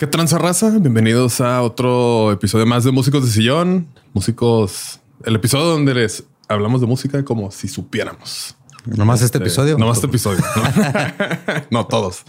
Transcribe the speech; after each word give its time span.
¿Qué 0.00 0.06
tranza 0.06 0.38
raza? 0.38 0.70
Bienvenidos 0.78 1.42
a 1.42 1.60
otro 1.60 2.32
episodio 2.32 2.64
más 2.64 2.84
de 2.84 2.90
Músicos 2.90 3.22
de 3.22 3.30
Sillón. 3.30 3.86
Músicos, 4.14 4.98
el 5.26 5.36
episodio 5.36 5.66
donde 5.66 5.92
les 5.92 6.24
hablamos 6.48 6.80
de 6.80 6.86
música 6.86 7.22
como 7.22 7.50
si 7.50 7.68
supiéramos. 7.68 8.56
Nomás 8.86 9.20
este, 9.20 9.36
episodio. 9.36 9.76
Nomás 9.76 9.98
este 9.98 10.06
episodio. 10.06 10.42
No, 11.70 11.86
todos. 11.86 12.22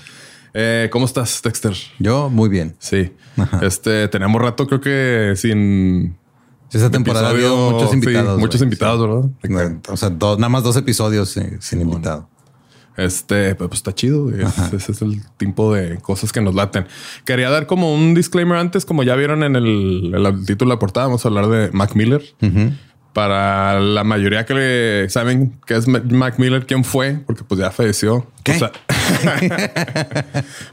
Eh, 0.53 0.89
¿Cómo 0.91 1.05
estás, 1.05 1.41
Dexter? 1.41 1.73
Yo 1.97 2.29
muy 2.29 2.49
bien. 2.49 2.75
Sí. 2.77 3.13
Este 3.61 4.09
tenemos 4.09 4.41
rato, 4.41 4.67
creo 4.67 4.81
que 4.81 5.35
sin 5.37 6.17
esta 6.73 6.91
temporada 6.91 7.29
había 7.29 7.51
muchos 7.53 7.93
invitados. 7.93 8.37
muchos 8.37 8.61
invitados, 8.61 9.31
¿verdad? 9.41 9.79
O 9.87 9.95
sea, 9.95 10.09
nada 10.09 10.49
más 10.49 10.63
dos 10.63 10.75
episodios 10.75 11.37
eh, 11.37 11.55
sin 11.61 11.79
invitado. 11.79 12.27
Este, 13.05 13.55
pues, 13.55 13.71
está 13.73 13.93
chido. 13.93 14.29
ese 14.29 14.91
es 14.91 15.01
el 15.01 15.21
tipo 15.37 15.73
de 15.73 15.97
cosas 15.97 16.31
que 16.31 16.41
nos 16.41 16.55
laten. 16.55 16.85
Quería 17.25 17.49
dar 17.49 17.67
como 17.67 17.93
un 17.93 18.13
disclaimer 18.13 18.57
antes, 18.57 18.85
como 18.85 19.03
ya 19.03 19.15
vieron 19.15 19.43
en 19.43 19.55
el, 19.55 20.11
título 20.45 20.69
de 20.69 20.75
la 20.75 20.79
portada, 20.79 21.07
vamos 21.07 21.25
a 21.25 21.29
hablar 21.29 21.47
de 21.47 21.71
Mac 21.71 21.95
Miller. 21.95 22.21
Para 23.13 23.81
la 23.81 24.05
mayoría 24.05 24.45
que 24.45 25.05
saben 25.09 25.59
que 25.65 25.75
es 25.75 25.87
Mac 25.87 26.39
Miller, 26.39 26.65
quién 26.65 26.85
fue, 26.85 27.19
porque 27.25 27.43
pues 27.43 27.59
ya 27.59 27.71
falleció. 27.71 28.27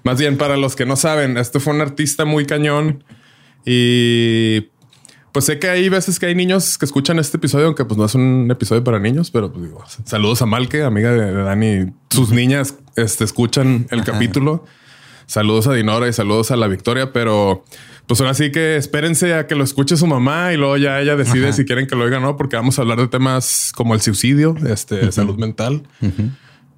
más 0.04 0.18
bien 0.18 0.38
para 0.38 0.56
los 0.56 0.76
que 0.76 0.86
no 0.86 0.96
saben, 0.96 1.36
este 1.36 1.58
fue 1.58 1.74
un 1.74 1.80
artista 1.80 2.24
muy 2.24 2.46
cañón 2.46 3.02
y 3.64 4.68
pues 5.38 5.44
sé 5.44 5.60
que 5.60 5.68
hay 5.68 5.88
veces 5.88 6.18
que 6.18 6.26
hay 6.26 6.34
niños 6.34 6.78
que 6.78 6.84
escuchan 6.84 7.20
este 7.20 7.36
episodio, 7.36 7.66
aunque 7.66 7.84
pues 7.84 7.96
no 7.96 8.04
es 8.04 8.16
un 8.16 8.48
episodio 8.50 8.82
para 8.82 8.98
niños, 8.98 9.30
pero 9.30 9.52
pues 9.52 9.66
digo, 9.66 9.84
saludos 10.04 10.42
a 10.42 10.46
Malke, 10.46 10.82
amiga 10.82 11.12
de, 11.12 11.32
Dani. 11.32 11.92
Sus 12.10 12.30
niñas 12.30 12.74
este, 12.96 13.22
escuchan 13.22 13.86
el 13.90 14.02
capítulo. 14.02 14.64
Saludos 15.26 15.68
a 15.68 15.74
Dinora 15.74 16.08
y 16.08 16.12
saludos 16.12 16.50
a 16.50 16.56
la 16.56 16.66
Victoria, 16.66 17.12
pero 17.12 17.62
pues 18.08 18.20
ahora 18.20 18.34
sí 18.34 18.50
que 18.50 18.74
espérense 18.74 19.32
a 19.34 19.46
que 19.46 19.54
lo 19.54 19.62
escuche 19.62 19.96
su 19.96 20.08
mamá 20.08 20.52
y 20.52 20.56
luego 20.56 20.76
ya 20.76 20.98
ella 20.98 21.14
decide 21.14 21.52
si 21.52 21.64
quieren 21.64 21.86
que 21.86 21.94
lo 21.94 22.02
oiga 22.02 22.16
o 22.16 22.20
no, 22.20 22.36
porque 22.36 22.56
vamos 22.56 22.76
a 22.80 22.82
hablar 22.82 22.98
de 22.98 23.06
temas 23.06 23.70
como 23.76 23.94
el 23.94 24.00
suicidio, 24.00 24.56
este, 24.66 25.12
salud 25.12 25.38
mental. 25.38 25.84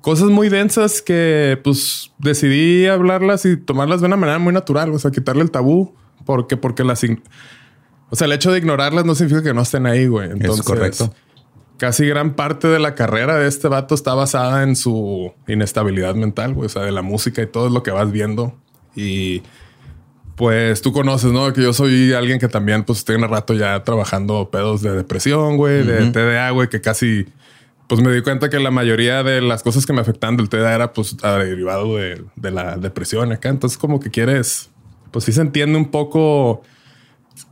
Cosas 0.02 0.28
muy 0.28 0.50
densas 0.50 1.00
que 1.00 1.58
pues 1.64 2.12
decidí 2.18 2.84
hablarlas 2.88 3.46
y 3.46 3.56
tomarlas 3.56 4.02
de 4.02 4.08
una 4.08 4.16
manera 4.16 4.38
muy 4.38 4.52
natural, 4.52 4.90
o 4.90 4.98
sea, 4.98 5.10
quitarle 5.10 5.44
el 5.44 5.50
tabú, 5.50 5.94
porque, 6.26 6.58
porque 6.58 6.84
las 6.84 6.98
o 8.10 8.16
sea, 8.16 8.26
el 8.26 8.32
hecho 8.32 8.50
de 8.50 8.58
ignorarlas 8.58 9.04
no 9.04 9.14
significa 9.14 9.42
que 9.42 9.54
no 9.54 9.62
estén 9.62 9.86
ahí, 9.86 10.06
güey. 10.06 10.30
Entonces, 10.30 10.60
es 10.60 10.66
correcto. 10.66 11.14
Casi 11.78 12.06
gran 12.06 12.34
parte 12.34 12.68
de 12.68 12.78
la 12.78 12.94
carrera 12.94 13.36
de 13.36 13.48
este 13.48 13.68
vato 13.68 13.94
está 13.94 14.14
basada 14.14 14.64
en 14.64 14.76
su 14.76 15.32
inestabilidad 15.46 16.14
mental, 16.14 16.52
güey. 16.52 16.66
O 16.66 16.68
sea, 16.68 16.82
de 16.82 16.92
la 16.92 17.02
música 17.02 17.40
y 17.40 17.46
todo 17.46 17.70
lo 17.70 17.82
que 17.82 17.92
vas 17.92 18.10
viendo. 18.10 18.54
Y 18.96 19.42
pues 20.34 20.82
tú 20.82 20.92
conoces, 20.92 21.32
¿no? 21.32 21.52
Que 21.52 21.62
yo 21.62 21.72
soy 21.72 22.12
alguien 22.12 22.38
que 22.38 22.48
también, 22.48 22.82
pues, 22.82 23.04
tiene 23.04 23.26
rato 23.26 23.54
ya 23.54 23.84
trabajando 23.84 24.50
pedos 24.50 24.80
de 24.80 24.90
depresión, 24.90 25.58
güey, 25.58 25.84
de 25.84 26.10
TDA, 26.10 26.50
güey, 26.50 26.68
que 26.70 26.80
casi, 26.80 27.26
pues 27.86 28.00
me 28.00 28.10
di 28.10 28.22
cuenta 28.22 28.48
que 28.48 28.58
la 28.58 28.70
mayoría 28.70 29.22
de 29.22 29.42
las 29.42 29.62
cosas 29.62 29.84
que 29.84 29.92
me 29.92 30.00
afectan 30.00 30.38
del 30.38 30.48
TDA 30.48 30.74
era, 30.74 30.92
pues, 30.94 31.14
derivado 31.18 31.94
de, 31.96 32.24
de 32.36 32.50
la 32.50 32.78
depresión 32.78 33.32
acá. 33.32 33.50
Entonces, 33.50 33.76
como 33.76 34.00
que 34.00 34.10
quieres, 34.10 34.70
pues 35.10 35.26
sí 35.26 35.32
se 35.32 35.42
entiende 35.42 35.76
un 35.76 35.90
poco 35.90 36.62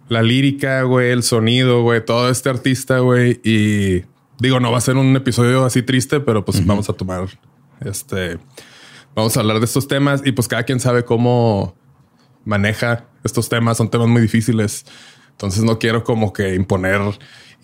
la 0.08 0.22
lírica, 0.22 0.82
güey, 0.82 1.10
el 1.10 1.22
sonido, 1.22 1.82
güey, 1.82 2.04
todo 2.04 2.30
este 2.30 2.48
artista, 2.48 2.98
güey. 3.00 3.40
Y 3.44 4.04
digo, 4.38 4.60
no 4.60 4.72
va 4.72 4.78
a 4.78 4.82
ser 4.82 4.96
un 4.96 5.14
episodio 5.16 5.64
así 5.64 5.82
triste, 5.82 6.20
pero 6.20 6.44
pues 6.44 6.64
vamos 6.64 6.88
a 6.88 6.92
tomar 6.92 7.28
este. 7.80 8.38
Vamos 9.14 9.36
a 9.36 9.40
hablar 9.40 9.58
de 9.58 9.64
estos 9.64 9.88
temas 9.88 10.22
y 10.24 10.32
pues 10.32 10.48
cada 10.48 10.62
quien 10.62 10.80
sabe 10.80 11.04
cómo 11.04 11.74
maneja 12.44 13.06
estos 13.24 13.48
temas. 13.48 13.76
Son 13.76 13.90
temas 13.90 14.08
muy 14.08 14.22
difíciles. 14.22 14.86
Entonces 15.30 15.64
no 15.64 15.78
quiero 15.78 16.04
como 16.04 16.32
que 16.32 16.54
imponer 16.54 17.00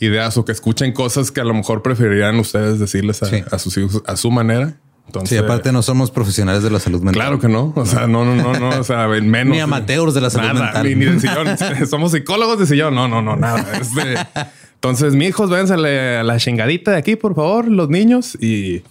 ideas 0.00 0.36
o 0.36 0.44
que 0.44 0.52
escuchen 0.52 0.92
cosas 0.92 1.30
que 1.30 1.40
a 1.40 1.44
lo 1.44 1.54
mejor 1.54 1.82
preferirían 1.82 2.38
ustedes 2.38 2.78
decirles 2.78 3.22
a, 3.22 3.28
a 3.54 3.58
sus 3.58 3.76
hijos 3.76 4.02
a 4.06 4.16
su 4.16 4.30
manera 4.30 4.80
sí, 5.24 5.36
aparte 5.36 5.72
no 5.72 5.82
somos 5.82 6.10
profesionales 6.10 6.62
de 6.62 6.70
la 6.70 6.80
salud 6.80 7.00
mental. 7.00 7.14
Claro 7.14 7.38
que 7.38 7.48
no. 7.48 7.72
O 7.76 7.86
sea, 7.86 8.06
no, 8.06 8.24
no, 8.24 8.34
no, 8.34 8.58
no. 8.58 8.80
O 8.80 8.84
sea, 8.84 9.06
menos. 9.22 9.54
ni 9.54 9.60
amateurs 9.60 10.14
de 10.14 10.20
la 10.20 10.30
salud 10.30 10.58
mental. 10.60 10.84
Ni, 10.84 10.94
de 11.04 11.20
sillón. 11.20 11.86
somos 11.88 12.12
psicólogos 12.12 12.58
de 12.58 12.66
sillón. 12.66 12.94
No, 12.94 13.08
no, 13.08 13.22
no, 13.22 13.36
nada. 13.36 13.64
Entonces, 14.74 15.14
mi 15.14 15.26
hijos, 15.26 15.48
váyanse 15.48 15.74
a 15.74 16.22
la 16.22 16.36
chingadita 16.36 16.90
de 16.90 16.98
aquí, 16.98 17.16
por 17.16 17.34
favor, 17.34 17.68
los 17.68 17.88
niños. 17.88 18.36
Y 18.38 18.82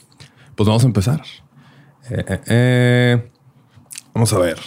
pues 0.55 0.67
vamos 0.67 0.83
a 0.83 0.87
empezar. 0.87 1.21
Eh, 2.09 2.25
eh, 2.27 2.41
eh. 2.47 3.31
Vamos 4.13 4.33
a 4.33 4.39
ver. 4.39 4.57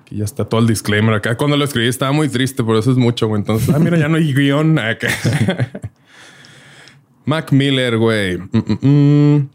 Aquí 0.00 0.16
ya 0.16 0.24
está 0.24 0.44
todo 0.44 0.60
el 0.60 0.66
disclaimer. 0.66 1.14
Acá 1.14 1.36
cuando 1.36 1.56
lo 1.56 1.64
escribí 1.64 1.88
estaba 1.88 2.12
muy 2.12 2.28
triste, 2.28 2.62
por 2.62 2.76
eso 2.76 2.90
es 2.90 2.96
mucho, 2.96 3.28
güey. 3.28 3.40
Entonces, 3.40 3.74
ah, 3.74 3.78
mira, 3.78 3.98
ya 3.98 4.08
no 4.08 4.16
hay 4.16 4.32
guion. 4.32 4.78
Mac 7.24 7.52
Miller, 7.52 7.98
güey. 7.98 8.38
Mm, 8.38 8.48
mm, 8.52 8.78
mm. 8.88 9.50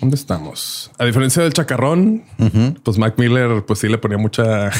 ¿Dónde 0.00 0.16
estamos? 0.16 0.90
A 0.98 1.04
diferencia 1.04 1.42
del 1.42 1.52
chacarrón, 1.52 2.24
pues 2.82 2.98
Mac 2.98 3.14
Miller, 3.18 3.64
pues 3.66 3.80
sí 3.80 3.88
le 3.88 3.98
ponía 3.98 4.18
mucha, 4.18 4.70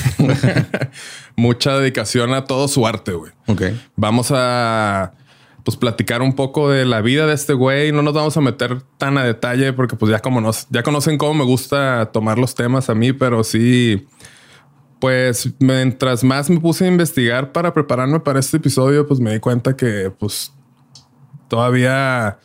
mucha 1.36 1.78
dedicación 1.78 2.34
a 2.34 2.44
todo 2.44 2.68
su 2.68 2.86
arte, 2.86 3.12
güey. 3.12 3.32
Ok. 3.46 3.62
Vamos 3.96 4.30
a 4.32 5.14
pues 5.64 5.76
platicar 5.76 6.22
un 6.22 6.34
poco 6.34 6.70
de 6.70 6.84
la 6.84 7.00
vida 7.00 7.26
de 7.26 7.34
este 7.34 7.52
güey. 7.52 7.92
No 7.92 8.02
nos 8.02 8.14
vamos 8.14 8.36
a 8.36 8.40
meter 8.40 8.80
tan 8.96 9.18
a 9.18 9.24
detalle 9.24 9.72
porque 9.72 9.96
pues 9.96 10.10
ya 10.10 10.20
como 10.20 10.40
nos, 10.40 10.66
ya 10.70 10.82
conocen 10.82 11.18
cómo 11.18 11.34
me 11.34 11.44
gusta 11.44 12.10
tomar 12.12 12.38
los 12.38 12.54
temas 12.54 12.88
a 12.88 12.94
mí, 12.94 13.12
pero 13.12 13.44
sí, 13.44 14.06
pues 15.00 15.52
mientras 15.58 16.24
más 16.24 16.48
me 16.48 16.60
puse 16.60 16.84
a 16.84 16.88
investigar 16.88 17.52
para 17.52 17.74
prepararme 17.74 18.20
para 18.20 18.40
este 18.40 18.56
episodio, 18.56 19.06
pues 19.06 19.20
me 19.20 19.32
di 19.32 19.40
cuenta 19.40 19.76
que 19.76 20.10
pues 20.16 20.52
todavía 21.48 22.38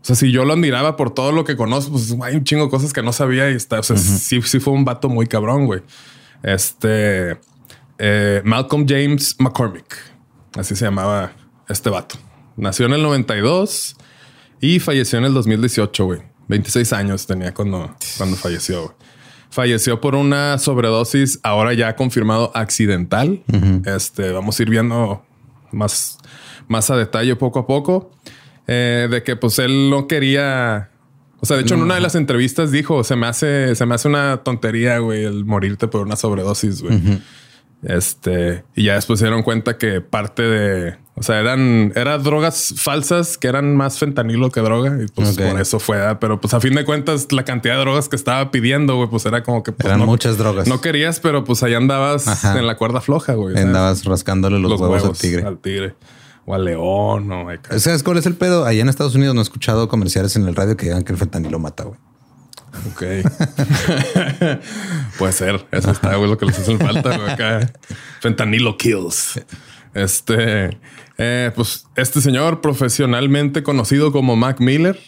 o 0.00 0.04
sea, 0.04 0.16
si 0.16 0.30
yo 0.30 0.44
lo 0.44 0.52
admiraba 0.52 0.96
por 0.96 1.12
todo 1.12 1.32
lo 1.32 1.44
que 1.44 1.56
conozco, 1.56 1.92
pues 1.92 2.14
hay 2.22 2.36
un 2.36 2.44
chingo 2.44 2.64
de 2.64 2.70
cosas 2.70 2.92
que 2.92 3.02
no 3.02 3.12
sabía 3.12 3.50
y 3.50 3.54
está. 3.54 3.80
O 3.80 3.82
sea, 3.82 3.96
sí, 3.96 4.40
sí 4.42 4.60
fue 4.60 4.72
un 4.72 4.84
vato 4.84 5.08
muy 5.08 5.26
cabrón, 5.26 5.66
güey. 5.66 5.82
Este 6.42 7.36
eh, 7.98 8.40
Malcolm 8.44 8.86
James 8.88 9.36
McCormick, 9.38 9.96
así 10.56 10.76
se 10.76 10.84
llamaba 10.84 11.32
este 11.68 11.90
vato. 11.90 12.16
Nació 12.56 12.86
en 12.86 12.94
el 12.94 13.02
92 13.02 13.96
y 14.60 14.78
falleció 14.78 15.18
en 15.18 15.26
el 15.26 15.34
2018, 15.34 16.04
güey. 16.04 16.22
26 16.48 16.92
años 16.92 17.26
tenía 17.26 17.52
cuando, 17.52 17.94
cuando 18.16 18.36
falleció. 18.36 18.94
Falleció 19.50 20.00
por 20.00 20.14
una 20.14 20.58
sobredosis, 20.58 21.40
ahora 21.42 21.72
ya 21.74 21.96
confirmado 21.96 22.52
accidental. 22.54 23.42
Este 23.84 24.32
vamos 24.32 24.58
a 24.58 24.62
ir 24.62 24.70
viendo 24.70 25.24
más, 25.72 26.18
más 26.68 26.90
a 26.90 26.96
detalle 26.96 27.34
poco 27.36 27.58
a 27.58 27.66
poco. 27.66 28.10
Eh, 28.68 29.08
de 29.10 29.22
que 29.22 29.34
pues 29.34 29.58
él 29.58 29.90
no 29.90 30.06
quería. 30.06 30.90
O 31.40 31.46
sea, 31.46 31.56
de 31.56 31.62
hecho, 31.62 31.74
en 31.74 31.82
una 31.82 31.94
de 31.94 32.00
las 32.00 32.14
entrevistas 32.14 32.70
dijo: 32.70 33.02
se 33.02 33.16
me 33.16 33.26
hace, 33.26 33.74
se 33.74 33.86
me 33.86 33.94
hace 33.94 34.08
una 34.08 34.42
tontería, 34.44 34.98
güey, 34.98 35.24
el 35.24 35.46
morirte 35.46 35.88
por 35.88 36.02
una 36.02 36.16
sobredosis, 36.16 36.82
güey. 36.82 37.20
Este, 37.82 38.64
y 38.74 38.84
ya 38.84 38.94
después 38.94 39.20
se 39.20 39.26
dieron 39.26 39.44
cuenta 39.44 39.78
que 39.78 40.00
parte 40.00 40.42
de, 40.42 40.96
o 41.14 41.22
sea, 41.22 41.38
eran, 41.38 41.92
eran 41.94 42.20
drogas 42.24 42.74
falsas 42.76 43.38
que 43.38 43.46
eran 43.46 43.76
más 43.76 43.98
fentanilo 43.98 44.50
que 44.50 44.60
droga. 44.60 44.98
Y 45.00 45.06
pues 45.06 45.38
por 45.38 45.60
eso 45.60 45.78
fue, 45.78 45.98
pero 46.20 46.40
pues 46.40 46.52
a 46.54 46.60
fin 46.60 46.74
de 46.74 46.84
cuentas, 46.84 47.28
la 47.30 47.44
cantidad 47.44 47.74
de 47.74 47.80
drogas 47.80 48.08
que 48.08 48.16
estaba 48.16 48.50
pidiendo, 48.50 48.96
güey, 48.96 49.08
pues 49.08 49.24
era 49.26 49.44
como 49.44 49.62
que 49.62 49.70
pues, 49.70 49.86
eran 49.86 50.00
muchas 50.00 50.38
drogas. 50.38 50.66
No 50.66 50.80
querías, 50.80 51.20
pero 51.20 51.44
pues 51.44 51.62
ahí 51.62 51.74
andabas 51.74 52.44
en 52.44 52.66
la 52.66 52.76
cuerda 52.76 53.00
floja, 53.00 53.34
güey. 53.34 53.56
Andabas 53.56 54.04
rascándole 54.04 54.58
los, 54.58 54.78
huevos, 54.78 55.04
al 55.04 55.16
tigre. 55.16 55.42
Al 55.44 55.58
tigre 55.58 55.94
o 56.48 56.54
a 56.54 56.58
León 56.58 57.30
o 57.30 57.46
¿Sabes 57.78 58.02
cuál 58.02 58.16
es 58.16 58.24
el 58.24 58.34
pedo? 58.34 58.64
Allá 58.64 58.80
en 58.80 58.88
Estados 58.88 59.14
Unidos 59.14 59.34
no 59.34 59.42
he 59.42 59.44
escuchado 59.44 59.86
comerciales 59.88 60.34
en 60.34 60.48
el 60.48 60.56
radio 60.56 60.78
que 60.78 60.86
digan 60.86 61.02
que 61.02 61.12
el 61.12 61.18
fentanilo 61.18 61.58
mata, 61.58 61.84
güey. 61.84 61.98
Ok. 62.90 63.02
Puede 65.18 65.32
ser. 65.34 65.66
Eso 65.70 65.90
está, 65.90 66.16
güey, 66.16 66.30
lo 66.30 66.38
que 66.38 66.46
les 66.46 66.58
hace 66.58 66.78
falta. 66.78 67.18
Güey, 67.18 67.30
acá. 67.30 67.70
Fentanilo 68.20 68.78
kills. 68.78 69.42
Este, 69.92 70.78
eh, 71.18 71.52
pues 71.54 71.86
este 71.96 72.22
señor 72.22 72.62
profesionalmente 72.62 73.62
conocido 73.62 74.10
como 74.10 74.34
Mac 74.34 74.58
Miller 74.60 74.98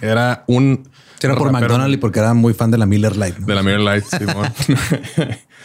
era 0.00 0.44
un. 0.46 0.88
Era 1.20 1.34
por 1.34 1.50
McDonald's 1.50 1.94
y 1.94 1.96
porque 1.96 2.20
era 2.20 2.32
muy 2.34 2.54
fan 2.54 2.70
de 2.70 2.78
la 2.78 2.86
Miller 2.86 3.16
Light. 3.16 3.36
De 3.38 3.54
la 3.56 3.64
Miller 3.64 3.80
Light, 3.80 4.04
Simón 4.04 4.52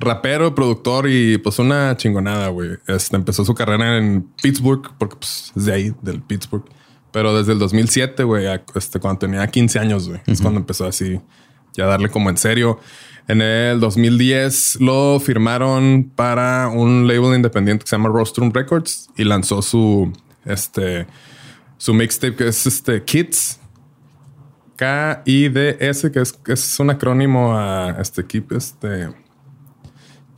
rapero, 0.00 0.54
productor 0.54 1.08
y 1.08 1.38
pues 1.38 1.58
una 1.58 1.96
chingonada, 1.96 2.48
güey. 2.48 2.78
Este, 2.86 3.16
empezó 3.16 3.44
su 3.44 3.54
carrera 3.54 3.98
en 3.98 4.22
Pittsburgh, 4.42 4.92
porque 4.98 5.16
pues 5.16 5.52
es 5.56 5.64
de 5.64 5.72
ahí, 5.72 5.94
del 6.02 6.22
Pittsburgh. 6.22 6.64
Pero 7.10 7.36
desde 7.36 7.52
el 7.52 7.58
2007, 7.58 8.22
güey, 8.24 8.46
este, 8.74 9.00
cuando 9.00 9.20
tenía 9.20 9.46
15 9.46 9.78
años, 9.78 10.08
güey, 10.08 10.20
es 10.26 10.40
cuando 10.40 10.60
empezó 10.60 10.86
así 10.86 11.20
ya 11.72 11.84
a 11.84 11.88
darle 11.88 12.10
como 12.10 12.30
en 12.30 12.36
serio. 12.36 12.78
En 13.28 13.42
el 13.42 13.80
2010 13.80 14.80
lo 14.80 15.20
firmaron 15.20 16.10
para 16.14 16.68
un 16.68 17.06
label 17.06 17.34
independiente 17.34 17.84
que 17.84 17.88
se 17.88 17.96
llama 17.96 18.08
Rostrum 18.08 18.50
Records 18.52 19.10
y 19.16 19.24
lanzó 19.24 19.62
su, 19.62 20.12
este, 20.44 21.06
su 21.76 21.94
mixtape 21.94 22.36
que 22.36 22.48
es 22.48 22.66
este 22.66 23.02
Kids. 23.04 23.60
K-I-D-S, 24.76 26.12
que 26.12 26.20
es, 26.20 26.32
que 26.32 26.52
es 26.52 26.78
un 26.78 26.90
acrónimo 26.90 27.58
a 27.58 27.96
este 28.00 28.24
keep, 28.24 28.52
este 28.52 29.08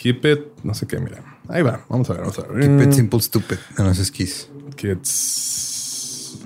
Keep 0.00 0.24
it, 0.24 0.40
no 0.64 0.72
sé 0.72 0.86
qué, 0.86 0.98
mira. 0.98 1.22
Ahí 1.46 1.60
va, 1.60 1.84
vamos 1.90 2.08
a 2.08 2.14
ver, 2.14 2.22
vamos 2.22 2.38
a 2.38 2.42
ver. 2.46 2.60
Keep 2.62 2.88
it 2.88 2.92
simple, 2.94 3.20
stupid. 3.20 3.58
No, 3.76 3.84
no 3.84 3.90
es 3.90 4.10
Kiss. 4.10 4.48
Kids. 4.74 6.38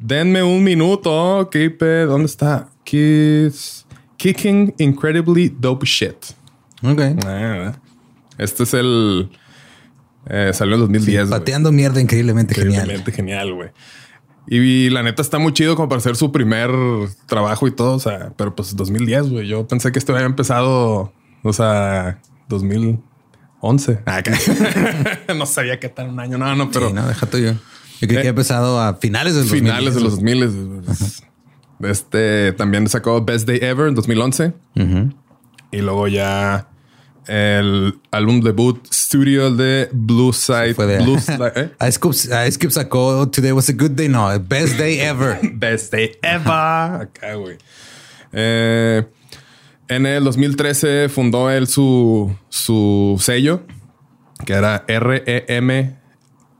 Denme 0.00 0.42
un 0.42 0.64
minuto. 0.64 1.48
Keep 1.48 1.74
it. 1.74 2.08
¿Dónde 2.08 2.26
está? 2.26 2.70
Kids. 2.82 3.86
Kicking 4.16 4.74
incredibly 4.78 5.48
dope 5.48 5.86
shit. 5.86 6.16
Ok. 6.82 7.00
Ah, 7.24 7.78
este 8.36 8.64
es 8.64 8.74
el. 8.74 9.30
eh, 10.26 10.50
salió 10.52 10.74
en 10.74 10.80
2010. 10.80 11.28
güey. 11.28 11.38
Pateando 11.38 11.70
mierda 11.70 12.00
increíblemente 12.00 12.52
genial. 12.56 12.72
Increíblemente 12.72 13.12
genial, 13.12 13.54
güey. 13.54 13.70
Y, 14.50 14.90
la 14.90 15.04
neta 15.04 15.22
está 15.22 15.38
muy 15.38 15.52
chido 15.52 15.76
como 15.76 15.88
para 15.88 15.98
hacer 15.98 16.16
su 16.16 16.32
primer 16.32 16.70
trabajo 17.26 17.68
y 17.68 17.70
todo. 17.70 17.94
O 17.94 18.00
sea, 18.00 18.32
pero 18.36 18.56
pues 18.56 18.74
2010, 18.74 19.30
güey. 19.30 19.46
Yo 19.46 19.68
pensé 19.68 19.92
que 19.92 20.00
esto 20.00 20.14
había 20.14 20.26
empezado, 20.26 21.12
o 21.42 21.52
sea, 21.52 22.20
2011. 22.48 24.00
Ah, 24.06 24.22
que- 24.22 25.34
no 25.34 25.46
sabía 25.46 25.78
qué 25.80 25.88
tal 25.88 26.08
un 26.10 26.20
año. 26.20 26.38
No, 26.38 26.54
no, 26.56 26.70
pero 26.70 26.88
Sí, 26.88 26.94
no, 26.94 27.06
deja 27.08 27.26
tuyo. 27.26 27.54
Yo 28.00 28.06
creo 28.06 28.18
Eh, 28.20 28.22
que 28.22 28.28
ha 28.28 28.30
empezado 28.30 28.80
a 28.80 28.94
finales 28.94 29.34
del 29.34 29.44
finales 29.44 29.94
de 29.94 30.00
2010. 30.00 30.52
los 30.52 31.20
2000. 31.78 31.90
Este 31.90 32.52
también 32.52 32.88
sacó 32.88 33.24
Best 33.24 33.46
Day 33.46 33.58
Ever 33.62 33.88
en 33.88 33.94
2011. 33.94 34.52
Ujú. 34.76 35.12
Y 35.70 35.76
luego 35.78 36.08
ya 36.08 36.68
el 37.26 38.00
álbum 38.10 38.40
debut 38.40 38.84
studio 38.92 39.54
de 39.54 39.88
Blue 39.92 40.32
Side. 40.32 40.74
Fue 40.74 40.86
de 40.86 40.98
Blue 41.04 41.18
Side- 41.18 41.52
¿eh? 41.56 41.70
Ice 41.88 41.98
Cube, 42.00 42.14
Ice 42.48 42.58
Cube 42.58 42.70
sacó 42.70 43.28
Today 43.28 43.52
was 43.52 43.68
a 43.68 43.72
good 43.72 43.90
day. 43.90 44.08
No, 44.08 44.28
best 44.40 44.78
day 44.78 44.98
ever. 45.00 45.38
Best 45.54 45.92
Day 45.92 46.12
Ever. 46.22 47.02
Acá, 47.02 47.34
güey. 47.34 47.58
Eh, 48.32 49.04
en 49.88 50.06
el 50.06 50.24
2013 50.24 51.08
fundó 51.08 51.50
él 51.50 51.66
su, 51.66 52.34
su 52.48 53.16
sello, 53.20 53.62
que 54.44 54.52
era 54.52 54.84
R-E-M 54.86 55.96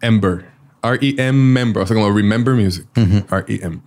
Ember. 0.00 0.46
R-E-M 0.82 1.32
Member, 1.32 1.82
o 1.82 1.86
sea, 1.86 1.94
como 1.94 2.14
Remember 2.14 2.54
Music. 2.54 2.86
R-E-M. 2.94 3.80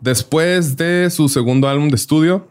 Después 0.00 0.76
de 0.76 1.10
su 1.10 1.28
segundo 1.28 1.68
álbum 1.68 1.88
de 1.88 1.96
estudio, 1.96 2.48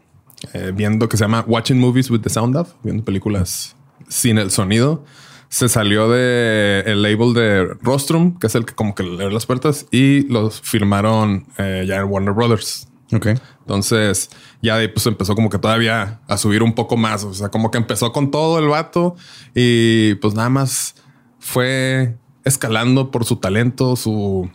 eh, 0.52 0.72
viendo 0.74 1.08
que 1.08 1.16
se 1.16 1.24
llama 1.24 1.44
Watching 1.46 1.78
Movies 1.78 2.10
with 2.10 2.20
the 2.20 2.30
Sound 2.30 2.56
of, 2.56 2.72
viendo 2.82 3.04
películas 3.04 3.76
sin 4.08 4.38
el 4.38 4.50
sonido, 4.50 5.04
se 5.48 5.68
salió 5.68 6.08
de 6.08 6.82
el 6.86 7.02
label 7.02 7.34
de 7.34 7.64
Rostrum, 7.82 8.38
que 8.38 8.48
es 8.48 8.54
el 8.54 8.64
que 8.64 8.74
como 8.74 8.94
que 8.94 9.02
le 9.02 9.22
abre 9.22 9.32
las 9.32 9.46
puertas, 9.46 9.86
y 9.90 10.22
los 10.28 10.60
firmaron 10.60 11.46
eh, 11.58 11.84
ya 11.86 11.96
en 11.96 12.04
Warner 12.04 12.34
Brothers. 12.34 12.88
Ok. 13.12 13.26
Entonces, 13.60 14.30
ya 14.62 14.76
de 14.76 14.82
ahí 14.82 14.88
pues 14.88 15.06
empezó 15.06 15.34
como 15.34 15.50
que 15.50 15.58
todavía 15.58 16.20
a 16.26 16.36
subir 16.38 16.62
un 16.62 16.74
poco 16.74 16.96
más. 16.96 17.24
O 17.24 17.34
sea, 17.34 17.48
como 17.50 17.70
que 17.70 17.78
empezó 17.78 18.12
con 18.12 18.30
todo 18.30 18.58
el 18.58 18.68
vato 18.68 19.16
y 19.54 20.14
pues 20.16 20.34
nada 20.34 20.48
más 20.48 20.96
fue 21.38 22.16
escalando 22.44 23.10
por 23.10 23.24
su 23.24 23.36
talento, 23.36 23.96
su, 23.96 24.50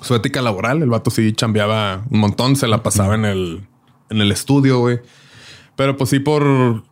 su 0.00 0.14
ética 0.14 0.42
laboral. 0.42 0.82
El 0.82 0.90
vato 0.90 1.10
sí 1.10 1.32
chambeaba 1.32 2.04
un 2.10 2.20
montón, 2.20 2.56
se 2.56 2.66
la 2.66 2.82
pasaba 2.82 3.14
en 3.14 3.24
el, 3.24 3.66
en 4.10 4.20
el 4.20 4.32
estudio, 4.32 4.80
güey. 4.80 5.00
Pero 5.76 5.96
pues 5.96 6.10
sí 6.10 6.18
por, 6.18 6.84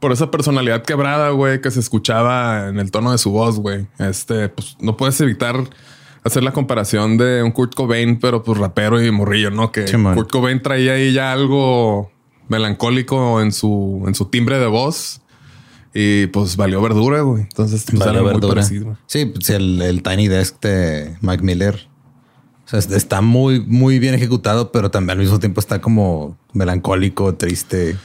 por 0.00 0.12
esa 0.12 0.30
personalidad 0.30 0.82
quebrada, 0.82 1.30
güey, 1.30 1.60
que 1.60 1.70
se 1.70 1.80
escuchaba 1.80 2.68
en 2.68 2.78
el 2.78 2.90
tono 2.90 3.12
de 3.12 3.18
su 3.18 3.30
voz, 3.30 3.58
güey. 3.58 3.86
Este, 3.98 4.48
pues 4.48 4.76
no 4.80 4.96
puedes 4.96 5.20
evitar 5.20 5.56
hacer 6.24 6.42
la 6.42 6.52
comparación 6.52 7.16
de 7.16 7.42
un 7.42 7.50
Kurt 7.52 7.74
Cobain, 7.74 8.18
pero 8.18 8.42
pues 8.42 8.58
rapero 8.58 9.02
y 9.02 9.10
morrillo, 9.10 9.50
¿no? 9.50 9.72
Que 9.72 9.86
Sí. 9.88 9.96
Kurt 10.14 10.30
Cobain 10.30 10.60
traía 10.62 10.92
ahí 10.94 11.12
ya 11.12 11.32
algo 11.32 12.10
melancólico 12.48 13.40
en 13.40 13.52
su, 13.52 14.04
en 14.06 14.14
su 14.14 14.26
timbre 14.26 14.58
de 14.58 14.66
voz 14.66 15.20
y 15.94 16.26
pues 16.26 16.56
valió 16.56 16.80
verdura, 16.82 17.22
güey. 17.22 17.42
Entonces, 17.42 17.84
pues, 17.88 17.98
Valió 18.00 18.22
muy 18.22 18.32
verdura. 18.32 18.54
parecido. 18.54 18.96
Sí, 19.06 19.26
pues 19.26 19.50
el, 19.50 19.80
el 19.82 20.02
Tiny 20.02 20.28
Desk 20.28 20.60
de 20.60 21.16
Mac 21.20 21.42
Miller. 21.42 21.88
O 22.66 22.68
sea, 22.70 22.78
es- 22.78 22.90
está 22.92 23.20
muy, 23.20 23.60
muy 23.60 23.98
bien 23.98 24.14
ejecutado, 24.14 24.70
pero 24.72 24.90
también 24.90 25.18
al 25.18 25.24
mismo 25.24 25.38
tiempo 25.40 25.58
está 25.60 25.80
como 25.80 26.36
melancólico, 26.52 27.34
triste. 27.34 27.96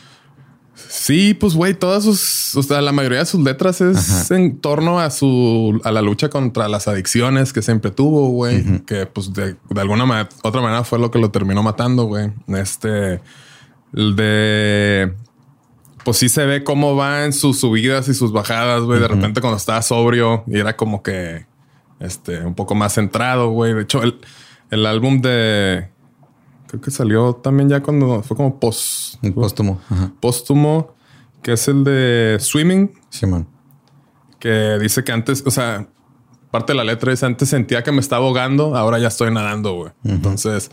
Sí, 0.75 1.33
pues 1.33 1.53
güey, 1.55 1.73
todas 1.73 2.03
sus, 2.03 2.55
o 2.55 2.63
sea, 2.63 2.81
la 2.81 2.91
mayoría 2.91 3.19
de 3.19 3.25
sus 3.25 3.41
letras 3.41 3.79
es 3.79 4.29
en 4.31 4.59
torno 4.59 4.99
a 4.99 5.09
su, 5.09 5.79
a 5.83 5.91
la 5.91 6.01
lucha 6.01 6.29
contra 6.29 6.67
las 6.67 6.87
adicciones 6.87 7.53
que 7.53 7.61
siempre 7.61 7.91
tuvo, 7.91 8.29
güey, 8.29 8.83
que 8.85 9.05
pues 9.05 9.33
de, 9.33 9.55
de 9.69 9.81
alguna 9.81 10.27
otra 10.43 10.61
manera 10.61 10.83
fue 10.83 10.99
lo 10.99 11.11
que 11.11 11.19
lo 11.19 11.31
terminó 11.31 11.63
matando, 11.63 12.03
güey. 12.03 12.31
Este, 12.47 13.21
el 13.93 14.15
de, 14.17 15.13
pues 16.03 16.17
sí 16.17 16.27
se 16.27 16.45
ve 16.45 16.63
cómo 16.63 16.95
va 16.95 17.23
en 17.23 17.31
sus 17.31 17.59
subidas 17.61 18.09
y 18.09 18.13
sus 18.13 18.33
bajadas, 18.33 18.83
güey. 18.83 18.99
De 18.99 19.07
repente 19.07 19.39
cuando 19.39 19.57
estaba 19.57 19.81
sobrio 19.81 20.43
y 20.47 20.59
era 20.59 20.75
como 20.75 21.01
que, 21.01 21.45
este, 22.01 22.43
un 22.43 22.53
poco 22.53 22.75
más 22.75 22.93
centrado, 22.93 23.49
güey. 23.49 23.73
De 23.73 23.83
hecho, 23.83 24.03
el, 24.03 24.19
el 24.71 24.85
álbum 24.85 25.21
de, 25.21 25.89
creo 26.67 26.81
que 26.81 26.91
salió 26.91 27.33
también 27.35 27.69
ya 27.69 27.81
cuando 27.81 28.21
fue 28.23 28.35
como 28.35 28.59
post, 28.59 29.15
póstumo. 29.33 29.79
Ajá. 29.89 30.11
póstumo, 30.19 30.95
que 31.41 31.53
es 31.53 31.67
el 31.67 31.83
de 31.83 32.37
Swimming, 32.39 32.91
Simón. 33.09 33.47
que 34.39 34.77
dice 34.79 35.03
que 35.03 35.11
antes, 35.11 35.43
o 35.45 35.51
sea, 35.51 35.87
parte 36.51 36.73
de 36.73 36.77
la 36.77 36.83
letra 36.83 37.11
es 37.11 37.23
antes 37.23 37.49
sentía 37.49 37.83
que 37.83 37.91
me 37.91 37.99
estaba 37.99 38.25
ahogando, 38.25 38.75
ahora 38.75 38.99
ya 38.99 39.09
estoy 39.09 39.31
nadando, 39.31 39.73
güey. 39.73 39.91
Entonces, 40.03 40.71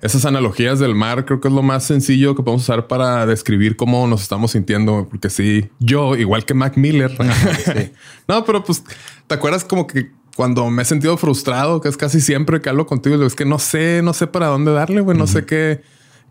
esas 0.00 0.24
analogías 0.26 0.78
del 0.78 0.94
mar 0.94 1.24
creo 1.24 1.40
que 1.40 1.48
es 1.48 1.54
lo 1.54 1.62
más 1.62 1.84
sencillo 1.84 2.34
que 2.34 2.42
podemos 2.42 2.62
usar 2.62 2.88
para 2.88 3.24
describir 3.24 3.76
cómo 3.76 4.06
nos 4.06 4.22
estamos 4.22 4.50
sintiendo, 4.50 5.06
porque 5.08 5.30
sí, 5.30 5.70
yo, 5.78 6.14
igual 6.16 6.44
que 6.44 6.54
Mac 6.54 6.76
Miller. 6.76 7.16
no, 8.28 8.44
pero 8.44 8.62
pues, 8.64 8.84
¿te 9.26 9.34
acuerdas 9.34 9.64
como 9.64 9.86
que 9.86 10.10
cuando 10.36 10.68
me 10.70 10.82
he 10.82 10.84
sentido 10.84 11.16
frustrado, 11.16 11.80
que 11.80 11.88
es 11.88 11.96
casi 11.96 12.20
siempre 12.20 12.60
que 12.60 12.68
hablo 12.68 12.86
contigo, 12.86 13.24
es 13.24 13.34
que 13.34 13.44
no 13.44 13.58
sé, 13.58 14.00
no 14.02 14.12
sé 14.14 14.26
para 14.26 14.46
dónde 14.48 14.72
darle, 14.72 15.00
güey, 15.00 15.16
no 15.16 15.26
sé 15.26 15.44
qué, 15.46 15.82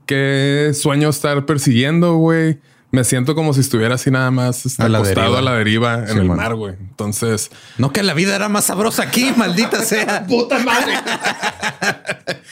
qué 0.06 0.72
sueño 0.74 1.10
estar 1.10 1.46
persiguiendo, 1.46 2.16
güey. 2.16 2.60
Me 2.92 3.04
siento 3.04 3.34
como 3.34 3.54
si 3.56 3.62
estuviera 3.62 3.96
así 3.96 4.12
nada 4.12 4.30
más 4.30 4.68
este, 4.68 4.84
A 4.84 4.88
la 4.90 5.00
acostado 5.00 5.34
deriva. 5.34 5.40
a 5.40 5.42
la 5.42 5.58
deriva 5.58 5.94
en 5.96 6.08
Sí, 6.10 6.18
el 6.20 6.26
man. 6.26 6.38
mar, 6.38 6.54
güey. 6.56 6.76
Entonces, 6.80 7.50
No 7.80 7.92
que 7.92 8.04
la 8.04 8.14
vida 8.14 8.36
era 8.36 8.50
más 8.50 8.66
sabrosa 8.66 9.02
aquí, 9.04 9.34
maldita 9.36 9.82
sea. 9.84 10.28
puta 10.28 10.60
madre. 10.60 10.94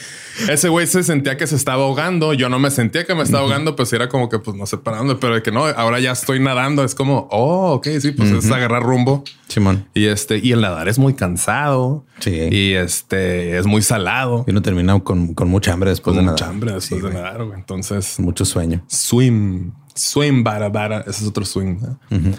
Ese 0.49 0.69
güey 0.69 0.87
se 0.87 1.03
sentía 1.03 1.37
que 1.37 1.47
se 1.47 1.55
estaba 1.55 1.83
ahogando. 1.83 2.33
Yo 2.33 2.49
no 2.49 2.59
me 2.59 2.71
sentía 2.71 3.05
que 3.05 3.13
me 3.15 3.23
estaba 3.23 3.43
ahogando, 3.43 3.75
pues 3.75 3.91
era 3.93 4.09
como 4.09 4.29
que, 4.29 4.39
pues 4.39 4.55
no 4.57 4.65
sé 4.65 4.77
para 4.77 4.97
dónde, 4.97 5.15
pero 5.15 5.35
de 5.35 5.43
que 5.43 5.51
no, 5.51 5.65
ahora 5.65 5.99
ya 5.99 6.11
estoy 6.11 6.39
nadando. 6.39 6.83
Es 6.83 6.95
como, 6.95 7.27
oh, 7.31 7.73
ok, 7.73 7.87
sí, 7.99 8.11
pues 8.11 8.31
es 8.31 8.51
agarrar 8.51 8.83
rumbo. 8.83 9.23
Simón. 9.47 9.87
Y 9.93 10.05
este, 10.05 10.37
y 10.37 10.51
el 10.53 10.61
nadar 10.61 10.87
es 10.87 10.97
muy 10.97 11.13
cansado. 11.13 12.05
Sí. 12.19 12.31
Y 12.51 12.73
este 12.73 13.57
es 13.57 13.65
muy 13.65 13.81
salado. 13.81 14.45
Y 14.47 14.51
uno 14.51 14.61
termina 14.61 14.99
con, 15.01 15.33
con 15.33 15.49
mucha 15.49 15.73
hambre 15.73 15.89
después 15.89 16.15
Con 16.15 16.25
de 16.25 16.31
mucha 16.31 16.47
hambre 16.47 16.73
después 16.73 16.87
Sí, 16.87 16.95
de 16.95 17.01
güey. 17.01 17.13
nadar, 17.13 17.43
güey. 17.43 17.59
Entonces, 17.59 18.19
Mucho 18.19 18.45
sueño. 18.45 18.83
swim, 18.87 19.71
swim, 19.93 20.43
bara, 20.43 20.69
bara. 20.69 21.01
Ese 21.01 21.23
es 21.23 21.27
otro 21.27 21.43
swing. 21.45 21.77
¿eh? 22.11 22.33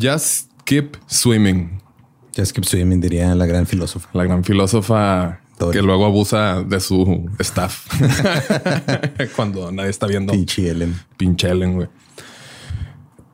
Just 0.00 0.50
keep 0.64 0.96
swimming. 1.06 1.80
Just 2.36 2.52
keep 2.54 2.64
swimming, 2.64 3.00
diría 3.00 3.34
la 3.34 3.46
gran 3.46 3.66
filósofa. 3.66 4.08
La 4.12 4.24
gran 4.24 4.44
filósofa 4.44 5.40
Que 5.70 5.82
luego 5.82 6.06
abusa 6.06 6.62
de 6.62 6.80
su 6.80 7.28
staff 7.38 7.86
cuando 9.36 9.70
nadie 9.70 9.90
está 9.90 10.06
viendo. 10.06 10.32
Pinche 10.32 10.70
Ellen. 10.70 10.94
Pinche 11.16 11.48
Ellen, 11.50 11.74
güey. 11.74 11.88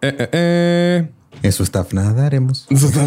Eh, 0.03 0.15
eh, 0.19 0.29
eh. 0.33 1.11
En 1.43 1.53
su 1.53 1.63
staff 1.63 1.93
nadaremos. 1.93 2.67
Eso 2.71 2.89
está- 2.89 3.07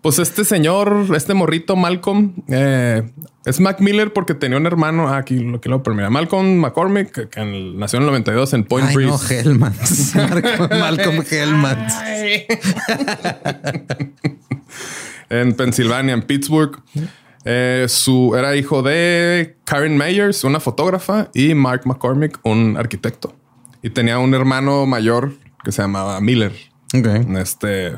pues 0.00 0.18
este 0.18 0.44
señor, 0.44 1.06
este 1.16 1.32
morrito 1.34 1.76
Malcolm, 1.76 2.34
eh, 2.48 3.02
es 3.46 3.60
Mac 3.60 3.80
Miller 3.80 4.12
porque 4.12 4.34
tenía 4.34 4.56
un 4.58 4.66
hermano. 4.66 5.08
ah, 5.08 5.16
aquí 5.18 5.38
lo 5.38 5.60
que 5.60 5.68
lo 5.68 5.82
permite. 5.82 6.10
Malcolm 6.10 6.56
McCormick, 6.58 7.10
que, 7.10 7.28
que 7.28 7.40
en- 7.40 7.78
nació 7.78 7.98
en 7.98 8.02
el 8.04 8.06
92 8.08 8.52
en 8.54 8.64
Point 8.64 8.88
Ay, 8.88 8.96
no, 9.06 9.16
Breeze. 9.18 9.40
Hellmans. 9.40 10.14
Malcolm, 10.16 10.68
Malcolm 10.80 11.22
Hellmans. 11.30 11.94
En 15.30 15.54
Pensilvania, 15.54 16.14
en 16.14 16.22
Pittsburgh. 16.22 16.80
Eh, 17.44 17.86
su 17.88 18.34
era 18.36 18.56
hijo 18.56 18.82
de 18.82 19.56
Karen 19.64 19.96
Meyers, 19.96 20.44
una 20.44 20.60
fotógrafa, 20.60 21.30
y 21.34 21.54
Mark 21.54 21.82
McCormick, 21.84 22.38
un 22.42 22.76
arquitecto. 22.78 23.34
Y 23.82 23.90
tenía 23.90 24.18
un 24.18 24.32
hermano 24.34 24.86
mayor 24.86 25.32
que 25.62 25.70
se 25.72 25.82
llamaba 25.82 26.20
Miller. 26.20 26.52
Ok. 26.94 27.06
Este 27.38 27.92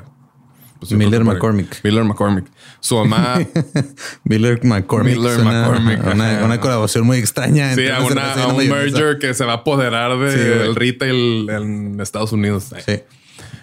pues, 0.81 0.93
Miller. 0.93 1.25
McCormick. 1.25 1.83
Miller 1.85 2.05
McCormick. 2.05 2.47
Su 2.81 2.97
mamá, 2.97 3.39
Miller 4.25 4.65
McCormick. 4.65 5.17
Miller 5.17 5.35
Suena 5.35 5.69
McCormick, 5.69 6.07
Una, 6.13 6.45
una 6.45 6.61
colaboración 6.61 7.07
muy 7.07 7.19
extraña. 7.19 7.75
sí, 7.75 7.87
a, 7.89 8.01
una 8.01 8.35
a 8.35 8.47
un 8.49 8.57
merger 8.57 9.19
que 9.19 9.33
se 9.35 9.45
va 9.45 9.53
a 9.53 9.57
apoderar 9.57 10.13
Sí, 10.13 10.37
güey. 10.39 10.59
del 10.59 10.75
retail 10.75 11.49
en 11.51 12.01
Estados 12.01 12.33
Unidos. 12.33 12.73
Sí. 12.85 13.01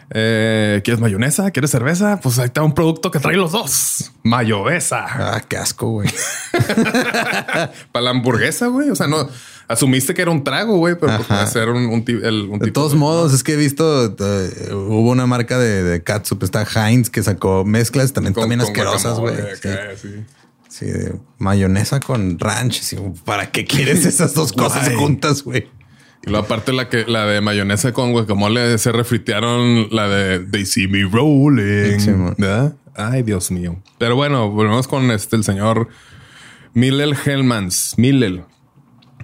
Eh, 0.09 0.81
¿Quieres 0.83 0.99
mayonesa? 1.01 1.51
¿Quieres 1.51 1.71
cerveza? 1.71 2.19
Pues 2.21 2.37
ahí 2.39 2.45
está 2.45 2.61
un 2.63 2.73
producto 2.73 3.09
que 3.11 3.19
trae 3.19 3.35
los 3.37 3.51
dos. 3.51 4.11
Mayonesa. 4.23 5.05
Ah, 5.07 5.41
qué 5.47 5.57
asco, 5.57 5.89
güey. 5.89 6.09
Para 7.91 8.03
la 8.03 8.09
hamburguesa, 8.11 8.67
güey. 8.67 8.89
O 8.89 8.95
sea, 8.95 9.07
no 9.07 9.27
asumiste 9.67 10.13
que 10.13 10.21
era 10.21 10.31
un 10.31 10.43
trago, 10.43 10.77
güey, 10.77 10.95
pero 10.99 11.15
pues 11.15 11.27
puede 11.27 11.47
ser 11.47 11.69
un, 11.69 11.85
un, 11.85 12.03
el, 12.07 12.41
un 12.49 12.59
de 12.59 12.65
tipo 12.65 12.73
todos 12.81 12.95
modos, 12.95 13.33
es 13.33 13.43
que 13.43 13.53
he 13.53 13.55
visto, 13.55 14.05
eh, 14.19 14.69
hubo 14.73 15.09
una 15.09 15.25
marca 15.25 15.57
de, 15.57 15.83
de 15.83 16.03
catsup, 16.03 16.43
está 16.43 16.63
Heinz, 16.63 17.09
que 17.09 17.23
sacó 17.23 17.63
mezclas 17.65 18.13
también, 18.13 18.33
con- 18.33 18.41
también 18.43 18.59
con 18.59 18.69
asquerosas, 18.69 19.19
güey. 19.19 19.35
Sí, 20.69 20.85
de 20.87 21.15
mayonesa 21.37 21.99
con 21.99 22.39
ranch. 22.39 22.95
¿Para 23.25 23.51
qué 23.51 23.63
quieres 23.65 24.05
esas 24.05 24.33
dos 24.33 24.53
cosas 24.53 24.89
juntas, 24.95 25.43
güey? 25.43 25.67
Y 26.25 26.29
luego 26.29 26.45
aparte 26.45 26.71
la 26.71 26.87
que 26.87 27.05
la 27.05 27.25
de 27.25 27.41
mayonesa 27.41 27.91
con 27.91 28.13
guacamole 28.13 28.77
se 28.77 28.91
refritearon 28.93 29.87
la 29.91 30.07
de 30.07 30.39
They 30.39 30.65
See 30.65 30.87
Me 30.87 31.03
Rolling. 31.03 31.99
Sí. 31.99 32.11
¿Verdad? 32.37 32.75
Ay, 32.95 33.23
Dios 33.23 33.51
mío. 33.51 33.75
Pero 33.97 34.15
bueno, 34.15 34.49
volvemos 34.49 34.87
con 34.87 35.11
este 35.11 35.35
el 35.35 35.43
señor 35.43 35.89
Millel 36.73 37.13
Hellmans. 37.25 37.95
Millel. 37.97 38.43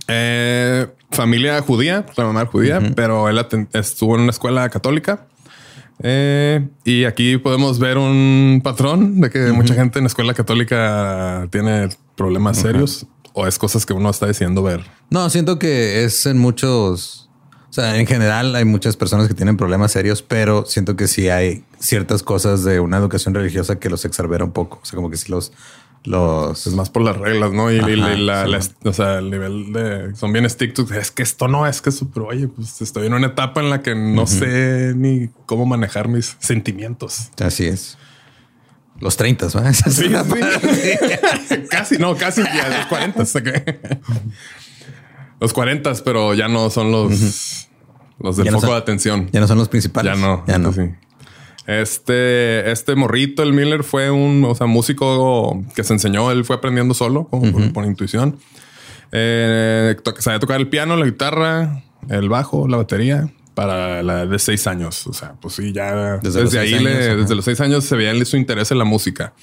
Eh, 0.07 0.87
familia 1.11 1.61
judía, 1.61 2.05
la 2.17 2.25
mamá 2.25 2.45
judía, 2.47 2.81
pero 2.95 3.29
él 3.29 3.39
estuvo 3.73 4.15
en 4.15 4.21
una 4.21 4.31
escuela 4.31 4.67
católica. 4.69 5.25
Eh, 6.01 6.67
y 6.83 7.05
aquí 7.05 7.37
podemos 7.37 7.79
ver 7.79 7.97
un 7.97 8.61
patrón 8.63 9.21
de 9.21 9.29
que 9.29 9.51
mucha 9.51 9.73
gente 9.73 9.99
en 9.99 10.05
escuela 10.05 10.33
católica 10.33 11.47
tiene 11.51 11.89
problemas 12.15 12.57
serios 12.57 13.05
o 13.39 13.47
es 13.47 13.57
cosas 13.57 13.85
que 13.85 13.93
uno 13.93 14.09
está 14.09 14.27
diciendo 14.27 14.61
ver. 14.63 14.85
No, 15.09 15.29
siento 15.29 15.59
que 15.59 16.03
es 16.03 16.25
en 16.25 16.37
muchos, 16.37 17.29
o 17.69 17.73
sea, 17.73 17.97
en 17.97 18.07
general 18.07 18.55
hay 18.55 18.65
muchas 18.65 18.95
personas 18.97 19.27
que 19.27 19.33
tienen 19.33 19.57
problemas 19.57 19.91
serios, 19.91 20.21
pero 20.21 20.65
siento 20.65 20.95
que 20.95 21.07
sí 21.07 21.29
hay 21.29 21.63
ciertas 21.79 22.23
cosas 22.23 22.63
de 22.63 22.79
una 22.79 22.97
educación 22.97 23.33
religiosa 23.33 23.79
que 23.79 23.89
los 23.89 24.05
exacerbera 24.05 24.43
un 24.45 24.51
poco. 24.51 24.79
O 24.81 24.85
sea, 24.85 24.95
como 24.97 25.09
que 25.09 25.17
sí 25.17 25.31
los, 25.31 25.51
los, 26.05 26.65
Es 26.67 26.73
más 26.75 26.89
por 26.89 27.01
las 27.03 27.17
reglas, 27.17 27.51
¿no? 27.51 27.71
Y, 27.71 27.75
y- 27.75 27.79
Ajá, 27.79 27.91
y 28.13 28.17
la, 28.25 28.45
sí. 28.45 28.51
la- 28.51 28.89
o 28.89 28.93
sea, 28.93 29.19
el 29.19 29.29
nivel 29.29 29.73
de 29.73 30.15
son 30.15 30.31
bien 30.31 30.45
estrictos. 30.45 30.89
Es 30.91 31.11
que 31.11 31.23
esto 31.23 31.47
no 31.47 31.67
es 31.67 31.81
que 31.81 31.89
eso, 31.89 32.09
pero 32.13 32.27
oye, 32.27 32.47
pues 32.47 32.81
estoy 32.81 33.07
en 33.07 33.13
una 33.13 33.27
etapa 33.27 33.59
en 33.61 33.69
la 33.69 33.81
que 33.81 33.95
no 33.95 34.25
sé 34.27 34.93
ni 34.95 35.29
cómo 35.45 35.65
manejar 35.65 36.07
mis 36.07 36.35
sentimientos. 36.39 37.29
así 37.41 37.65
es. 37.65 37.97
Los 39.01 39.15
30, 39.17 39.47
¿verdad? 39.47 39.73
Sí, 39.89 39.91
sí. 39.91 40.09
casi, 41.69 41.97
no, 41.97 42.15
casi 42.15 42.41
ya 42.43 42.69
los 42.69 42.85
40. 42.87 43.23
Los 45.39 45.53
40, 45.53 45.93
pero 46.03 46.33
ya 46.33 46.47
no 46.47 46.69
son 46.69 46.91
los, 46.91 47.67
los 48.19 48.35
del 48.37 48.45
Ya 48.45 48.51
no 48.51 48.57
foco 48.57 48.67
son- 48.67 48.75
de 48.75 48.81
atención. 48.81 49.29
Ya 49.31 49.39
no 49.39 49.47
son 49.47 49.57
los 49.57 49.69
principales. 49.69 50.13
Ya 50.13 50.19
no, 50.19 50.43
Ya 50.47 50.57
no. 50.57 50.73
sí. 50.73 50.81
Este, 51.65 52.71
este 52.71 52.95
morrito, 52.95 53.43
el 53.43 53.53
Miller, 53.53 53.83
fue 53.83 54.09
un 54.11 54.43
o 54.43 54.55
sea, 54.55 54.65
músico 54.67 55.63
que 55.75 55.83
se 55.83 55.93
enseñó. 55.93 56.31
Él 56.31 56.43
fue 56.43 56.55
aprendiendo 56.57 56.93
solo, 56.93 57.27
como 57.29 57.51
por, 57.51 57.71
por 57.73 57.85
intuición. 57.85 58.39
Eh, 59.11 59.95
to- 60.03 60.15
sabía 60.19 60.39
tocar 60.39 60.59
el 60.59 60.67
piano, 60.67 60.95
la 60.97 61.05
guitarra, 61.05 61.83
el 62.09 62.27
bajo, 62.27 62.67
la 62.67 62.77
batería 62.77 63.29
para 63.59 64.01
la 64.03 64.25
de 64.25 64.39
seis 64.39 64.67
años. 64.67 65.05
O 65.05 65.11
sea, 65.11 65.33
pues 65.41 65.55
sí, 65.55 65.73
ya 65.73 66.15
Desde 66.23 66.43
desde, 66.43 66.59
ahí, 66.59 66.69
seis 66.69 66.81
le- 66.81 66.91
años, 66.93 67.05
ajá. 67.07 67.15
desde 67.17 67.35
los 67.35 67.43
seis 67.43 67.59
años 67.59 67.83
se 67.83 67.97
veía 67.97 68.23
su 68.23 68.37
interés 68.37 68.71
en 68.71 68.77
la 68.77 68.85
música. 68.85 69.33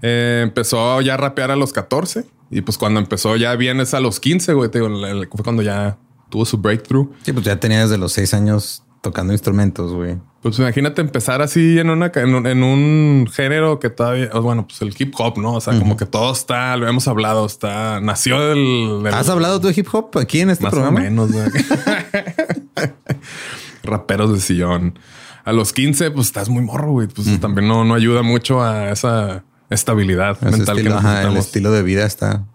Eh, 0.00 0.40
empezó 0.42 1.02
ya 1.02 1.14
a 1.14 1.16
rapear 1.18 1.50
a 1.50 1.56
los 1.56 1.74
14 1.74 2.24
y 2.50 2.62
pues 2.62 2.78
cuando 2.78 2.98
empezó 2.98 3.36
ya 3.36 3.54
bien 3.56 3.78
es 3.80 3.92
a 3.92 4.00
los 4.00 4.20
15, 4.20 4.54
güey. 4.54 4.70
te 4.70 4.80
digo, 4.80 4.88
fue 5.34 5.44
cuando 5.44 5.60
ya 5.62 5.98
tuvo 6.30 6.46
su 6.46 6.56
breakthrough. 6.56 7.10
Sí, 7.24 7.34
pues 7.34 7.44
ya 7.44 7.60
tenía 7.60 7.82
desde 7.82 7.98
los 7.98 8.12
6 8.12 8.32
años 8.32 8.82
tocando 9.02 9.34
instrumentos, 9.34 9.92
güey. 9.92 10.16
Pues 10.40 10.58
imagínate 10.58 11.00
empezar 11.02 11.42
así 11.42 11.78
en 11.78 11.90
una 11.90 12.10
en 12.14 12.34
un, 12.34 12.46
en 12.46 12.62
un 12.62 13.28
género 13.32 13.78
que 13.80 13.90
todavía, 13.90 14.30
bueno, 14.40 14.66
pues 14.66 14.80
el 14.80 14.94
hip 14.96 15.12
hop, 15.18 15.38
¿no? 15.38 15.54
O 15.54 15.60
sea, 15.60 15.78
como 15.78 15.96
que 15.96 16.06
todo 16.06 16.32
está, 16.32 16.74
lo 16.76 16.88
hemos 16.88 17.06
hablado, 17.06 17.44
está, 17.44 18.00
nació 18.00 18.40
del, 18.40 19.02
del- 19.02 19.12
¿Has 19.14 19.28
hablado 19.28 19.60
tú 19.60 19.66
de 19.68 19.74
hip 19.76 19.88
hop 19.92 20.16
aquí 20.18 20.40
en 20.40 20.50
este 20.50 20.64
más 20.64 20.72
programa? 20.72 21.00
o 21.00 21.02
menos, 21.02 21.32
güey. 21.32 21.44
Raperos 23.82 24.32
de 24.32 24.40
sillón. 24.40 24.98
A 25.44 25.52
los 25.52 25.72
15, 25.72 26.10
pues 26.10 26.26
estás 26.26 26.48
muy 26.48 26.62
morro, 26.62 26.92
güey. 26.92 27.08
Pues 27.08 27.40
también 27.40 27.68
no, 27.68 27.84
no 27.84 27.94
ayuda 27.94 28.22
mucho 28.22 28.62
a 28.62 28.90
esa 28.90 29.44
estabilidad 29.70 30.36
Ese 30.40 30.56
mental 30.56 30.78
estilo, 30.78 30.94
que 30.94 30.98
ajá, 30.98 31.22
el 31.22 31.36
estilo 31.36 31.70
de 31.70 31.82
vida 31.82 32.04
está, 32.04 32.46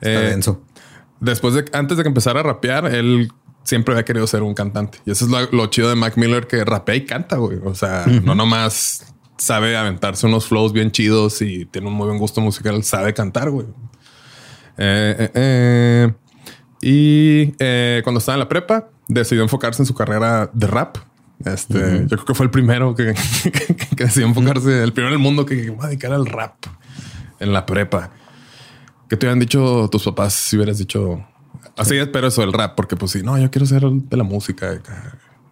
está 0.00 0.10
Eh, 0.10 0.30
denso. 0.30 0.62
Después 1.20 1.54
de, 1.54 1.64
antes 1.72 1.96
de 1.96 2.02
que 2.02 2.08
empezara 2.08 2.40
a 2.40 2.42
rapear, 2.42 2.86
él 2.86 3.30
siempre 3.64 3.94
había 3.94 4.04
querido 4.04 4.26
ser 4.26 4.42
un 4.42 4.54
cantante. 4.54 4.98
Y 5.04 5.10
eso 5.10 5.24
es 5.24 5.30
lo, 5.30 5.40
lo 5.52 5.66
chido 5.66 5.88
de 5.88 5.94
Mac 5.94 6.16
Miller, 6.16 6.46
que 6.46 6.64
rapea 6.64 6.96
y 6.96 7.04
canta, 7.04 7.36
güey. 7.36 7.58
O 7.64 7.74
sea, 7.74 8.04
no 8.06 8.34
nomás 8.34 9.14
sabe 9.40 9.76
aventarse 9.76 10.26
unos 10.26 10.46
flows 10.46 10.72
bien 10.72 10.90
chidos 10.92 11.40
y 11.42 11.64
tiene 11.66 11.88
un 11.88 11.94
muy 11.94 12.06
buen 12.06 12.18
gusto 12.18 12.40
musical, 12.40 12.82
sabe 12.84 13.14
cantar, 13.14 13.50
güey. 13.50 13.66
Eh, 14.76 15.16
eh, 15.18 15.30
eh. 15.34 16.12
Y 16.82 17.54
eh, 17.58 18.00
cuando 18.04 18.18
estaba 18.18 18.34
en 18.36 18.40
la 18.40 18.48
prepa, 18.48 18.88
decidió 19.08 19.42
enfocarse 19.42 19.82
en 19.82 19.86
su 19.86 19.94
carrera 19.94 20.50
de 20.52 20.66
rap. 20.66 20.96
Este, 21.44 22.02
yo 22.06 22.16
creo 22.16 22.24
que 22.24 22.34
fue 22.34 22.44
el 22.44 22.50
primero 22.50 22.94
que, 22.96 23.14
que 23.96 24.04
decidió 24.04 24.26
enfocarse, 24.28 24.82
el 24.82 24.92
primero 24.92 25.14
en 25.14 25.20
el 25.20 25.22
mundo 25.22 25.46
que, 25.46 25.62
que 25.62 25.70
voy 25.70 25.84
a 25.84 25.88
dedicar 25.88 26.12
al 26.12 26.26
rap 26.26 26.54
en 27.38 27.52
la 27.52 27.64
prepa. 27.66 28.10
¿Qué 29.08 29.16
te 29.16 29.26
hubieran 29.26 29.40
dicho 29.40 29.88
tus 29.90 30.04
papás 30.04 30.34
si 30.34 30.56
hubieras 30.56 30.78
dicho 30.78 31.24
así? 31.76 31.96
Espero 31.96 32.28
eso 32.28 32.42
del 32.42 32.52
rap, 32.52 32.74
porque 32.76 32.94
pues 32.96 33.12
sí, 33.12 33.22
no, 33.22 33.38
yo 33.38 33.50
quiero 33.50 33.66
ser 33.66 33.82
de 33.90 34.16
la 34.16 34.22
música. 34.24 34.78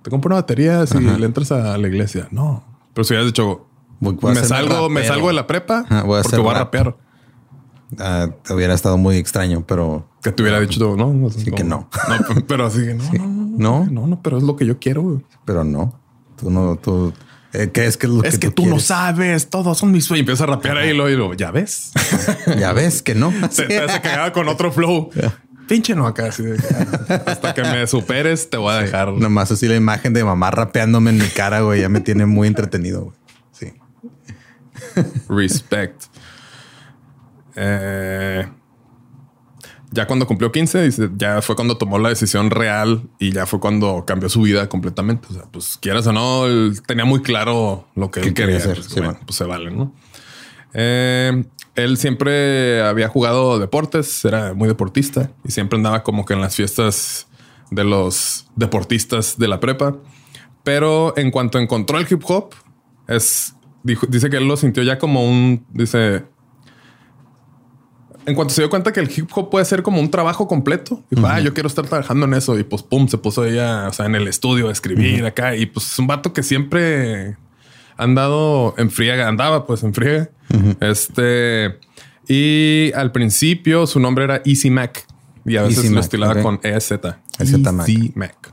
Te 0.03 0.11
compro 0.11 0.29
una 0.29 0.37
batería 0.37 0.87
si 0.87 0.99
le 0.99 1.27
entras 1.27 1.51
a 1.53 1.77
la 1.77 1.89
iglesia. 1.89 2.29
No, 2.31 2.65
pero 2.95 3.05
si 3.05 3.15
hubieras 3.15 3.27
dicho, 3.27 3.67
Voy- 4.01 4.15
voy 4.15 4.33
me 4.35 4.45
salgo, 4.45 4.89
me 4.89 5.05
salgo 5.05 5.27
de 5.29 5.35
la 5.35 5.47
prepa 5.49 5.81
Ajá, 5.89 6.03
voy 6.05 6.21
a 6.21 6.23
porque 6.23 6.37
voy 6.37 6.51
a 6.51 6.53
rap. 6.55 6.63
rapear. 6.75 6.97
Te 7.97 8.55
hubiera 8.55 8.75
estado 8.75 8.99
muy 8.99 9.17
extraño, 9.17 9.65
pero 9.67 10.09
Que 10.23 10.31
te 10.31 10.43
hubiera 10.43 10.61
dicho, 10.61 10.97
no, 10.97 11.13
no, 11.13 11.31
Sí 11.31 11.51
que 11.51 11.65
no. 11.65 11.89
No, 12.09 12.47
pero 12.47 12.67
así 12.67 12.81
que 12.85 12.95
no, 12.95 13.05
no, 13.13 13.27
no, 13.59 13.87
no, 13.91 14.07
no, 14.07 14.23
pero 14.23 14.39
es 14.39 14.45
lo 14.45 14.57
que 14.57 14.67
yo 14.67 14.79
quiero. 14.79 15.03
güey. 15.03 15.25
pero 15.45 15.65
no. 15.65 15.99
Tú 16.37 16.51
no, 16.51 16.77
tú 16.77 17.13
eh, 17.53 17.71
¿qué 17.73 17.87
es 17.87 17.97
que 17.97 18.07
es 18.07 18.13
lo 18.13 18.23
Es 18.25 18.39
que, 18.39 18.49
que 18.49 18.53
tú 18.53 18.67
no 18.67 18.79
sabes, 18.79 19.49
todos 19.49 19.79
son 19.79 19.91
mis 19.91 20.05
sueños. 20.05 20.21
Empieza 20.21 20.45
a 20.45 20.49
rapear 20.49 20.77
ahí 20.77 20.91
y 20.91 20.95
lo 20.95 21.07
digo, 21.07 21.33
ya 21.35 21.51
ves. 21.51 21.93
Ya 22.59 22.73
ves 22.73 23.03
que 23.03 23.15
no. 23.15 23.33
se, 23.51 23.67
se 23.67 24.01
cagaba 24.01 24.33
con 24.33 24.49
otro 24.49 24.71
flow. 24.71 25.11
Pinche 25.67 25.95
no 25.95 26.07
acá. 26.07 26.27
así 26.27 26.43
de 26.43 26.57
hasta 27.27 27.55
que 27.55 27.63
me 27.63 27.87
superes, 27.87 28.49
te 28.51 28.57
voy 28.57 28.73
a 28.73 28.79
dejar. 28.79 29.13
Nomás 29.13 29.51
así 29.51 29.67
la 29.69 29.77
imagen 29.77 30.13
de 30.13 30.25
mamá 30.25 30.51
rapeándome 30.51 31.11
en 31.11 31.19
mi 31.19 31.29
cara, 31.29 31.61
güey, 31.61 31.83
ya 31.83 31.89
me 31.89 32.01
tiene 32.01 32.27
muy 32.27 32.49
entretenido, 32.49 33.05
güey. 33.05 33.17
Sí. 33.53 33.73
Respect. 35.29 36.05
Eh, 37.61 38.47
ya 39.91 40.07
cuando 40.07 40.27
cumplió 40.27 40.53
15, 40.53 40.83
dice, 40.83 41.09
ya 41.17 41.41
fue 41.43 41.57
cuando 41.57 41.77
tomó 41.79 41.99
la 41.99 42.11
decisión 42.11 42.51
real 42.51 43.09
y 43.19 43.33
ya 43.33 43.47
fue 43.47 43.59
cuando 43.59 44.05
cambió 44.07 44.29
su 44.29 44.43
vida 44.43 44.69
completamente. 44.69 45.27
O 45.31 45.33
sea, 45.35 45.43
pues 45.51 45.79
quieras 45.81 46.07
o 46.07 46.13
no, 46.13 46.47
él 46.47 46.81
tenía 46.87 47.05
muy 47.07 47.23
claro 47.23 47.89
lo 47.95 48.11
que 48.11 48.21
¿Qué 48.21 48.29
él 48.29 48.35
quería 48.35 48.57
hacer? 48.59 48.75
Pues, 48.75 48.87
Sí, 48.87 48.95
bueno, 48.97 49.13
man. 49.15 49.21
pues 49.25 49.37
se 49.37 49.45
vale, 49.45 49.71
¿no? 49.71 49.95
Eh, 50.75 51.45
él 51.75 51.97
siempre 51.97 52.83
había 52.83 53.09
jugado 53.09 53.59
deportes, 53.59 54.25
era 54.25 54.53
muy 54.53 54.69
deportista 54.69 55.31
y 55.45 55.51
siempre 55.53 55.79
andaba 55.79 56.03
como 56.03 56.25
que 56.27 56.35
en 56.35 56.43
las 56.43 56.55
fiestas 56.55 57.27
de 57.71 57.85
los 57.85 58.47
deportistas 58.57 59.39
de 59.39 59.49
la 59.49 59.59
prepa. 59.61 59.97
Pero 60.65 61.15
en 61.17 61.31
cuanto 61.31 61.59
encontró 61.59 61.99
el 61.99 62.07
hip 62.11 62.23
hop, 62.27 62.51
es, 63.07 63.55
dijo- 63.83 64.07
dice 64.07 64.29
que 64.29 64.37
él 64.37 64.47
lo 64.47 64.57
sintió 64.59 64.83
ya 64.83 64.99
como 64.99 65.25
un, 65.27 65.65
dice, 65.71 66.25
en 68.29 68.35
cuanto 68.35 68.53
se 68.53 68.61
dio 68.61 68.71
cuenta 68.71 68.93
que 68.93 69.01
el 69.01 69.11
hip 69.11 69.31
hop 69.35 69.51
puede 69.51 69.65
ser 69.65 69.83
como 69.83 70.01
un 70.01 70.11
trabajo 70.11 70.47
completo, 70.47 71.03
dijo, 71.11 71.27
ah, 71.27 71.41
yo 71.41 71.55
quiero 71.55 71.67
estar 71.67 71.87
trabajando 71.87 72.27
en 72.27 72.35
eso. 72.35 72.59
Y 72.59 72.63
pues, 72.65 72.83
pum, 72.83 73.09
se 73.09 73.17
puso 73.17 73.45
ella, 73.45 73.89
o 73.89 73.93
sea, 73.93 74.07
en 74.07 74.15
el 74.15 74.29
estudio 74.29 74.69
a 74.69 74.73
escribir 74.73 75.25
acá. 75.25 75.57
Y 75.57 75.67
pues 75.67 75.91
es 75.91 75.99
un 75.99 76.07
vato 76.07 76.33
que 76.33 76.43
siempre 76.43 77.37
andado 77.97 78.75
en 78.77 78.91
friega, 78.91 79.29
andaba 79.29 79.67
pues 79.67 79.83
en 79.83 79.95
friega. 79.95 80.31
Este, 80.81 81.79
y 82.29 82.93
al 82.95 83.13
principio 83.13 83.87
su 83.87 83.99
nombre 83.99 84.25
era 84.25 84.43
Easy 84.45 84.71
Mac. 84.71 85.07
Y 85.45 85.57
a 85.57 85.63
veces 85.63 85.79
Easy 85.79 85.89
lo 85.89 85.95
Mac, 85.95 86.05
estilaba 86.05 86.33
ok. 86.35 86.43
con 86.43 86.61
EZ. 86.63 86.93
EZ 87.39 87.59
Mac. 87.73 87.89
Mac. 88.15 88.53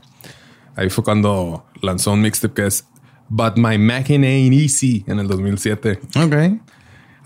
Ahí 0.74 0.90
fue 0.90 1.04
cuando 1.04 1.66
lanzó 1.82 2.12
un 2.12 2.22
mixtape 2.22 2.54
que 2.54 2.66
es 2.66 2.86
But 3.28 3.56
My 3.56 3.78
Mackin' 3.78 4.24
Ain't 4.24 4.54
Easy 4.54 5.04
en 5.06 5.18
el 5.18 5.26
2007. 5.26 6.00
Ok. 6.16 6.34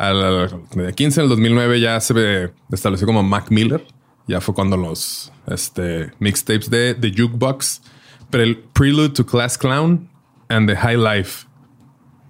Al, 0.00 0.48
de 0.74 0.92
15 0.94 1.20
al 1.20 1.28
2009 1.28 1.80
ya 1.80 2.00
se 2.00 2.50
estableció 2.72 3.06
como 3.06 3.22
Mac 3.22 3.50
Miller. 3.50 3.84
Ya 4.26 4.40
fue 4.40 4.54
cuando 4.54 4.76
los 4.76 5.32
este, 5.46 6.10
mixtapes 6.20 6.70
de 6.70 6.94
The 6.94 7.10
Jukebox, 7.16 7.82
Pre- 8.30 8.62
Prelude 8.72 9.10
to 9.10 9.26
Class 9.26 9.58
Clown 9.58 10.08
and 10.48 10.68
The 10.68 10.76
High 10.76 10.96
Life. 10.96 11.46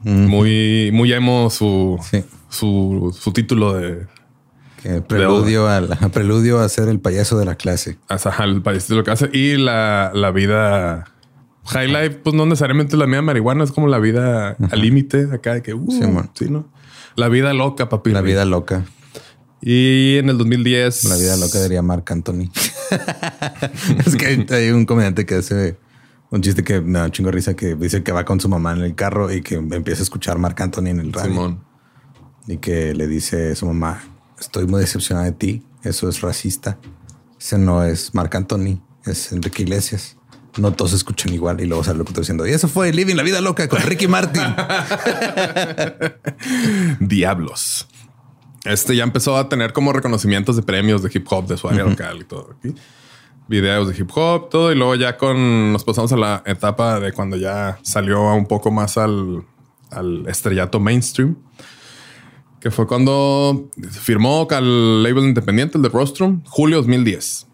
Muy, 0.02 0.90
muy 0.92 1.12
emo 1.12 1.50
su, 1.50 1.98
Sí. 2.10 2.24
su, 2.48 3.14
su 3.18 3.32
título 3.32 3.74
de 3.74 4.06
Que 4.82 5.02
preludio, 5.02 5.68
al, 5.68 5.88
preludio 6.12 6.58
a 6.60 6.68
ser 6.70 6.88
el 6.88 7.00
payaso 7.00 7.38
de 7.38 7.44
la 7.44 7.54
clase. 7.56 7.98
ajá, 8.08 8.44
el 8.44 8.62
país 8.62 8.88
de 8.88 8.94
lo 8.96 9.04
que 9.04 9.10
hace 9.10 9.28
y 9.32 9.56
la, 9.58 10.10
la 10.14 10.30
vida 10.30 11.04
High 11.66 11.88
life, 11.88 12.10
pues 12.24 12.34
no 12.34 12.46
necesariamente 12.46 12.96
la 12.96 13.06
mía 13.06 13.20
marihuana, 13.20 13.62
es 13.62 13.72
como 13.72 13.88
la 13.88 13.98
vida 13.98 14.56
al 14.70 14.80
límite 14.80 15.28
acá 15.32 15.54
de 15.54 15.62
que, 15.62 15.74
uh, 15.74 15.86
sí, 16.34 16.48
¿no? 16.48 16.66
La 17.20 17.28
vida 17.28 17.52
loca, 17.52 17.90
papi. 17.90 18.12
La 18.12 18.22
vida 18.22 18.46
loca. 18.46 18.86
Y 19.60 20.16
en 20.16 20.30
el 20.30 20.38
2010. 20.38 21.04
La 21.04 21.16
vida 21.16 21.36
loca 21.36 21.62
diría 21.62 21.82
Marc 21.82 22.10
Anthony. 22.10 22.50
es 24.06 24.16
que 24.16 24.46
hay 24.48 24.70
un 24.70 24.86
comediante 24.86 25.26
que 25.26 25.34
hace 25.34 25.76
un 26.30 26.40
chiste 26.40 26.64
que 26.64 26.80
me 26.80 26.98
da 26.98 27.04
un 27.04 27.10
chingo 27.10 27.30
risa 27.30 27.54
que 27.54 27.74
dice 27.74 28.02
que 28.02 28.12
va 28.12 28.24
con 28.24 28.40
su 28.40 28.48
mamá 28.48 28.72
en 28.72 28.80
el 28.80 28.94
carro 28.94 29.30
y 29.30 29.42
que 29.42 29.56
empieza 29.56 30.00
a 30.00 30.04
escuchar 30.04 30.38
Marc 30.38 30.58
Anthony 30.62 30.86
en 30.86 31.00
el 31.00 31.12
radio. 31.12 31.28
Simón. 31.30 31.64
Y 32.46 32.56
que 32.56 32.94
le 32.94 33.06
dice 33.06 33.52
a 33.52 33.54
su 33.54 33.66
mamá: 33.66 34.02
Estoy 34.40 34.66
muy 34.66 34.80
decepcionada 34.80 35.26
de 35.26 35.32
ti. 35.32 35.62
Eso 35.82 36.08
es 36.08 36.22
racista. 36.22 36.78
Ese 37.38 37.58
no 37.58 37.84
es 37.84 38.14
Marc 38.14 38.34
Anthony, 38.34 38.82
es 39.04 39.30
Enrique 39.30 39.62
Iglesias. 39.64 40.16
No 40.56 40.72
todos 40.72 40.92
escuchan 40.92 41.32
igual 41.32 41.60
y 41.60 41.66
luego 41.66 41.84
sale 41.84 41.98
lo 41.98 42.04
que 42.04 42.10
estoy 42.10 42.22
diciendo. 42.22 42.46
Y 42.46 42.50
eso 42.50 42.68
fue 42.68 42.92
Living 42.92 43.14
la 43.14 43.22
vida 43.22 43.40
loca 43.40 43.68
con 43.68 43.80
Ricky 43.80 44.08
Martin. 44.08 44.42
Diablos. 47.00 47.86
Este 48.64 48.94
ya 48.94 49.04
empezó 49.04 49.36
a 49.36 49.48
tener 49.48 49.72
como 49.72 49.92
reconocimientos 49.92 50.56
de 50.56 50.62
premios 50.62 51.02
de 51.02 51.10
hip 51.12 51.26
hop 51.30 51.46
de 51.46 51.56
su 51.56 51.68
área 51.68 51.84
local 51.84 52.18
y 52.20 52.24
todo. 52.24 52.56
Videos 53.48 53.88
de 53.88 53.96
hip 53.96 54.10
hop, 54.14 54.50
todo. 54.50 54.72
Y 54.72 54.74
luego 54.74 54.96
ya 54.96 55.16
con 55.16 55.72
nos 55.72 55.84
pasamos 55.84 56.12
a 56.12 56.16
la 56.16 56.42
etapa 56.44 57.00
de 57.00 57.12
cuando 57.12 57.36
ya 57.36 57.78
salió 57.82 58.34
un 58.34 58.46
poco 58.46 58.70
más 58.70 58.98
al, 58.98 59.44
al 59.90 60.28
estrellato 60.28 60.78
mainstream. 60.78 61.36
Que 62.60 62.70
fue 62.70 62.86
cuando 62.86 63.70
firmó 63.90 64.46
al 64.50 65.02
label 65.02 65.24
independiente, 65.24 65.78
el 65.78 65.82
de 65.82 65.88
Rostrum, 65.88 66.42
julio 66.44 66.76
2010. 66.78 67.46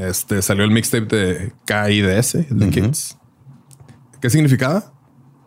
Este 0.00 0.40
salió 0.40 0.64
el 0.64 0.70
mixtape 0.70 1.04
de 1.04 1.52
KIDS, 1.66 2.48
de 2.48 2.70
Kids. 2.70 3.18
¿Qué 4.20 4.30
significaba? 4.30 4.94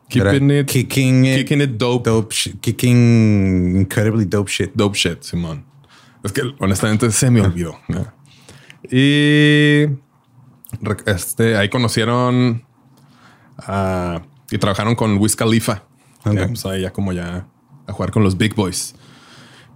Keeping 0.10 0.52
it, 0.52 0.68
kicking 0.68 1.26
it, 1.26 1.38
kicking 1.38 1.62
it 1.62 1.72
dope. 1.72 2.08
dope 2.08 2.36
kicking 2.62 3.76
incredibly 3.76 4.26
dope 4.26 4.50
shit. 4.50 4.72
Dope 4.76 4.96
shit, 4.96 5.24
Simón. 5.24 5.66
Es 6.24 6.32
que 6.32 6.42
honestamente 6.60 7.10
se 7.12 7.32
me 7.32 7.42
olvidó. 7.42 7.80
Y 8.92 9.86
este, 11.08 11.58
ahí 11.58 11.70
conocieron 11.70 12.64
y 14.52 14.58
trabajaron 14.60 14.96
con 14.96 15.18
Wiz 15.18 15.36
Khalifa. 15.36 15.84
Okay. 16.24 16.54
Ya, 16.54 16.70
ahí 16.70 16.82
ya 16.82 16.94
como 16.94 17.12
ya 17.12 17.48
a 17.88 17.92
jugar 17.92 18.12
con 18.12 18.24
los 18.24 18.38
big 18.38 18.54
boys. 18.54 18.94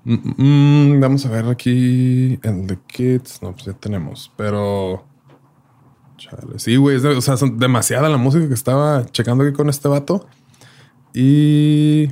Mm, 0.07 0.93
mm, 0.93 0.99
vamos 1.01 1.25
a 1.25 1.29
ver 1.29 1.45
aquí 1.47 2.39
el 2.41 2.65
de 2.65 2.79
Kids. 2.87 3.41
No, 3.41 3.51
pues 3.51 3.65
ya 3.65 3.73
tenemos, 3.73 4.31
pero 4.37 5.05
Sí, 6.57 6.75
güey. 6.77 6.97
O 6.97 7.21
sea, 7.21 7.37
son 7.37 7.59
demasiada 7.59 8.09
la 8.09 8.17
música 8.17 8.47
que 8.47 8.53
estaba 8.53 9.05
checando 9.05 9.43
aquí 9.43 9.53
con 9.53 9.69
este 9.69 9.87
vato. 9.87 10.27
Y 11.13 12.07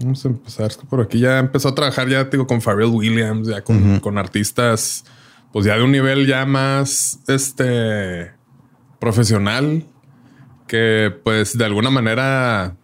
vamos 0.00 0.24
a 0.24 0.28
empezar. 0.28 0.70
por 0.88 1.00
aquí 1.00 1.20
ya 1.20 1.38
empezó 1.38 1.68
a 1.68 1.74
trabajar 1.74 2.08
ya 2.08 2.24
digo 2.24 2.46
con 2.46 2.60
Pharrell 2.60 2.90
Williams, 2.90 3.48
ya 3.48 3.62
con, 3.62 4.18
artistas, 4.18 5.04
pues 5.52 5.66
ya 5.66 5.76
de 5.76 5.82
un 5.82 5.92
nivel 5.92 6.26
ya 6.26 6.46
más 6.46 7.20
este 7.28 8.32
profesional. 8.98 9.84
Que 10.66 11.14
pues 11.22 11.56
de 11.56 11.64
alguna 11.64 11.90
manera 11.90 12.76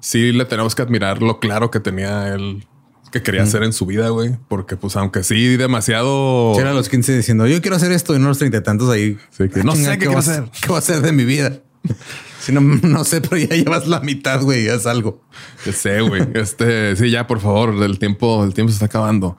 sí 0.00 0.32
le 0.32 0.44
tenemos 0.44 0.74
que 0.74 0.82
admirar 0.82 1.22
lo 1.22 1.38
claro 1.38 1.70
que 1.70 1.80
tenía 1.80 2.34
él 2.34 2.66
que 3.10 3.22
quería 3.22 3.42
hacer 3.42 3.62
en 3.62 3.72
su 3.72 3.86
vida, 3.86 4.08
güey. 4.08 4.36
Porque, 4.48 4.76
pues, 4.76 4.96
aunque 4.96 5.22
sí, 5.22 5.56
demasiado. 5.56 6.58
Era 6.58 6.70
a 6.70 6.74
los 6.74 6.88
15 6.88 7.16
diciendo, 7.16 7.46
yo 7.46 7.60
quiero 7.60 7.76
hacer 7.76 7.92
esto 7.92 8.14
y 8.14 8.18
no 8.18 8.28
los 8.28 8.38
treinta 8.38 8.62
tantos 8.62 8.90
ahí. 8.90 9.18
que 9.36 9.62
no 9.62 9.74
sé 9.74 9.92
qué, 9.92 10.06
quiero 10.06 10.18
hacer. 10.18 10.44
¿Qué 10.60 10.68
voy 10.68 10.76
a 10.76 10.78
hacer 10.78 11.00
de 11.00 11.12
mi 11.12 11.24
vida? 11.24 11.60
Si 12.38 12.52
no, 12.52 12.60
no 12.60 13.02
sé, 13.02 13.20
pero 13.20 13.38
ya 13.38 13.56
llevas 13.56 13.88
la 13.88 13.98
mitad, 13.98 14.40
güey, 14.40 14.66
ya 14.66 14.74
es 14.74 14.86
algo. 14.86 15.20
Que 15.64 15.72
sé, 15.72 16.00
güey. 16.00 16.22
Este, 16.34 16.94
sí, 16.94 17.10
ya, 17.10 17.26
por 17.26 17.40
favor, 17.40 17.74
el 17.82 17.98
tiempo, 17.98 18.44
el 18.44 18.54
tiempo 18.54 18.70
se 18.70 18.74
está 18.74 18.86
acabando. 18.86 19.36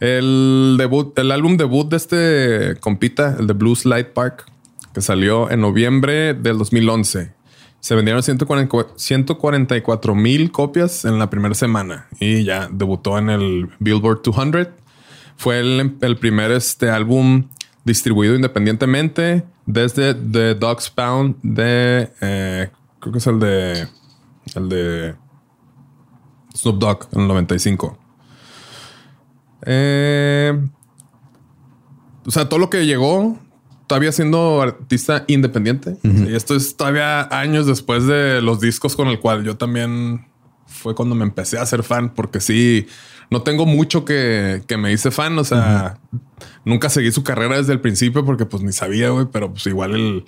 El 0.00 0.74
debut, 0.76 1.16
el 1.16 1.30
álbum 1.30 1.56
debut 1.56 1.88
de 1.88 1.96
este 1.96 2.80
compita, 2.80 3.36
el 3.38 3.46
de 3.46 3.52
Blues 3.52 3.84
Light 3.84 4.08
Park, 4.08 4.46
que 4.92 5.00
salió 5.00 5.48
en 5.48 5.60
noviembre 5.60 6.34
del 6.34 6.58
2011. 6.58 7.32
Se 7.80 7.94
vendieron 7.94 8.22
144 8.22 10.14
mil 10.14 10.52
copias 10.52 11.04
en 11.04 11.18
la 11.18 11.30
primera 11.30 11.54
semana 11.54 12.06
y 12.20 12.44
ya 12.44 12.68
debutó 12.70 13.18
en 13.18 13.30
el 13.30 13.70
Billboard 13.78 14.22
200. 14.22 14.68
Fue 15.36 15.60
el, 15.60 16.16
primer 16.18 16.50
este 16.50 16.90
álbum 16.90 17.48
distribuido 17.84 18.34
independientemente 18.34 19.44
desde 19.64 20.12
The 20.14 20.54
Dog's 20.54 20.90
Pound 20.90 21.36
de 21.42 22.12
eh, 22.20 22.70
creo 23.00 23.12
que 23.12 23.18
es 23.18 23.26
el 23.26 23.40
de 23.40 23.88
el 24.54 24.68
de 24.68 25.14
Snoop 26.54 26.78
Dogg 26.78 27.08
en 27.12 27.22
el 27.22 27.28
95. 27.28 27.98
Eh, 29.62 30.68
o 32.26 32.30
sea, 32.30 32.48
todo 32.48 32.60
lo 32.60 32.70
que 32.70 32.84
llegó 32.86 33.38
todavía 33.90 34.12
siendo 34.12 34.62
artista 34.62 35.24
independiente. 35.26 35.96
Y 36.04 36.36
esto 36.36 36.54
es 36.54 36.76
todavía 36.76 37.22
años 37.36 37.66
después 37.66 38.06
de 38.06 38.40
los 38.40 38.60
discos 38.60 38.94
con 38.94 39.08
el 39.08 39.18
cual 39.18 39.42
yo 39.42 39.56
también 39.56 40.28
fue 40.64 40.94
cuando 40.94 41.16
me 41.16 41.24
empecé 41.24 41.58
a 41.58 41.66
ser 41.66 41.82
fan, 41.82 42.14
porque 42.14 42.40
sí, 42.40 42.86
no 43.30 43.42
tengo 43.42 43.66
mucho 43.66 44.04
que, 44.04 44.62
me 44.78 44.92
hice 44.92 45.10
fan. 45.10 45.36
O 45.40 45.42
sea, 45.42 45.98
nunca 46.64 46.88
seguí 46.88 47.10
su 47.10 47.24
carrera 47.24 47.56
desde 47.56 47.72
el 47.72 47.80
principio 47.80 48.24
porque 48.24 48.46
pues 48.46 48.62
ni 48.62 48.70
sabía, 48.70 49.10
güey, 49.10 49.26
pero 49.26 49.50
pues 49.50 49.66
igual 49.66 49.96
el, 49.96 50.24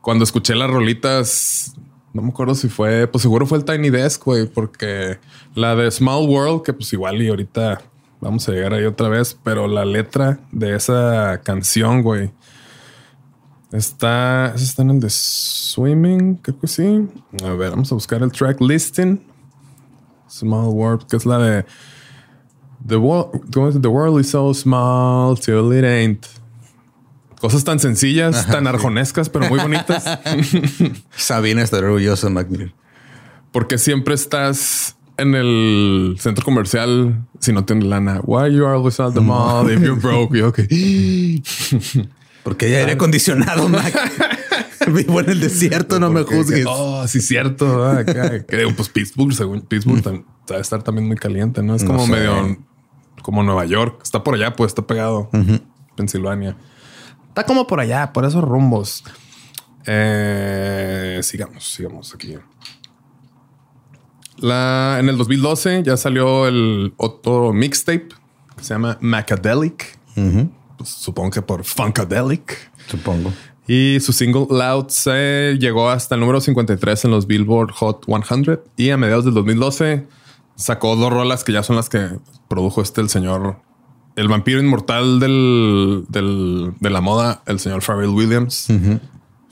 cuando 0.00 0.24
escuché 0.24 0.56
las 0.56 0.68
rolitas, 0.68 1.76
no 2.12 2.22
me 2.22 2.30
acuerdo 2.30 2.56
si 2.56 2.68
fue, 2.68 3.06
pues 3.06 3.22
seguro 3.22 3.46
fue 3.46 3.58
el 3.58 3.64
Tiny 3.64 3.90
Desk, 3.90 4.24
güey, 4.24 4.46
porque 4.46 5.20
la 5.54 5.76
de 5.76 5.88
Small 5.92 6.28
World, 6.28 6.64
que 6.64 6.72
pues 6.72 6.92
igual 6.92 7.22
y 7.22 7.28
ahorita 7.28 7.82
vamos 8.20 8.48
a 8.48 8.52
llegar 8.52 8.74
ahí 8.74 8.84
otra 8.84 9.08
vez, 9.08 9.38
pero 9.44 9.68
la 9.68 9.84
letra 9.84 10.40
de 10.50 10.74
esa 10.74 11.40
canción, 11.44 12.02
güey, 12.02 12.32
Está, 13.72 14.52
está 14.54 14.82
en 14.82 14.90
el 14.90 15.00
de 15.00 15.10
Swimming, 15.10 16.36
creo 16.36 16.58
que 16.58 16.66
sí. 16.66 17.08
A 17.44 17.52
ver, 17.52 17.70
vamos 17.70 17.90
a 17.92 17.94
buscar 17.94 18.22
el 18.22 18.32
track 18.32 18.60
listing. 18.60 19.20
Small 20.28 20.68
World, 20.68 21.06
que 21.06 21.16
es 21.16 21.26
la 21.26 21.38
de 21.38 21.64
The 22.86 22.96
world, 22.96 23.82
the 23.82 23.88
world 23.88 24.20
is 24.20 24.30
so 24.30 24.54
small 24.54 25.36
till 25.36 25.72
it 25.72 25.84
ain't. 25.84 26.26
Cosas 27.40 27.64
tan 27.64 27.78
sencillas, 27.78 28.46
tan 28.46 28.66
arjonescas, 28.66 29.28
pero 29.28 29.48
muy 29.48 29.60
bonitas. 29.60 30.04
Sabina 31.16 31.62
está 31.62 31.78
orgulloso, 31.78 32.28
Macmillan. 32.30 32.72
Porque 33.52 33.78
siempre 33.78 34.14
estás 34.14 34.96
en 35.16 35.34
el 35.34 36.16
centro 36.18 36.44
comercial 36.44 37.26
si 37.38 37.52
no 37.52 37.64
tienes 37.64 37.84
lana. 37.84 38.20
Why 38.24 38.52
you 38.52 38.66
always 38.66 38.98
at 39.00 39.14
the 39.14 39.20
mall 39.20 39.68
if 39.70 39.80
you're 39.80 39.96
broke? 40.00 40.34
okay. 40.34 41.42
Porque 42.42 42.66
hay 42.66 42.74
aire 42.74 42.92
acondicionado, 42.92 43.68
Mac. 43.68 43.94
Vivo 44.86 45.20
en 45.20 45.30
el 45.30 45.40
desierto, 45.40 46.00
no 46.00 46.10
me 46.10 46.22
juzgues. 46.22 46.66
Oh, 46.68 47.06
sí, 47.06 47.20
cierto. 47.20 47.86
Ah, 47.86 48.04
creo, 48.48 48.74
pues 48.74 48.88
Pittsburgh, 48.88 49.32
según 49.32 49.60
Pittsburgh, 49.60 50.24
debe 50.46 50.60
estar 50.60 50.82
también 50.82 51.06
muy 51.06 51.16
caliente, 51.16 51.62
¿no? 51.62 51.74
Es 51.74 51.84
como 51.84 52.06
medio 52.06 52.58
como 53.22 53.42
Nueva 53.42 53.66
York. 53.66 54.00
Está 54.02 54.24
por 54.24 54.34
allá, 54.34 54.54
pues 54.54 54.70
está 54.70 54.86
pegado. 54.86 55.30
Pensilvania. 55.96 56.56
Está 57.28 57.44
como 57.44 57.66
por 57.66 57.80
allá, 57.80 58.12
por 58.12 58.24
esos 58.24 58.42
rumbos. 58.42 59.04
Eh, 59.86 61.20
sigamos, 61.22 61.72
sigamos 61.72 62.14
aquí. 62.14 62.36
La, 64.38 64.96
en 64.98 65.08
el 65.08 65.18
2012 65.18 65.82
ya 65.84 65.96
salió 65.96 66.46
el 66.48 66.94
otro 66.96 67.52
mixtape 67.52 68.08
que 68.56 68.64
se 68.64 68.74
llama 68.74 68.98
Macadelic. 69.00 69.98
Pues, 70.80 70.88
supongo 70.88 71.30
que 71.30 71.42
por 71.42 71.62
Funkadelic. 71.62 72.56
Supongo. 72.88 73.30
Y 73.68 73.98
su 74.00 74.14
single 74.14 74.46
Loud 74.48 74.88
se 74.88 75.58
llegó 75.60 75.90
hasta 75.90 76.14
el 76.14 76.22
número 76.22 76.40
53 76.40 77.04
en 77.04 77.10
los 77.10 77.26
Billboard 77.26 77.70
Hot 77.72 78.06
100 78.06 78.60
y 78.78 78.88
a 78.88 78.96
mediados 78.96 79.26
del 79.26 79.34
2012 79.34 80.06
sacó 80.56 80.96
dos 80.96 81.12
rolas 81.12 81.44
que 81.44 81.52
ya 81.52 81.62
son 81.62 81.76
las 81.76 81.90
que 81.90 82.08
produjo 82.48 82.80
este 82.80 83.02
el 83.02 83.10
señor, 83.10 83.60
el 84.16 84.28
vampiro 84.28 84.58
inmortal 84.58 85.20
del, 85.20 86.06
de 86.08 86.90
la 86.90 87.00
moda, 87.02 87.42
el 87.44 87.60
señor 87.60 87.82
Pharrell 87.82 88.08
Williams, 88.08 88.68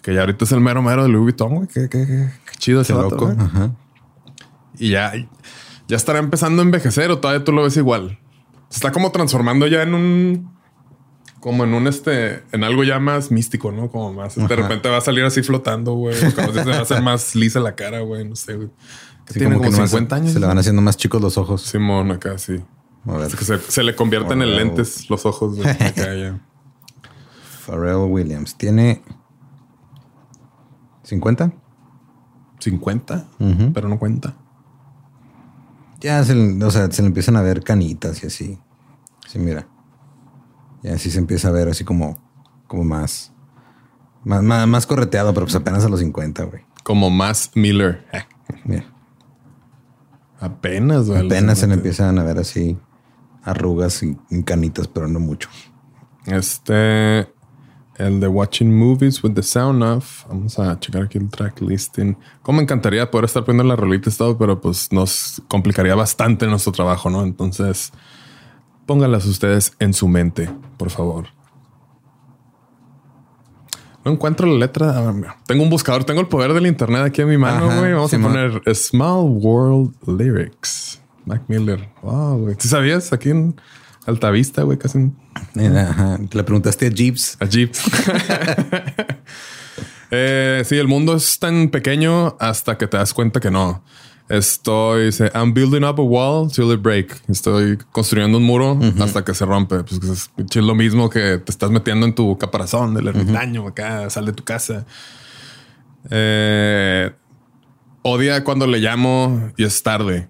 que 0.01 0.15
ya 0.15 0.21
ahorita 0.21 0.47
es 0.47 0.53
el 0.53 0.61
mero 0.63 0.81
mero 0.81 1.03
de 1.03 1.11
Louis 1.11 1.25
Vuitton, 1.25 1.55
güey. 1.57 1.69
Qué, 1.69 2.31
chido 2.57 2.81
ese 2.81 2.95
loco. 2.95 3.37
Y 4.79 4.93
ya, 4.93 5.13
ya 5.89 5.97
estará 5.97 6.21
empezando 6.21 6.63
a 6.63 6.65
envejecer 6.65 7.11
o 7.11 7.19
todavía 7.19 7.45
tú 7.45 7.53
lo 7.53 7.65
ves 7.65 7.77
igual. 7.77 8.19
Se 8.71 8.77
está 8.77 8.93
como 8.93 9.13
transformando 9.13 9.67
ya 9.67 9.83
en 9.83 9.93
un 9.93 10.58
como 11.41 11.65
en 11.65 11.75
un 11.75 11.87
este, 11.87 12.43
en 12.53 12.65
algo 12.65 12.85
ya 12.85 12.99
más 12.99 13.31
místico, 13.31 13.71
¿no? 13.71 13.91
Como 13.91 14.13
más, 14.13 14.35
de 14.35 14.57
repente 14.57 14.89
va 14.89 14.99
a 14.99 15.01
salir 15.01 15.25
así 15.25 15.43
flotando, 15.43 15.95
güey. 15.95 16.17
Como 16.35 16.53
se 16.53 16.65
va 16.65 16.77
a 16.77 16.81
hacer 16.83 17.03
más 17.03 17.35
lisa 17.35 17.61
la 17.61 17.75
cara, 17.75 18.01
güey. 18.01 18.29
No 18.29 18.35
sé, 18.35 18.55
güey. 18.55 18.71
tiene 19.33 19.57
como, 19.57 19.71
50 19.71 20.17
años. 20.17 20.33
Se 20.33 20.41
le 20.41 20.47
van 20.47 20.59
haciendo 20.59 20.83
más 20.83 20.97
chicos 20.97 21.23
los 21.23 21.39
ojos. 21.39 21.63
Simón, 21.63 22.11
acá 22.11 22.39
sí. 22.39 22.61
A 23.07 23.17
ver. 23.17 23.31
que 23.31 23.45
se, 23.45 23.83
le 23.83 23.95
convierten 23.95 24.43
en 24.43 24.57
lentes 24.57 25.09
los 25.09 25.25
ojos 25.25 25.57
de 25.57 25.71
acá 25.71 26.15
ya. 26.15 26.41
Pharrell 27.67 28.11
Williams 28.11 28.57
tiene 28.57 29.03
50. 31.05 31.53
50, 32.59 33.29
pero 33.73 33.89
no 33.89 33.99
cuenta. 33.99 34.35
Ya 36.01 36.23
se, 36.25 36.35
o 36.35 36.71
sea, 36.71 36.91
se 36.91 37.03
le 37.03 37.09
empiezan 37.09 37.37
a 37.37 37.43
ver 37.43 37.63
canitas 37.63 38.23
y 38.23 38.27
así. 38.27 38.59
Sí, 39.29 39.39
mira. 39.39 39.67
Y 40.83 40.89
así 40.89 41.11
se 41.11 41.19
empieza 41.19 41.49
a 41.49 41.53
ver 41.53 41.69
así 41.69 41.85
como, 41.85 42.19
como 42.67 42.85
más, 42.85 43.33
más, 44.25 44.43
más, 44.43 44.67
más 44.69 44.87
correteado, 44.87 45.35
pero 45.35 45.47
pues 45.47 45.57
apenas 45.57 45.85
a 45.85 45.89
los 45.89 46.01
50, 46.01 46.45
güey. 46.45 46.63
Como 46.85 47.11
más 47.11 47.51
Miller. 47.55 48.07
Eh, 48.13 48.23
Mira, 48.65 48.85
Apenas, 50.41 51.09
güey. 51.09 51.27
apenas 51.27 51.59
se 51.59 51.67
le 51.67 51.75
empiezan 51.75 52.19
a 52.19 52.23
ver 52.23 52.39
así 52.39 52.79
arrugas 53.43 54.03
y, 54.03 54.17
y 54.31 54.43
canitas, 54.43 54.87
pero 54.89 55.09
no 55.09 55.19
mucho. 55.21 55.49
Este, 56.27 57.21
el 57.97 58.21
de 58.21 58.29
Watching 58.29 58.77
Movies 58.77 59.23
with 59.25 59.33
the 59.35 59.43
Sound 59.43 59.83
Off. 59.83 60.25
Vamos 60.29 60.59
a 60.59 60.79
checar 60.79 61.03
aquí 61.05 61.19
el 61.19 61.29
track 61.29 61.61
listing. 61.61 62.17
Como 62.43 62.59
me 62.59 62.63
encantaría 62.63 63.11
poder 63.11 63.25
estar 63.25 63.45
poniendo 63.45 63.65
la 63.65 63.75
rolita 63.77 64.11
y 64.11 64.13
todo, 64.13 64.39
pero 64.39 64.61
pues 64.61 64.93
nos 64.93 65.43
complicaría 65.49 65.95
bastante 65.97 66.47
nuestro 66.47 66.73
trabajo, 66.73 67.11
¿no? 67.11 67.23
Entonces, 67.25 67.93
pónganlas 68.89 69.27
ustedes 69.27 69.75
en 69.79 69.93
su 69.93 70.09
mente, 70.09 70.51
por 70.79 70.89
favor. 70.91 71.29
No 74.03 74.13
encuentro 74.13 74.47
la 74.47 74.59
letra. 74.59 74.97
A 74.97 75.13
ver, 75.13 75.27
Tengo 75.47 75.63
un 75.63 75.69
buscador, 75.69 76.05
tengo 76.05 76.23
el 76.23 76.29
poder 76.29 76.55
del 76.55 76.67
internet 76.67 77.03
aquí 77.05 77.21
en 77.21 77.29
mi 77.29 77.37
mano, 77.37 77.67
güey. 77.79 77.93
Vamos 77.93 78.13
a 78.15 78.19
poner 78.19 78.63
Small 78.75 79.27
World 79.29 79.95
Lyrics. 80.07 81.01
Mac 81.27 81.43
Miller. 81.49 81.91
Wow, 82.03 82.39
güey. 82.39 82.57
¿Sí 82.59 82.69
sabías? 82.69 83.13
Aquí 83.13 83.29
en 83.29 83.61
Altavista, 84.07 84.63
güey, 84.63 84.79
casi 84.79 84.97
en 84.97 85.17
Mira, 85.53 85.91
ajá. 85.91 86.19
Le 86.33 86.43
preguntaste 86.43 86.87
a 86.87 86.91
Jeeps. 86.91 87.37
a 87.41 87.45
Jeep. 87.45 87.75
Eh, 90.11 90.63
sí, 90.65 90.79
el 90.79 90.89
mundo 90.89 91.15
es 91.15 91.39
tan 91.39 91.69
pequeño 91.69 92.35
hasta 92.41 92.79
que 92.79 92.87
te 92.87 92.97
das 92.97 93.13
cuenta 93.13 93.41
que 93.41 93.51
no. 93.51 93.85
Estoy, 94.29 95.07
dice, 95.07 95.31
I'm 95.35 95.55
building 95.55 95.85
up 95.85 95.99
a 95.99 96.03
wall 96.03 96.51
till 96.51 96.71
it 96.73 96.83
break. 96.83 97.19
Estoy 97.29 97.79
construyendo 97.93 98.37
un 98.37 98.45
muro 98.45 98.79
hasta 99.01 99.25
que 99.25 99.33
se 99.33 99.47
rompe. 99.47 99.83
Pues 99.85 100.03
es, 100.03 100.31
es 100.37 100.57
lo 100.57 100.75
mismo 100.75 101.09
que 101.09 101.39
te 101.39 101.51
estás 101.51 101.71
metiendo 101.71 102.05
en 102.05 102.15
tu 102.15 102.37
caparazón 102.37 102.95
del 102.95 103.09
ermitaño 103.09 103.67
acá, 103.67 104.11
sal 104.11 104.27
de 104.27 104.33
tu 104.35 104.45
casa. 104.45 104.85
Eh, 106.11 107.11
odia 108.03 108.45
cuando 108.45 108.67
le 108.67 108.79
llamo 108.79 109.51
y 109.57 109.65
es 109.65 109.83
tarde. 109.83 110.29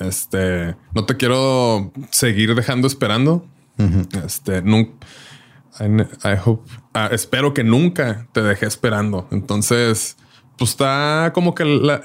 Este, 0.00 0.76
no 0.94 1.04
te 1.04 1.16
quiero 1.16 1.92
seguir 2.10 2.54
dejando 2.54 2.86
esperando. 2.86 3.46
Este, 4.24 4.60
nunca. 4.60 5.06
I, 5.78 5.84
I 6.28 6.36
hope, 6.44 6.70
ah, 6.92 7.08
espero 7.12 7.54
que 7.54 7.64
nunca 7.64 8.26
te 8.32 8.42
dejé 8.42 8.66
esperando. 8.66 9.28
Entonces, 9.30 10.16
pues 10.58 10.70
está 10.70 11.30
como 11.32 11.54
que 11.54 11.64
la, 11.64 12.02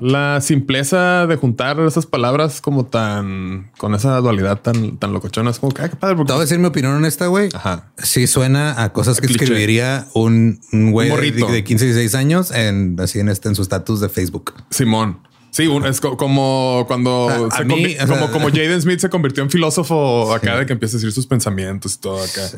la 0.00 0.40
simpleza 0.40 1.26
de 1.26 1.36
juntar 1.36 1.78
esas 1.80 2.06
palabras 2.06 2.60
como 2.60 2.86
tan 2.86 3.70
con 3.78 3.94
esa 3.94 4.16
dualidad 4.18 4.60
tan, 4.60 4.96
tan 4.98 5.12
locochona. 5.12 5.50
Es 5.50 5.58
como 5.58 5.72
que, 5.72 5.82
qué 5.88 5.96
padre. 5.96 6.16
porque- 6.16 6.28
Te 6.28 6.32
voy 6.32 6.40
a 6.40 6.44
decir 6.44 6.58
mi 6.58 6.66
opinión 6.66 6.92
honesta, 6.94 7.26
güey. 7.26 7.48
Aja. 7.54 7.90
Sí 7.98 8.26
suena 8.26 8.82
a 8.82 8.92
cosas 8.92 9.20
que 9.20 9.26
Cliché. 9.28 9.44
escribiría 9.44 10.06
un, 10.14 10.60
un 10.72 10.90
güey 10.92 11.10
Un 11.10 11.20
de, 11.20 11.52
de 11.52 11.64
15 11.64 11.84
y 11.84 11.88
16 11.88 12.14
años 12.14 12.50
en 12.50 12.96
así 13.00 13.20
en 13.20 13.28
este 13.28 13.48
en 13.48 13.54
su 13.54 13.62
estatus 13.62 14.00
de 14.00 14.08
Facebook. 14.08 14.54
Simón. 14.70 15.18
Sí, 15.50 15.66
un- 15.66 15.84
es 15.84 16.00
co- 16.00 16.16
como 16.16 16.84
cuando 16.86 17.48
a 17.50 17.56
se 17.58 17.64
mí, 17.64 17.86
o 17.86 17.88
sea- 17.98 18.06
como, 18.06 18.30
como 18.30 18.48
Jaden 18.50 18.80
Smith 18.80 19.00
se 19.00 19.10
convirtió 19.10 19.42
en 19.42 19.50
filósofo 19.50 20.32
acá 20.34 20.56
de 20.58 20.66
que 20.66 20.72
empieza 20.72 20.96
a 20.96 20.98
decir 20.98 21.12
sus 21.12 21.26
pensamientos 21.26 21.96
y 21.96 21.98
todo 21.98 22.22
acá. 22.22 22.48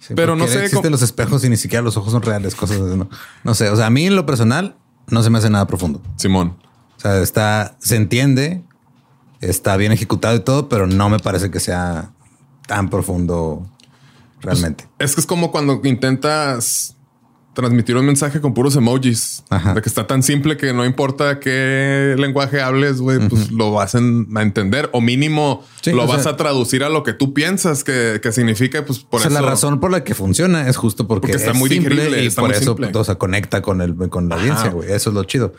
Sí, 0.00 0.12
Pero 0.16 0.34
no 0.36 0.46
sé 0.46 0.54
Existen 0.58 0.80
cómo- 0.82 0.90
los 0.90 1.02
espejos 1.02 1.44
y 1.44 1.48
ni 1.48 1.56
siquiera 1.56 1.82
los 1.82 1.96
ojos 1.96 2.12
son 2.12 2.22
reales, 2.22 2.54
cosas 2.54 2.78
así, 2.80 2.96
¿no? 2.96 3.08
No 3.44 3.54
sé. 3.54 3.68
O 3.70 3.76
sea, 3.76 3.86
a 3.86 3.90
mí 3.90 4.06
en 4.06 4.16
lo 4.16 4.26
personal 4.26 4.74
no 5.08 5.22
se 5.22 5.30
me 5.30 5.38
hace 5.38 5.50
nada 5.50 5.66
profundo. 5.66 6.02
Simón. 6.16 6.56
Sea, 7.04 7.20
está, 7.20 7.76
se 7.80 7.96
entiende, 7.96 8.62
está 9.42 9.76
bien 9.76 9.92
ejecutado 9.92 10.34
y 10.36 10.40
todo, 10.40 10.70
pero 10.70 10.86
no 10.86 11.10
me 11.10 11.18
parece 11.18 11.50
que 11.50 11.60
sea 11.60 12.12
tan 12.66 12.88
profundo 12.88 13.68
realmente. 14.40 14.88
Es 14.98 15.14
que 15.14 15.20
es 15.20 15.26
como 15.26 15.52
cuando 15.52 15.82
intentas 15.84 16.96
transmitir 17.52 17.96
un 17.96 18.04
mensaje 18.06 18.40
con 18.40 18.52
puros 18.52 18.74
emojis. 18.74 19.44
Ajá. 19.50 19.74
De 19.74 19.82
que 19.82 19.88
está 19.88 20.06
tan 20.08 20.22
simple 20.24 20.56
que 20.56 20.72
no 20.72 20.84
importa 20.84 21.38
qué 21.38 22.16
lenguaje 22.18 22.60
hables, 22.60 23.00
güey, 23.00 23.28
pues 23.28 23.52
lo 23.52 23.70
vas 23.70 23.94
en- 23.94 24.26
a 24.34 24.42
entender 24.42 24.88
o 24.92 25.00
mínimo 25.00 25.62
Sí, 25.82 25.92
lo 25.92 26.02
o 26.04 26.06
vas 26.08 26.22
sea- 26.24 26.32
a 26.32 26.36
traducir 26.36 26.82
a 26.82 26.88
lo 26.88 27.04
que 27.04 27.12
tú 27.12 27.32
piensas 27.32 27.84
que, 27.84 28.18
que 28.20 28.32
significa, 28.32 28.84
pues 28.84 28.98
por 29.00 29.20
o 29.20 29.22
sea, 29.22 29.30
eso. 29.30 29.40
la 29.40 29.46
razón 29.48 29.78
por 29.78 29.92
la 29.92 30.02
que 30.02 30.14
funciona 30.14 30.68
es 30.68 30.76
justo 30.76 31.06
porque, 31.06 31.28
Porque 31.28 31.36
está 31.36 31.52
es 31.52 31.56
muy 31.58 31.68
simple 31.68 31.90
digerible, 31.94 32.24
y 32.24 32.26
está 32.26 32.40
por 32.40 32.48
muy 32.50 32.56
eso 32.56 32.72
simple. 32.74 32.90
o 32.92 33.04
sea, 33.04 33.14
conecta 33.16 33.62
con 33.62 33.82
el 33.82 33.94
con 34.08 34.28
la 34.28 34.34
audiencia, 34.36 34.70
güey. 34.70 34.90
Eso 34.90 35.10
es 35.10 35.14
lo 35.14 35.22
chido. 35.22 35.52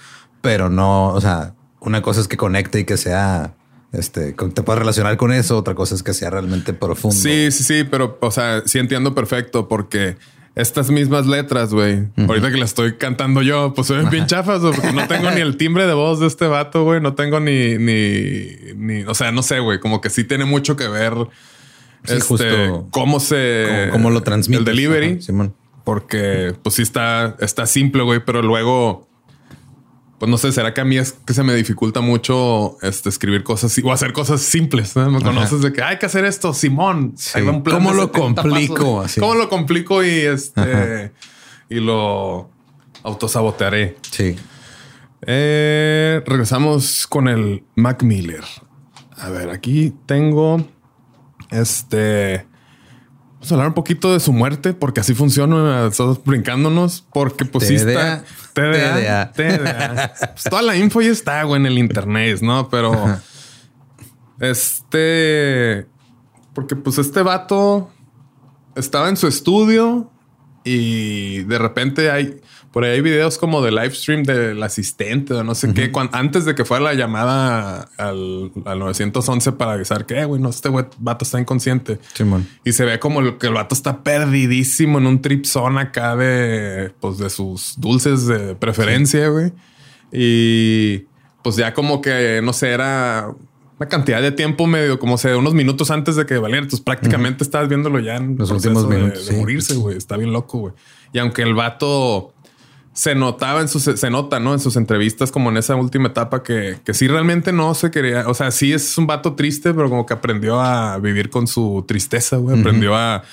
Pero 0.45 0.69
no, 0.69 1.09
o 1.09 1.21
sea, 1.21 1.55
una 1.79 2.01
cosa 2.01 2.21
es 2.21 2.27
que 2.27 2.37
conecte 2.37 2.79
y 2.79 2.83
que 2.85 2.97
sea 2.97 3.55
este, 3.91 4.33
te 4.33 4.63
puedas 4.63 4.79
relacionar 4.79 5.17
con 5.17 5.31
eso, 5.31 5.57
otra 5.57 5.73
cosa 5.75 5.95
es 5.95 6.03
que 6.03 6.13
sea 6.13 6.29
realmente 6.29 6.73
profundo. 6.73 7.15
Sí, 7.15 7.51
sí, 7.51 7.63
sí, 7.63 7.83
pero, 7.89 8.17
o 8.21 8.31
sea, 8.31 8.63
sí 8.65 8.79
entiendo 8.79 9.15
perfecto 9.15 9.67
porque 9.67 10.17
estas 10.55 10.89
mismas 10.89 11.25
letras, 11.27 11.73
güey, 11.73 12.07
ahorita 12.17 12.51
que 12.51 12.57
las 12.57 12.69
estoy 12.71 12.95
cantando 12.95 13.41
yo, 13.41 13.73
pues 13.73 13.87
soy 13.87 14.05
bien 14.05 14.25
chafas, 14.25 14.61
porque 14.61 14.91
no 14.91 15.07
tengo 15.07 15.31
ni 15.31 15.41
el 15.41 15.57
timbre 15.57 15.85
de 15.85 15.93
voz 15.93 16.19
de 16.19 16.27
este 16.27 16.47
vato, 16.47 16.83
güey, 16.83 17.01
no 17.01 17.13
tengo 17.13 17.39
ni, 17.39 17.77
ni, 17.77 18.47
ni, 18.75 19.03
o 19.03 19.13
sea, 19.13 19.31
no 19.31 19.43
sé, 19.43 19.59
güey, 19.59 19.79
como 19.79 20.01
que 20.01 20.09
sí 20.09 20.23
tiene 20.23 20.45
mucho 20.45 20.75
que 20.75 20.87
ver. 20.87 21.13
Sí, 22.05 22.13
este, 22.15 22.21
justo. 22.21 22.87
cómo 22.91 23.19
se, 23.19 23.87
Cómo, 23.89 23.91
cómo 23.93 24.09
lo 24.11 24.21
transmite. 24.23 24.59
el 24.59 24.65
delivery, 24.65 25.21
Simón. 25.21 25.55
porque 25.83 26.53
pues 26.61 26.75
sí 26.75 26.81
está, 26.81 27.35
está 27.39 27.65
simple, 27.65 28.03
güey, 28.03 28.21
pero 28.23 28.41
luego, 28.41 29.04
pues 30.17 30.29
no 30.29 30.37
sé, 30.37 30.51
será 30.51 30.73
que 30.73 30.81
a 30.81 30.85
mí 30.85 30.97
es 30.97 31.13
que 31.25 31.33
se 31.33 31.43
me 31.43 31.53
dificulta 31.53 31.99
mucho 31.99 32.77
este, 32.81 33.09
escribir 33.09 33.43
cosas 33.43 33.77
o 33.83 33.91
hacer 33.91 34.13
cosas 34.13 34.41
simples. 34.41 34.95
¿no? 34.95 35.11
Me 35.11 35.21
conoces 35.21 35.61
de 35.61 35.73
que 35.73 35.83
hay 35.83 35.97
que 35.97 36.05
hacer 36.05 36.23
esto, 36.23 36.53
Simón. 36.53 37.13
Sí. 37.17 37.41
Un 37.41 37.63
plan 37.63 37.77
¿Cómo 37.77 37.93
lo 37.93 38.05
70 38.07 38.41
complico? 38.41 39.01
Así. 39.01 39.19
¿Cómo 39.19 39.35
lo 39.35 39.49
complico 39.49 40.03
y 40.03 40.09
este 40.09 41.11
y 41.69 41.79
lo 41.81 42.49
autosabotearé? 43.03 43.97
Sí. 44.09 44.37
Eh, 45.27 46.21
regresamos 46.25 47.07
con 47.07 47.27
el 47.27 47.63
Mac 47.75 48.03
Miller. 48.03 48.43
A 49.17 49.29
ver, 49.29 49.49
aquí 49.49 49.93
tengo 50.05 50.65
este. 51.51 52.45
Vamos 53.45 53.51
a 53.51 53.55
hablar 53.57 53.67
un 53.67 53.73
poquito 53.75 54.11
de 54.11 54.19
su 54.19 54.33
muerte, 54.33 54.73
porque 54.73 55.01
así 55.01 55.13
funciona. 55.13 55.85
Estamos 55.85 56.23
brincándonos, 56.23 57.05
porque 57.13 57.45
pues 57.45 57.67
sí 57.67 57.75
está. 57.75 58.23
TDA. 58.53 59.33
TDA. 59.33 60.13
Pues 60.33 60.45
toda 60.49 60.63
la 60.63 60.75
info 60.75 60.99
ya 60.99 61.11
está, 61.11 61.43
güey, 61.43 61.61
en 61.61 61.67
el 61.67 61.77
internet, 61.77 62.39
¿no? 62.41 62.69
Pero 62.69 63.19
este. 64.39 65.85
Porque 66.55 66.75
pues 66.75 66.97
este 66.97 67.21
vato 67.21 67.91
estaba 68.75 69.09
en 69.09 69.17
su 69.17 69.27
estudio 69.27 70.09
y 70.63 71.43
de 71.43 71.59
repente 71.59 72.09
hay 72.09 72.41
por 72.75 72.83
ahí 72.83 72.91
hay 72.91 72.99
videos 73.01 73.37
como 73.37 73.61
de 73.61 73.71
live 73.71 73.91
stream 73.91 74.23
del 74.23 74.61
asistente 74.61 75.33
o 75.33 75.45
no 75.45 75.55
sé 75.55 75.73
qué, 75.73 75.89
antes 76.11 76.43
de 76.43 76.55
que 76.55 76.65
fuera 76.65 76.83
la 76.83 76.93
llamada 76.93 77.87
al, 77.97 78.51
al 78.65 78.79
911 78.79 79.53
para 79.53 79.71
avisar 79.71 80.05
que, 80.05 80.19
"Eh, 80.19 80.25
güey, 80.25 80.41
no, 80.41 80.49
este 80.49 80.67
güey- 80.67 80.85
vato 80.97 81.23
está 81.23 81.39
inconsciente. 81.39 81.99
Simón. 82.13 82.45
Y 82.65 82.73
se 82.73 82.83
ve 82.83 82.99
como 82.99 83.21
el- 83.21 83.37
que 83.37 83.47
el 83.47 83.53
vato 83.53 83.73
está 83.73 84.03
perdidísimo 84.03 84.97
en 84.97 85.07
un 85.07 85.21
trip 85.21 85.45
zone 85.45 85.79
acá 85.79 86.17
de, 86.17 86.91
pues, 86.99 87.17
de 87.17 87.29
sus 87.29 87.75
dulces 87.79 88.27
de 88.27 88.55
preferencia, 88.55 89.29
güey. 89.29 89.53
Y 90.11 91.05
pues 91.43 91.55
ya 91.55 91.73
como 91.73 92.01
que, 92.01 92.41
no 92.43 92.51
sé, 92.51 92.71
era 92.71 93.29
una 93.79 93.89
cantidad 93.89 94.21
de 94.21 94.33
tiempo 94.33 94.67
medio, 94.67 94.99
como 94.99 95.17
sea, 95.17 95.37
unos 95.37 95.53
minutos 95.53 95.91
antes 95.91 96.17
de 96.17 96.25
que 96.25 96.37
valiera. 96.39 96.63
Entonces 96.63 96.83
prácticamente 96.83 97.45
estabas 97.45 97.69
viéndolo 97.69 97.99
ya 97.99 98.17
en 98.17 98.35
Los 98.37 98.51
últimos 98.51 98.89
de- 98.89 98.95
minutos, 98.97 99.27
de, 99.27 99.33
sí. 99.33 99.39
morirse, 99.39 99.75
güey. 99.75 99.97
Está 99.97 100.17
bien 100.17 100.33
loco, 100.33 100.57
güey. 100.59 100.73
Y 101.13 101.19
aunque 101.19 101.41
el 101.43 101.53
vato 101.53 102.33
se 102.95 103.13
notaba 103.13 103.59
en 103.59 103.67
sus, 103.67 103.83
se 103.83 104.09
nota, 104.09 104.39
¿no? 104.39 104.53
En 104.53 104.61
sus 104.61 104.77
entrevistas, 104.77 105.29
como 105.29 105.49
en 105.49 105.57
esa 105.57 105.75
última 105.75 106.07
etapa 106.07 106.43
que, 106.43 106.77
que 106.83 106.93
sí 106.93 107.09
realmente 107.09 107.51
no 107.51 107.73
se 107.75 107.91
quería, 107.91 108.25
o 108.25 108.33
sea, 108.33 108.51
sí 108.51 108.71
es 108.71 108.97
un 108.97 109.05
vato 109.05 109.35
triste, 109.35 109.73
pero 109.73 109.89
como 109.89 110.05
que 110.05 110.13
aprendió 110.13 110.61
a 110.61 110.97
vivir 110.97 111.29
con 111.29 111.45
su 111.45 111.83
tristeza, 111.85 112.37
güey. 112.37 112.57
Aprendió 112.57 112.95
a 112.95 113.23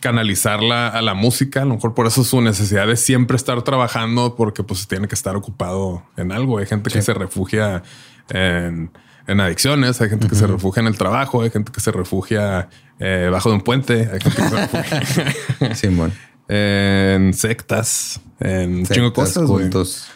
canalizarla 0.00 0.88
a 0.88 1.02
la 1.02 1.12
música. 1.12 1.62
A 1.62 1.64
lo 1.66 1.74
mejor 1.74 1.92
por 1.92 2.06
eso 2.06 2.24
su 2.24 2.40
necesidad 2.40 2.86
de 2.86 2.96
siempre 2.96 3.36
estar 3.36 3.60
trabajando, 3.60 4.36
porque 4.36 4.62
pues 4.62 4.88
tiene 4.88 5.06
que 5.06 5.14
estar 5.14 5.36
ocupado 5.36 6.02
en 6.16 6.32
algo. 6.32 6.56
Hay 6.56 6.66
gente 6.66 6.90
que 6.90 7.02
se 7.02 7.12
refugia 7.12 7.82
en, 8.30 8.90
en 9.26 9.40
adicciones, 9.40 10.00
hay 10.00 10.08
gente 10.08 10.28
que 10.28 10.34
se 10.34 10.46
refugia 10.46 10.80
en 10.80 10.86
el 10.86 10.96
trabajo, 10.96 11.42
hay 11.42 11.50
gente 11.50 11.70
que 11.72 11.80
se 11.80 11.92
refugia 11.92 12.70
eh, 12.98 13.28
bajo 13.30 13.50
de 13.50 13.56
un 13.56 13.60
puente, 13.60 14.08
hay 14.10 14.20
gente 14.20 14.42
que 14.42 14.48
se 14.48 14.66
refugia 14.66 15.74
Simón. 15.74 16.12
En 16.48 17.32
sectas, 17.34 18.20
en 18.40 18.76
un 18.76 18.86
chingo 18.86 19.08
Sectas, 19.08 19.34
cosas, 19.34 19.46
cultos. 19.48 20.06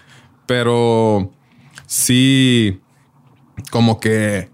Pero 0.46 1.32
sí, 1.86 2.80
como 3.70 4.00
que 4.00 4.50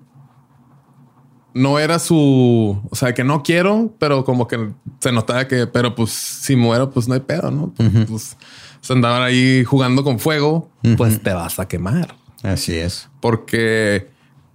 no 1.55 1.79
era 1.79 1.99
su, 2.01 2.81
o 2.91 2.97
sea, 2.97 3.15
que 3.15 3.23
no 3.23 3.43
quiero, 3.43 3.95
pero 3.99 4.25
como 4.25 4.49
que 4.49 4.71
se 4.99 5.13
notaba 5.13 5.47
que, 5.47 5.67
pero 5.67 5.95
pues 5.95 6.11
si 6.11 6.57
muero, 6.57 6.91
pues 6.91 7.07
no 7.07 7.15
hay 7.15 7.21
pedo, 7.21 7.51
¿no? 7.51 7.73
Pues 8.09 8.37
se 8.81 8.93
andaban 8.93 9.23
ahí 9.23 9.65
jugando 9.65 10.03
con 10.03 10.19
fuego, 10.19 10.69
pues 10.97 11.23
te 11.23 11.33
vas 11.33 11.59
a 11.59 11.69
quemar. 11.69 12.17
Así 12.43 12.75
es. 12.75 13.09
Porque 13.21 14.11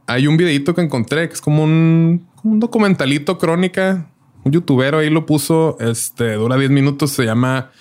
hay 0.05 0.27
un 0.27 0.38
videito 0.38 0.75
que 0.75 0.82
encontré 0.82 1.27
que 1.27 1.34
es 1.34 1.41
como 1.41 1.63
un, 1.63 2.27
como 2.36 2.53
un 2.53 2.60
documentalito 2.60 3.38
crónica. 3.38 4.12
Un 4.43 4.52
youtuber 4.52 4.95
ahí 4.95 5.10
lo 5.10 5.25
puso. 5.25 5.78
Este 5.80 6.34
dura 6.34 6.58
10 6.58 6.71
minutos. 6.71 7.12
Se 7.12 7.25
llama 7.25 7.71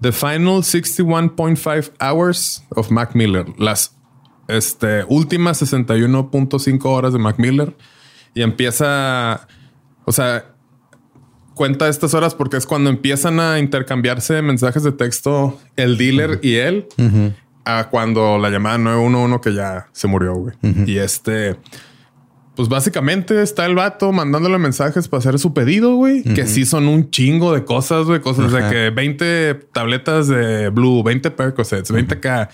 The 0.00 0.12
Final 0.12 0.62
61.5 0.62 1.92
Hours 2.00 2.64
of 2.70 2.90
Mac 2.90 3.14
Miller. 3.14 3.46
Las 3.58 3.96
este, 4.48 5.04
últimas 5.08 5.62
61.5 5.62 6.84
horas 6.84 7.12
de 7.12 7.18
Mac 7.18 7.38
Miller. 7.38 7.76
Y 8.34 8.42
empieza. 8.42 9.46
O 10.04 10.12
sea, 10.12 10.54
cuenta 11.54 11.88
estas 11.88 12.14
horas 12.14 12.34
porque 12.34 12.56
es 12.56 12.66
cuando 12.66 12.88
empiezan 12.88 13.40
a 13.40 13.58
intercambiarse 13.58 14.40
mensajes 14.42 14.84
de 14.84 14.92
texto 14.92 15.58
el 15.76 15.98
dealer 15.98 16.40
y 16.42 16.54
él. 16.54 16.86
A 17.64 17.90
cuando 17.90 18.38
la 18.38 18.48
llamada 18.48 18.78
911 18.78 19.40
que 19.42 19.54
ya 19.54 19.88
se 19.92 20.06
murió, 20.06 20.34
güey. 20.34 20.54
Y 20.86 20.98
este, 20.98 21.56
pues 22.58 22.68
básicamente 22.68 23.40
está 23.40 23.66
el 23.66 23.76
vato 23.76 24.10
mandándole 24.10 24.58
mensajes 24.58 25.06
para 25.06 25.20
hacer 25.20 25.38
su 25.38 25.54
pedido, 25.54 25.94
güey. 25.94 26.24
Que 26.24 26.44
sí 26.44 26.66
son 26.66 26.88
un 26.88 27.08
chingo 27.08 27.54
de 27.54 27.64
cosas, 27.64 28.06
güey. 28.06 28.20
Cosas 28.20 28.50
de 28.50 28.68
que 28.68 28.90
20 28.90 29.54
tabletas 29.72 30.26
de 30.26 30.68
Blue, 30.68 31.04
20 31.04 31.30
Percocets, 31.30 31.92
20K, 31.92 32.48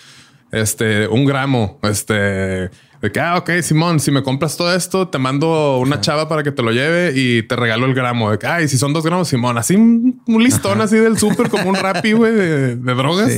este, 0.52 1.08
un 1.08 1.24
gramo, 1.24 1.78
este 1.84 2.68
de 3.00 3.12
que, 3.12 3.18
ah, 3.18 3.38
ok, 3.38 3.50
Simón, 3.62 3.98
si 3.98 4.10
me 4.10 4.22
compras 4.22 4.58
todo 4.58 4.74
esto, 4.74 5.08
te 5.08 5.16
mando 5.16 5.78
una 5.78 6.02
chava 6.02 6.28
para 6.28 6.42
que 6.42 6.52
te 6.52 6.62
lo 6.62 6.70
lleve 6.70 7.12
y 7.14 7.42
te 7.42 7.56
regalo 7.56 7.86
el 7.86 7.94
gramo. 7.94 8.30
De 8.30 8.38
que, 8.38 8.46
ay, 8.46 8.68
si 8.68 8.76
son 8.76 8.92
dos 8.92 9.04
gramos, 9.04 9.28
Simón, 9.28 9.56
así 9.56 9.74
un, 9.74 10.20
listón 10.26 10.82
así 10.82 10.96
del 10.96 11.16
súper 11.16 11.48
como 11.48 11.70
un 11.70 11.76
rapi, 11.76 12.12
güey, 12.12 12.34
de, 12.34 12.76
drogas. 12.76 13.32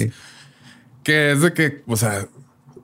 Que 1.05 1.31
es 1.31 1.43
de 1.43 1.53
que, 1.53 1.85
o 1.87 1.97
sea, 1.97 2.27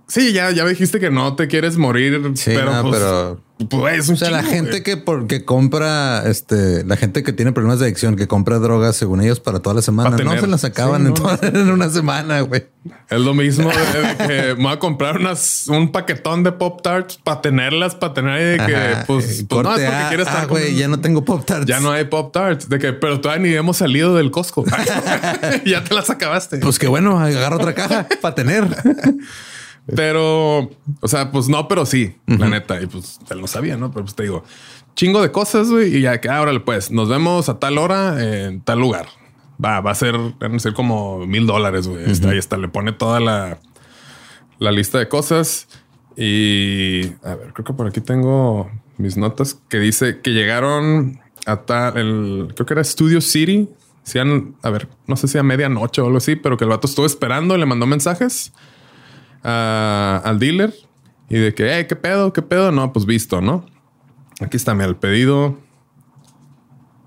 sí, 0.06 0.32
ya, 0.32 0.52
ya 0.52 0.64
dijiste 0.64 1.00
que 1.00 1.10
no 1.10 1.34
te 1.34 1.48
quieres 1.48 1.78
morir, 1.78 2.12
pero, 2.44 2.80
pues, 2.82 2.94
pero 2.94 3.51
pues, 3.68 4.08
o 4.08 4.16
sea, 4.16 4.30
la 4.30 4.42
gente 4.42 4.82
que, 4.82 5.02
que 5.28 5.44
compra, 5.44 6.22
este, 6.28 6.84
la 6.84 6.96
gente 6.96 7.22
que 7.22 7.32
tiene 7.32 7.52
problemas 7.52 7.78
de 7.78 7.86
adicción, 7.86 8.16
que 8.16 8.26
compra 8.26 8.58
drogas 8.58 8.96
según 8.96 9.20
ellos 9.20 9.40
para 9.40 9.60
toda 9.60 9.74
la 9.74 9.82
semana, 9.82 10.16
no 10.16 10.40
se 10.40 10.46
las 10.46 10.64
acaban 10.64 11.06
en, 11.42 11.70
una 11.70 11.90
semana, 11.90 12.40
güey. 12.42 12.66
Es 13.08 13.20
lo 13.20 13.34
mismo 13.34 13.68
de, 14.18 14.26
que 14.26 14.54
me 14.56 14.64
voy 14.64 14.72
a 14.72 14.78
comprar 14.78 15.18
unas, 15.18 15.66
un 15.68 15.92
paquetón 15.92 16.42
de 16.42 16.52
Pop 16.52 16.82
Tarts 16.82 17.18
para 17.22 17.40
tenerlas, 17.40 17.94
para 17.94 18.14
tener 18.14 18.30
ahí 18.30 18.66
que, 18.66 19.04
pues, 19.06 19.44
pues 19.48 19.62
no 19.62 19.76
es 19.76 19.82
porque 19.82 20.08
quieres 20.08 20.26
estar. 20.26 20.44
Ah, 20.44 20.46
güey, 20.46 20.74
ya 20.74 20.88
no 20.88 21.00
tengo 21.00 21.24
Pop 21.24 21.44
Tarts. 21.44 21.66
Ya 21.66 21.80
no 21.80 21.90
hay 21.90 22.04
Pop 22.04 22.32
Tarts. 22.32 22.68
De 22.68 22.78
que, 22.78 22.92
pero 22.92 23.20
todavía 23.20 23.48
ni 23.48 23.54
hemos 23.54 23.76
salido 23.76 24.14
del 24.16 24.30
Costco. 24.30 24.64
ya 25.64 25.84
te 25.84 25.94
las 25.94 26.10
acabaste. 26.10 26.58
Pues 26.58 26.78
que 26.78 26.88
bueno, 26.88 27.18
agarra 27.18 27.56
otra 27.56 27.74
caja 27.74 28.06
para 28.20 28.34
tener. 28.34 28.64
Pero, 29.86 30.70
o 31.00 31.08
sea, 31.08 31.32
pues 31.32 31.48
no, 31.48 31.66
pero 31.68 31.84
sí, 31.86 32.16
la 32.26 32.48
neta. 32.48 32.80
Y 32.80 32.86
pues 32.86 33.18
él 33.30 33.40
no 33.40 33.46
sabía, 33.46 33.76
¿no? 33.76 33.90
Pero 33.90 34.04
pues 34.04 34.14
te 34.14 34.22
digo, 34.22 34.44
chingo 34.94 35.20
de 35.20 35.32
cosas, 35.32 35.70
güey. 35.70 35.96
Y 35.96 36.00
ya 36.02 36.20
que 36.20 36.28
ahora 36.28 36.52
pues 36.64 36.90
nos 36.90 37.08
vemos 37.08 37.48
a 37.48 37.58
tal 37.58 37.78
hora 37.78 38.22
en 38.22 38.60
tal 38.60 38.78
lugar. 38.78 39.06
Va, 39.62 39.80
va 39.80 39.90
a 39.90 39.94
ser, 39.94 40.16
van 40.38 40.54
a 40.54 40.58
ser 40.58 40.72
como 40.72 41.26
mil 41.26 41.46
dólares, 41.46 41.88
güey. 41.88 42.04
Ahí 42.04 42.38
está, 42.38 42.56
le 42.56 42.68
pone 42.68 42.92
toda 42.92 43.20
la, 43.20 43.58
la 44.58 44.72
lista 44.72 44.98
de 44.98 45.08
cosas. 45.08 45.68
Y 46.16 47.06
a 47.24 47.34
ver, 47.34 47.52
creo 47.52 47.64
que 47.64 47.72
por 47.72 47.86
aquí 47.86 48.00
tengo 48.00 48.70
mis 48.98 49.16
notas 49.16 49.60
que 49.68 49.78
dice 49.78 50.20
que 50.20 50.30
llegaron 50.30 51.20
a 51.46 51.56
tal, 51.62 51.96
el, 51.96 52.52
creo 52.54 52.66
que 52.66 52.74
era 52.74 52.84
Studio 52.84 53.20
City. 53.20 53.68
Sean, 54.04 54.56
a 54.62 54.70
ver, 54.70 54.88
no 55.06 55.16
sé 55.16 55.28
si 55.28 55.38
a 55.38 55.44
medianoche 55.44 56.00
o 56.00 56.06
algo 56.06 56.18
así, 56.18 56.34
pero 56.34 56.56
que 56.56 56.64
el 56.64 56.70
vato 56.70 56.88
estuvo 56.88 57.06
esperando, 57.06 57.56
le 57.56 57.66
mandó 57.66 57.86
mensajes 57.86 58.52
al 59.42 60.38
dealer 60.38 60.74
y 61.28 61.38
de 61.38 61.54
que, 61.54 61.74
hey, 61.74 61.86
¿qué 61.88 61.96
pedo? 61.96 62.32
¿Qué 62.32 62.42
pedo? 62.42 62.72
No, 62.72 62.92
pues 62.92 63.06
visto, 63.06 63.40
¿no? 63.40 63.66
Aquí 64.40 64.56
está 64.56 64.72
el 64.72 64.96
pedido. 64.96 65.58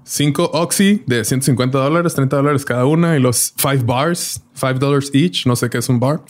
5 0.07 0.51
Oxy 0.53 1.03
de 1.07 1.25
150 1.25 1.77
dólares, 1.77 2.13
30 2.13 2.35
dólares 2.35 2.63
cada 2.63 2.85
una 2.85 3.17
y 3.17 3.19
los 3.19 3.53
5 3.57 3.85
bars, 3.85 4.43
5 4.53 4.73
dólares 4.79 5.09
each. 5.13 5.47
No 5.47 5.55
sé 5.55 5.69
qué 5.69 5.79
es 5.79 5.89
un 5.89 5.99
bar 5.99 6.21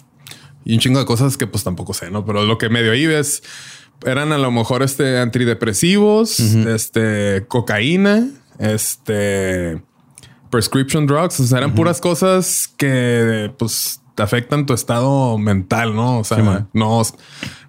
y 0.64 0.74
un 0.74 0.80
chingo 0.80 1.00
de 1.00 1.06
cosas 1.06 1.38
que 1.38 1.46
pues 1.46 1.64
tampoco 1.64 1.94
sé, 1.94 2.10
no? 2.10 2.26
Pero 2.26 2.44
lo 2.46 2.58
que 2.58 2.70
medio 2.70 2.92
ahí 2.92 3.06
ves 3.06 3.44
eran 4.06 4.32
a 4.32 4.38
lo 4.38 4.50
mejor 4.50 4.82
este 4.82 5.20
antidepresivos, 5.20 6.40
este 6.40 7.46
cocaína, 7.48 8.30
este 8.60 9.82
prescription 10.50 11.06
drugs. 11.06 11.40
O 11.42 11.46
sea, 11.46 11.58
eran 11.58 11.76
puras 11.76 12.00
cosas 12.00 12.74
que 12.78 13.54
pues 13.58 14.02
te 14.16 14.24
afectan 14.24 14.66
tu 14.66 14.74
estado 14.74 15.38
mental, 15.38 15.96
¿no? 15.96 16.20
O 16.20 16.24
sea, 16.24 16.68
no, 16.74 17.04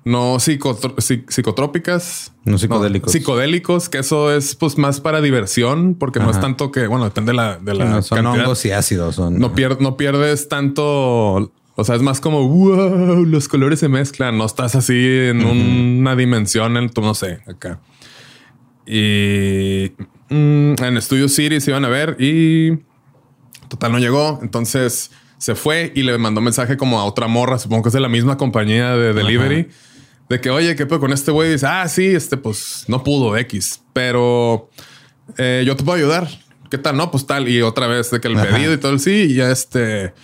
no 0.04 0.38
psicotrópicas. 0.38 2.32
No 2.44 2.58
psicodélicos. 2.58 3.12
psicodélicos, 3.12 3.88
que 3.88 3.98
eso 3.98 4.32
es 4.32 4.54
pues 4.54 4.78
más 4.78 5.00
para 5.00 5.20
diversión, 5.20 5.96
porque 5.96 6.20
no 6.20 6.30
es 6.30 6.40
tanto 6.40 6.70
que, 6.70 6.86
bueno, 6.86 7.04
depende 7.04 7.32
de 7.32 7.36
la, 7.36 7.58
de 7.58 7.74
la 7.74 8.02
son 8.02 8.24
hongos 8.24 8.64
y 8.64 8.70
ácidos. 8.70 9.16
Son, 9.16 9.38
no, 9.38 9.52
no 9.80 9.96
pierdes 9.96 10.48
tanto 10.48 11.52
o 11.78 11.84
sea, 11.84 11.94
es 11.94 12.02
más 12.02 12.20
como 12.22 12.48
wow, 12.48 13.24
los 13.26 13.48
colores 13.48 13.80
se 13.80 13.88
mezclan. 13.88 14.38
No 14.38 14.46
estás 14.46 14.74
así 14.74 14.94
en 14.94 15.44
una 15.44 16.16
dimensión 16.16 16.76
en 16.78 16.88
tu, 16.88 17.02
no 17.02 17.14
sé, 17.14 17.40
acá. 17.46 17.80
Y 18.86 19.92
mm, 20.30 20.74
en 20.82 21.02
Studio 21.02 21.28
City 21.28 21.60
se 21.60 21.72
iban 21.72 21.84
a 21.84 21.88
ver 21.88 22.16
y 22.18 22.78
total 23.68 23.92
no 23.92 23.98
llegó. 23.98 24.38
Entonces 24.40 25.10
se 25.38 25.54
fue 25.54 25.92
y 25.94 26.02
le 26.02 26.16
mandó 26.18 26.40
mensaje 26.40 26.76
como 26.76 26.98
a 26.98 27.04
otra 27.04 27.28
morra, 27.28 27.58
supongo 27.58 27.84
que 27.84 27.88
es 27.90 27.92
de 27.92 28.00
la 28.00 28.08
misma 28.08 28.36
compañía 28.36 28.96
de 28.96 29.12
delivery, 29.12 29.68
de 30.28 30.40
que, 30.40 30.50
oye, 30.50 30.74
¿qué 30.74 30.86
puedo 30.86 31.00
con 31.00 31.12
este 31.12 31.30
güey? 31.30 31.52
Dice, 31.52 31.66
ah, 31.66 31.86
sí, 31.88 32.06
este 32.06 32.36
pues 32.36 32.84
no 32.88 33.04
pudo 33.04 33.36
X, 33.36 33.82
pero 33.92 34.70
eh, 35.38 35.64
yo 35.66 35.76
te 35.76 35.84
puedo 35.84 35.96
ayudar. 35.96 36.28
¿Qué 36.70 36.78
tal? 36.78 36.96
No, 36.96 37.10
pues 37.12 37.26
tal. 37.26 37.48
Y 37.48 37.62
otra 37.62 37.86
vez 37.86 38.10
de 38.10 38.20
que 38.20 38.26
el 38.26 38.34
pedido 38.34 38.72
y 38.72 38.78
todo 38.78 38.92
el 38.92 38.98
sí, 38.98 39.26
y 39.28 39.34
ya 39.34 39.52
este, 39.52 40.14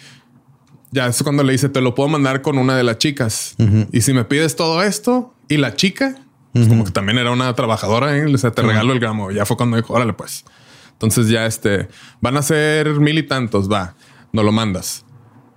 ya 0.91 1.07
es 1.07 1.23
cuando 1.23 1.45
le 1.45 1.53
dice, 1.53 1.69
te 1.69 1.81
lo 1.81 1.95
puedo 1.95 2.09
mandar 2.09 2.43
con 2.43 2.59
una 2.59 2.77
de 2.77 2.83
las 2.83 2.99
chicas. 2.99 3.55
Y 3.93 4.01
si 4.01 4.13
me 4.13 4.25
pides 4.25 4.57
todo 4.57 4.83
esto 4.83 5.35
y 5.49 5.59
la 5.59 5.77
chica, 5.77 6.17
pues, 6.53 6.67
como 6.67 6.85
que 6.85 6.91
también 6.91 7.19
era 7.19 7.31
una 7.31 7.55
trabajadora, 7.55 8.17
¿eh? 8.17 8.27
te 8.27 8.63
regalo 8.63 8.93
el 8.93 8.99
gramo. 8.99 9.31
Ya 9.31 9.47
fue 9.47 9.57
cuando 9.57 9.77
dijo, 9.77 9.95
órale, 9.95 10.15
pues. 10.15 10.45
Entonces 10.91 11.29
ya 11.29 11.47
este, 11.47 11.89
van 12.21 12.37
a 12.37 12.43
ser 12.43 12.89
mil 12.99 13.19
y 13.19 13.23
tantos, 13.23 13.71
va 13.71 13.95
no 14.33 14.43
lo 14.43 14.53
mandas. 14.53 15.05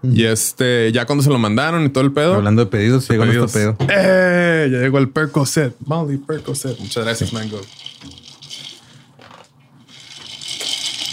Y 0.04 0.26
este, 0.26 0.92
ya 0.92 1.06
cuando 1.06 1.24
se 1.24 1.30
lo 1.30 1.40
mandaron 1.40 1.84
y 1.86 1.90
todo 1.90 2.04
el 2.04 2.12
pedo. 2.12 2.36
Hablando 2.36 2.64
de 2.64 2.70
pedidos, 2.70 3.08
llegó 3.10 3.26
nuestro 3.26 3.48
pedo. 3.48 3.78
¡Eh! 3.90 4.70
Ya 4.72 4.80
llegó 4.80 5.00
el 5.00 5.10
Percocet. 5.10 5.76
Molly 5.86 6.18
Percocet. 6.18 6.80
Muchas 6.80 7.04
gracias, 7.04 7.34
Mango. 7.34 7.60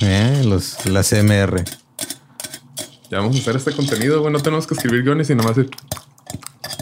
Eh, 0.02 0.42
los, 0.44 0.84
la 0.86 1.02
CMR. 1.02 1.64
Ya 3.10 3.18
vamos 3.18 3.36
a 3.36 3.38
hacer 3.40 3.56
este 3.56 3.72
contenido, 3.72 4.20
güey. 4.20 4.32
No 4.32 4.40
tenemos 4.40 4.66
que 4.66 4.74
escribir 4.74 5.04
guiones 5.04 5.30
y 5.30 5.34
nomás. 5.34 5.56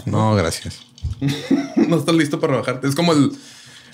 No, 0.05 0.33
gracias. 0.35 0.81
no 1.75 1.97
estás 1.97 2.15
listo 2.15 2.39
para 2.39 2.57
bajarte. 2.57 2.87
Es 2.87 2.95
como 2.95 3.13
el. 3.13 3.31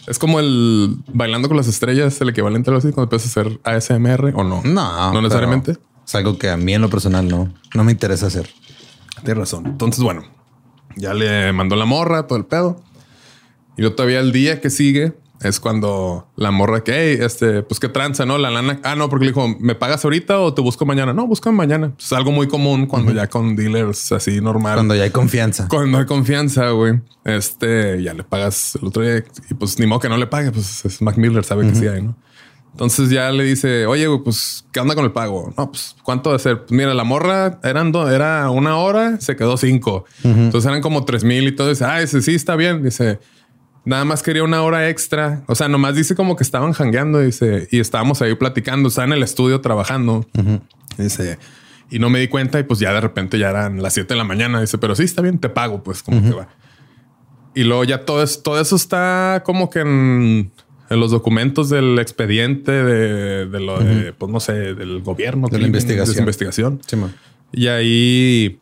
Es 0.07 0.19
como 0.19 0.39
el 0.39 0.97
bailando 1.11 1.49
con 1.49 1.57
las 1.57 1.67
estrellas, 1.67 2.21
el 2.21 2.29
equivalente 2.29 2.69
a 2.69 2.71
algo 2.71 2.79
así, 2.79 2.93
cuando 2.93 3.13
empiezas 3.13 3.35
a 3.35 3.41
hacer 3.41 3.59
ASMR 3.63 4.31
o 4.35 4.43
no. 4.43 4.61
No, 4.63 5.13
no 5.13 5.21
necesariamente. 5.21 5.77
Es 6.07 6.15
algo 6.15 6.37
que 6.37 6.49
a 6.49 6.55
mí 6.55 6.73
en 6.73 6.81
lo 6.81 6.89
personal 6.89 7.27
no, 7.27 7.53
no 7.75 7.83
me 7.83 7.91
interesa 7.91 8.27
hacer. 8.27 8.49
Tienes 9.25 9.37
razón. 9.37 9.65
Entonces, 9.65 10.01
bueno, 10.01 10.23
ya 10.95 11.13
le 11.13 11.51
mandó 11.51 11.75
la 11.75 11.83
morra, 11.83 12.27
todo 12.27 12.37
el 12.37 12.45
pedo. 12.45 12.81
Y 13.75 13.81
yo 13.81 13.93
todavía 13.93 14.21
el 14.21 14.31
día 14.31 14.61
que 14.61 14.69
sigue 14.69 15.17
es 15.41 15.59
cuando 15.59 16.29
la 16.37 16.51
morra 16.51 16.81
que, 16.83 16.93
hey, 16.93 17.17
este, 17.21 17.61
pues 17.61 17.81
qué 17.81 17.89
tranza, 17.89 18.25
¿no? 18.25 18.37
La 18.37 18.49
lana. 18.49 18.79
Ah, 18.83 18.95
no, 18.95 19.09
porque 19.09 19.25
le 19.25 19.31
dijo, 19.31 19.49
¿me 19.59 19.75
pagas 19.75 20.05
ahorita 20.05 20.39
o 20.39 20.53
te 20.53 20.61
busco 20.61 20.85
mañana? 20.85 21.11
No, 21.11 21.27
busco 21.27 21.51
mañana. 21.51 21.91
Es 21.99 22.13
algo 22.13 22.31
muy 22.31 22.47
común 22.47 22.85
cuando 22.85 23.11
ya 23.11 23.27
con 23.27 23.57
dealers 23.57 24.13
así 24.13 24.39
normal. 24.39 24.75
Cuando 24.75 24.95
ya 24.95 25.03
hay 25.03 25.11
confianza. 25.11 25.67
Cuando 25.67 25.97
hay 25.97 26.05
confianza, 26.05 26.69
güey. 26.69 27.01
Este, 27.25 28.01
ya 28.01 28.13
le 28.13 28.23
pagas 28.23 28.75
el 28.81 28.87
otro 28.87 29.03
día 29.03 29.25
y 29.49 29.53
pues 29.55 29.77
ni 29.77 29.85
modo 29.87 29.99
que 29.99 30.09
no 30.09 30.15
le 30.15 30.27
pague, 30.27 30.51
pues 30.51 30.85
es 30.85 31.01
Mac 31.01 31.17
Miller, 31.17 31.43
sabe 31.43 31.67
que 31.67 31.75
sí 31.75 31.85
hay, 31.85 32.01
¿no? 32.01 32.15
Entonces 32.77 33.09
ya 33.09 33.31
le 33.31 33.43
dice, 33.43 33.87
oye, 33.87 34.07
pues, 34.23 34.63
¿qué 34.71 34.79
onda 34.79 34.93
con 34.93 35.03
el 35.03 35.11
pago? 35.11 35.51
No, 35.57 35.71
pues, 35.71 35.95
¿cuánto 36.03 36.31
de 36.31 36.37
ser? 36.37 36.59
Pues 36.59 36.73
mira, 36.73 36.93
la 36.93 37.03
morra 37.03 37.59
eran 37.63 37.91
era 37.95 38.51
una 38.51 38.77
hora, 38.77 39.19
se 39.19 39.35
quedó 39.35 39.57
cinco. 39.57 40.05
Entonces 40.23 40.69
eran 40.69 40.83
como 40.83 41.03
tres 41.03 41.23
mil 41.23 41.47
y 41.47 41.55
todo. 41.55 41.69
Dice, 41.69 41.85
ah, 41.85 42.03
ese 42.03 42.21
sí 42.21 42.35
está 42.35 42.55
bien. 42.55 42.83
Dice, 42.83 43.17
nada 43.83 44.05
más 44.05 44.21
quería 44.21 44.43
una 44.43 44.61
hora 44.61 44.89
extra. 44.89 45.43
O 45.47 45.55
sea, 45.55 45.67
nomás 45.67 45.95
dice 45.95 46.13
como 46.13 46.35
que 46.35 46.43
estaban 46.43 46.73
jangueando, 46.73 47.19
dice, 47.19 47.67
y 47.71 47.79
estábamos 47.79 48.21
ahí 48.21 48.35
platicando, 48.35 48.89
está 48.89 49.05
en 49.05 49.13
el 49.13 49.23
estudio 49.23 49.59
trabajando. 49.59 50.27
Dice, 50.99 51.39
y 51.89 51.97
no 51.97 52.11
me 52.11 52.19
di 52.19 52.27
cuenta 52.27 52.59
y 52.59 52.63
pues 52.63 52.79
ya 52.79 52.93
de 52.93 53.01
repente 53.01 53.39
ya 53.39 53.49
eran 53.49 53.81
las 53.81 53.95
siete 53.95 54.13
de 54.13 54.19
la 54.19 54.23
mañana. 54.23 54.61
Dice, 54.61 54.77
pero 54.77 54.93
sí, 54.93 55.01
está 55.01 55.23
bien, 55.23 55.39
te 55.39 55.49
pago, 55.49 55.81
pues, 55.81 56.03
como 56.03 56.21
que 56.21 56.29
va. 56.29 56.47
Y 57.55 57.63
luego 57.63 57.83
ya 57.85 58.05
todo, 58.05 58.23
todo 58.43 58.61
eso 58.61 58.75
está 58.75 59.41
como 59.43 59.71
que 59.71 59.79
en 59.79 60.51
en 60.89 60.99
los 60.99 61.11
documentos 61.11 61.69
del 61.69 61.99
expediente 61.99 62.71
de, 62.71 63.59
lo 63.59 63.79
de, 63.79 64.13
pues 64.13 64.31
no 64.31 64.39
sé, 64.39 64.53
del 64.53 65.01
gobierno. 65.01 65.47
De 65.49 65.59
la 65.59 65.67
investigación. 65.67 66.19
investigación. 66.19 66.81
Y 67.51 67.67
ahí 67.67 68.59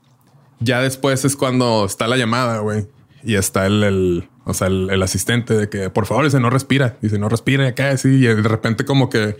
ya 0.60 0.82
después 0.82 1.26
es 1.26 1.36
cuando 1.36 1.86
está 1.86 2.08
la 2.08 2.18
llamada, 2.18 2.60
güey. 2.60 2.88
Y 3.24 3.36
está 3.36 3.66
el, 3.66 3.84
el 3.84 4.30
o 4.44 4.54
sea, 4.54 4.68
el, 4.68 4.90
el, 4.92 5.02
asistente 5.02 5.56
de 5.56 5.70
que 5.70 5.90
por 5.90 6.06
favor 6.06 6.26
dice 6.26 6.40
no 6.40 6.50
respira. 6.50 6.98
Dice 7.02 7.18
no 7.18 7.30
respira 7.30 7.68
acá 7.68 7.90
así. 7.90 8.10
Y 8.10 8.22
de 8.22 8.36
repente 8.36 8.86
como 8.86 9.10
que 9.10 9.38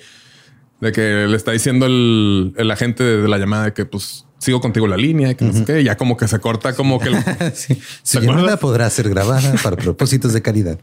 de 0.82 0.91
que 0.91 1.28
le 1.28 1.38
está 1.38 1.52
diciendo 1.52 1.86
el, 1.86 2.54
el 2.58 2.69
agente 2.71 3.04
de 3.04 3.28
la 3.28 3.38
llamada 3.38 3.65
de 3.65 3.74
que 3.74 3.86
pues 3.86 4.26
sigo 4.39 4.62
contigo 4.62 4.88
la 4.88 4.98
línea, 4.98 5.34
que 5.36 5.45
no 5.45 5.54
sé 5.54 5.65
qué. 5.65 5.84
Ya 5.84 5.98
como 5.98 6.17
que 6.17 6.28
se 6.28 6.39
corta 6.39 6.76
como 6.76 7.00
que... 7.00 7.12
sí. 7.54 7.80
Su 8.04 8.19
llamada 8.19 8.58
podrá 8.58 8.89
ser 8.89 9.10
grabada 9.10 9.54
para 9.63 9.76
propósitos 9.76 10.34
de 10.34 10.41
calidad. 10.41 10.80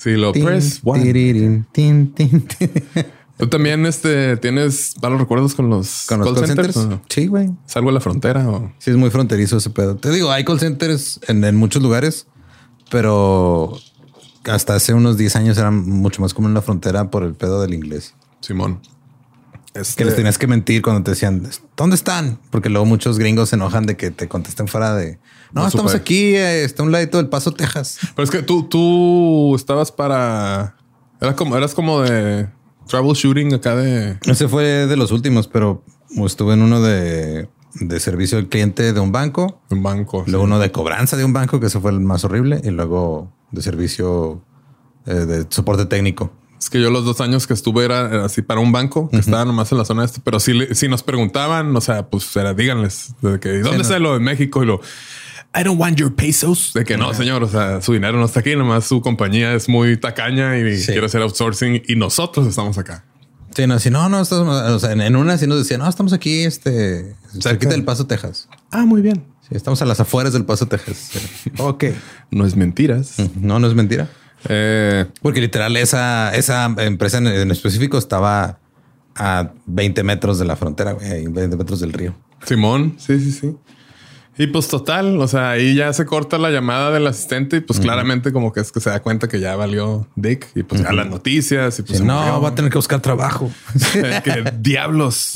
Sí, 0.00 0.14
lo 0.14 0.32
press 0.32 0.80
one. 0.82 1.66
¿Tú 3.36 3.48
también 3.48 3.84
este, 3.84 4.38
tienes 4.38 4.94
malos 5.02 5.20
recuerdos 5.20 5.54
con 5.54 5.68
los, 5.68 6.06
¿Con 6.08 6.20
los 6.20 6.32
call, 6.32 6.46
centers? 6.46 6.78
Sí, 7.10 7.26
güey. 7.26 7.50
¿Salgo 7.66 7.90
a 7.90 7.92
la 7.92 8.00
frontera? 8.00 8.48
O? 8.48 8.72
Sí, 8.78 8.92
es 8.92 8.96
muy 8.96 9.10
fronterizo 9.10 9.58
ese 9.58 9.68
pedo. 9.68 9.96
Te 9.96 10.10
digo, 10.10 10.30
hay 10.30 10.42
call 10.44 10.58
centers 10.58 11.20
en, 11.28 11.44
en 11.44 11.54
muchos 11.54 11.82
lugares, 11.82 12.26
pero 12.90 13.78
hasta 14.44 14.74
hace 14.74 14.94
unos 14.94 15.18
10 15.18 15.36
años 15.36 15.58
era 15.58 15.70
mucho 15.70 16.22
más 16.22 16.32
común 16.32 16.52
en 16.52 16.54
la 16.54 16.62
frontera 16.62 17.10
por 17.10 17.22
el 17.22 17.34
pedo 17.34 17.60
del 17.60 17.74
inglés. 17.74 18.14
Simón. 18.40 18.80
Este... 19.74 19.98
Que 19.98 20.04
les 20.04 20.16
tenías 20.16 20.38
que 20.38 20.46
mentir 20.46 20.82
cuando 20.82 21.02
te 21.02 21.12
decían, 21.12 21.48
¿dónde 21.76 21.96
están? 21.96 22.40
Porque 22.50 22.68
luego 22.68 22.86
muchos 22.86 23.18
gringos 23.18 23.50
se 23.50 23.56
enojan 23.56 23.86
de 23.86 23.96
que 23.96 24.10
te 24.10 24.28
contesten 24.28 24.68
fuera 24.68 24.94
de... 24.94 25.18
No, 25.52 25.62
no 25.62 25.68
estamos 25.68 25.92
super. 25.92 26.02
aquí, 26.02 26.34
eh, 26.34 26.64
está 26.64 26.82
un 26.82 26.92
ladito 26.92 27.18
del 27.18 27.28
Paso, 27.28 27.52
Texas. 27.52 27.98
Pero 28.14 28.24
es 28.24 28.30
que 28.30 28.42
tú, 28.42 28.64
tú 28.64 29.54
estabas 29.54 29.92
para... 29.92 30.76
Eras 31.20 31.34
como, 31.34 31.56
eras 31.56 31.74
como 31.74 32.00
de 32.02 32.48
troubleshooting 32.88 33.54
acá 33.54 33.76
de... 33.76 34.18
Ese 34.24 34.48
fue 34.48 34.64
de 34.64 34.96
los 34.96 35.12
últimos, 35.12 35.46
pero 35.46 35.84
estuve 36.26 36.54
en 36.54 36.62
uno 36.62 36.80
de, 36.80 37.48
de 37.74 38.00
servicio 38.00 38.38
al 38.38 38.48
cliente 38.48 38.92
de 38.92 39.00
un 39.00 39.12
banco. 39.12 39.60
Un 39.70 39.82
banco. 39.82 40.24
Luego 40.26 40.44
sí. 40.44 40.46
uno 40.46 40.58
de 40.58 40.72
cobranza 40.72 41.16
de 41.16 41.24
un 41.24 41.32
banco, 41.32 41.60
que 41.60 41.66
ese 41.66 41.78
fue 41.78 41.92
el 41.92 42.00
más 42.00 42.24
horrible. 42.24 42.60
Y 42.64 42.70
luego 42.70 43.32
de 43.52 43.62
servicio 43.62 44.42
eh, 45.06 45.14
de 45.14 45.46
soporte 45.48 45.86
técnico. 45.86 46.32
Es 46.60 46.68
que 46.68 46.80
yo 46.80 46.90
los 46.90 47.04
dos 47.04 47.20
años 47.22 47.46
que 47.46 47.54
estuve 47.54 47.86
era 47.86 48.24
así 48.24 48.42
para 48.42 48.60
un 48.60 48.70
banco 48.70 49.08
que 49.08 49.16
uh 49.16 49.20
-huh. 49.20 49.24
estaba 49.24 49.44
nomás 49.46 49.72
en 49.72 49.78
la 49.78 49.84
zona 49.86 50.04
este, 50.04 50.20
pero 50.22 50.38
si, 50.40 50.52
si 50.74 50.88
nos 50.88 51.02
preguntaban, 51.02 51.74
o 51.74 51.80
sea, 51.80 52.08
pues 52.08 52.36
era 52.36 52.52
díganles 52.52 53.14
de 53.22 53.40
que 53.40 53.60
dónde 53.60 53.78
sí, 53.78 53.82
está 53.82 53.94
no. 53.94 54.08
lo 54.08 54.12
de 54.14 54.20
México 54.20 54.62
y 54.62 54.66
lo 54.66 54.80
I 55.52 55.64
don't 55.64 55.80
want 55.80 55.98
your 55.98 56.14
pesos. 56.14 56.72
De 56.74 56.84
que 56.84 56.96
no, 56.96 57.12
señor. 57.12 57.42
O 57.42 57.48
sea, 57.48 57.80
su 57.82 57.92
dinero 57.92 58.18
no 58.18 58.24
está 58.24 58.40
aquí. 58.40 58.54
Nomás 58.54 58.84
su 58.84 59.00
compañía 59.00 59.52
es 59.54 59.68
muy 59.68 59.96
tacaña 59.96 60.56
y 60.58 60.78
sí. 60.78 60.92
quiere 60.92 61.06
hacer 61.06 61.22
outsourcing 61.22 61.82
y 61.88 61.96
nosotros 61.96 62.46
estamos 62.46 62.78
acá. 62.78 63.04
Sí, 63.54 63.66
no, 63.66 63.78
si 63.80 63.90
no, 63.90 64.08
no 64.08 64.20
estamos, 64.20 64.54
o 64.54 64.78
sea, 64.78 64.92
en 64.92 65.16
una 65.16 65.36
sí 65.36 65.48
nos 65.48 65.58
decía, 65.58 65.76
no, 65.76 65.88
estamos 65.88 66.12
aquí, 66.12 66.44
este, 66.44 67.16
cerquita 67.40 67.72
del 67.72 67.84
Paso, 67.84 68.06
Texas. 68.06 68.48
Ah, 68.70 68.86
muy 68.86 69.02
bien. 69.02 69.24
Sí, 69.40 69.56
estamos 69.56 69.82
a 69.82 69.86
las 69.86 69.98
afueras 69.98 70.32
del 70.32 70.44
Paso, 70.44 70.66
Texas. 70.66 71.10
ok. 71.58 71.84
No 72.30 72.46
es 72.46 72.54
mentiras. 72.54 73.16
No, 73.34 73.58
no 73.58 73.66
es 73.66 73.74
mentira. 73.74 74.08
Eh, 74.48 75.06
Porque 75.22 75.40
literal, 75.40 75.76
esa, 75.76 76.34
esa 76.34 76.66
empresa 76.78 77.18
en, 77.18 77.26
en, 77.26 77.50
específico 77.50 77.98
estaba 77.98 78.58
a 79.14 79.50
20 79.66 80.02
metros 80.02 80.38
de 80.38 80.44
la 80.44 80.56
frontera, 80.56 80.92
güey, 80.92 81.26
20 81.26 81.56
metros 81.56 81.80
del 81.80 81.92
río. 81.92 82.14
Simón, 82.44 82.94
sí, 82.98 83.18
sí, 83.20 83.32
sí. 83.32 83.56
Y 84.38 84.46
pues 84.46 84.68
total, 84.68 85.20
o 85.20 85.28
sea, 85.28 85.50
ahí 85.50 85.74
ya 85.74 85.92
se 85.92 86.06
corta 86.06 86.38
la 86.38 86.50
llamada 86.50 86.90
del 86.90 87.06
asistente 87.06 87.58
y 87.58 87.60
pues 87.60 87.78
uh 87.78 87.82
-huh. 87.82 87.84
claramente 87.84 88.32
como 88.32 88.52
que 88.52 88.60
es 88.60 88.72
que 88.72 88.80
se 88.80 88.88
da 88.88 89.00
cuenta 89.00 89.28
que 89.28 89.38
ya 89.38 89.54
valió 89.56 90.08
Dick 90.16 90.48
y 90.54 90.62
pues 90.62 90.80
uh 90.80 90.84
-huh. 90.84 90.88
ya 90.88 90.92
las 90.94 91.08
noticias 91.08 91.78
y 91.78 91.82
pues 91.82 91.98
sí, 91.98 92.04
no, 92.04 92.18
murió. 92.18 92.40
va 92.40 92.48
a 92.48 92.54
tener 92.54 92.70
que 92.70 92.78
buscar 92.78 93.00
trabajo. 93.00 93.50
que 94.24 94.52
diablos. 94.58 95.32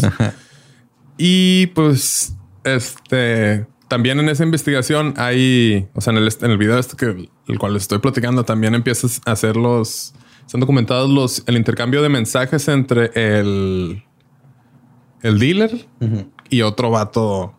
y 1.19 1.67
pues 1.69 2.35
este 2.63 3.67
también 3.95 4.19
en 4.19 4.29
esa 4.29 4.43
investigación 4.43 5.15
hay, 5.17 5.87
o 5.95 6.01
sea, 6.01 6.13
en 6.13 6.19
el, 6.19 6.29
en 6.41 6.51
el 6.51 6.59
video 6.59 6.77
este 6.81 6.97
que 6.97 7.29
el 7.47 7.59
cual 7.61 7.77
estoy 7.77 8.01
platicando, 8.01 8.45
también 8.45 8.75
empiezas 8.75 9.21
a 9.25 9.31
hacer 9.31 9.57
los, 9.57 10.15
están 10.45 10.61
documentados 10.61 11.09
los, 11.09 11.45
el 11.47 11.57
intercambio 11.57 12.03
de 12.03 12.09
mensajes 12.09 12.67
entre 12.67 13.13
el, 13.15 14.03
el 15.23 15.39
dealer 15.39 15.87
uh 16.01 16.07
-huh. 16.07 16.27
y 16.51 16.63
otro 16.63 16.91
vato 16.91 17.55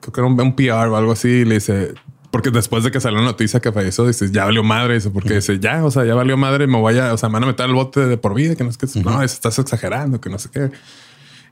creo 0.00 0.12
que 0.14 0.20
era 0.22 0.26
un, 0.26 0.40
un, 0.40 0.56
PR 0.56 0.88
o 0.88 0.96
algo 0.96 1.12
así, 1.12 1.28
y 1.28 1.44
le 1.44 1.56
dice, 1.56 1.92
porque 2.30 2.50
después 2.50 2.82
de 2.82 2.90
que 2.90 2.98
salió 2.98 3.18
la 3.18 3.26
noticia 3.26 3.60
que 3.60 3.70
falleció, 3.70 4.06
dice, 4.06 4.30
ya 4.32 4.46
valió 4.46 4.62
madre, 4.62 4.94
dice, 4.94 5.10
porque 5.10 5.28
uh 5.28 5.32
-huh. 5.32 5.40
dice, 5.40 5.58
ya, 5.60 5.84
o 5.84 5.90
sea, 5.90 6.06
ya 6.06 6.14
valió 6.14 6.38
madre, 6.38 6.66
me 6.66 6.78
voy 6.78 6.98
a, 6.98 7.12
o 7.12 7.18
sea, 7.18 7.28
me 7.28 7.34
van 7.34 7.42
a 7.44 7.46
meter 7.48 7.66
al 7.66 7.74
bote 7.74 8.00
de 8.06 8.16
por 8.16 8.32
vida, 8.32 8.54
que 8.56 8.64
no 8.64 8.70
es 8.70 8.78
que, 8.78 8.86
uh 8.86 8.88
-huh. 8.88 9.04
no, 9.04 9.22
estás 9.22 9.58
exagerando, 9.58 10.18
que 10.18 10.30
no 10.30 10.38
sé 10.38 10.48
qué. 10.50 10.70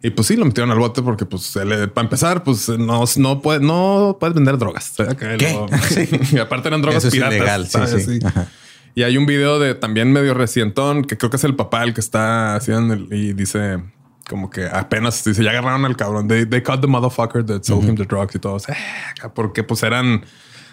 Y 0.03 0.11
pues 0.11 0.27
sí, 0.27 0.37
lo 0.37 0.45
metieron 0.45 0.71
al 0.73 0.79
bote 0.79 1.01
porque, 1.01 1.27
pues, 1.27 1.55
él, 1.57 1.89
para 1.91 2.07
empezar, 2.07 2.43
pues 2.43 2.69
no, 2.69 3.05
no, 3.17 3.41
puede, 3.41 3.61
no 3.61 4.17
puedes 4.19 4.35
vender 4.35 4.59
drogas. 4.59 4.95
¿Qué? 4.97 5.53
Lo, 5.55 5.69
sí. 5.89 6.09
y 6.37 6.39
aparte 6.39 6.69
eran 6.69 6.83
drogas 6.83 7.05
Eso 7.05 7.13
piratas. 7.13 7.75
Es 7.75 7.75
ilegal, 7.75 7.99
sí, 8.01 8.19
sí. 8.19 8.19
Y 8.95 9.05
hay 9.05 9.17
un 9.17 9.27
video 9.27 9.59
de 9.59 9.75
también 9.75 10.13
medio 10.13 10.35
recientón 10.35 11.05
que 11.05 11.17
creo 11.17 11.31
que 11.31 11.37
es 11.37 11.45
el 11.45 11.55
papá 11.55 11.83
el 11.85 11.95
que 11.95 12.01
está 12.01 12.57
haciendo 12.57 12.95
el, 12.95 13.13
y 13.13 13.33
dice 13.33 13.83
como 14.29 14.51
que 14.51 14.67
apenas 14.67 15.25
dice 15.25 15.43
ya 15.43 15.51
agarraron 15.51 15.85
al 15.85 15.97
cabrón. 15.97 16.29
They, 16.29 16.47
they 16.47 16.63
caught 16.63 16.81
the 16.81 16.87
motherfucker 16.89 17.45
that 17.47 17.63
sold 17.63 17.85
uh 17.85 17.87
-huh. 17.87 17.91
him 17.91 17.97
the 17.97 18.05
drugs 18.05 18.35
y 18.35 18.39
todos 18.39 18.69
eh, 18.69 18.75
porque 19.35 19.63
pues 19.63 19.83
eran 19.83 20.25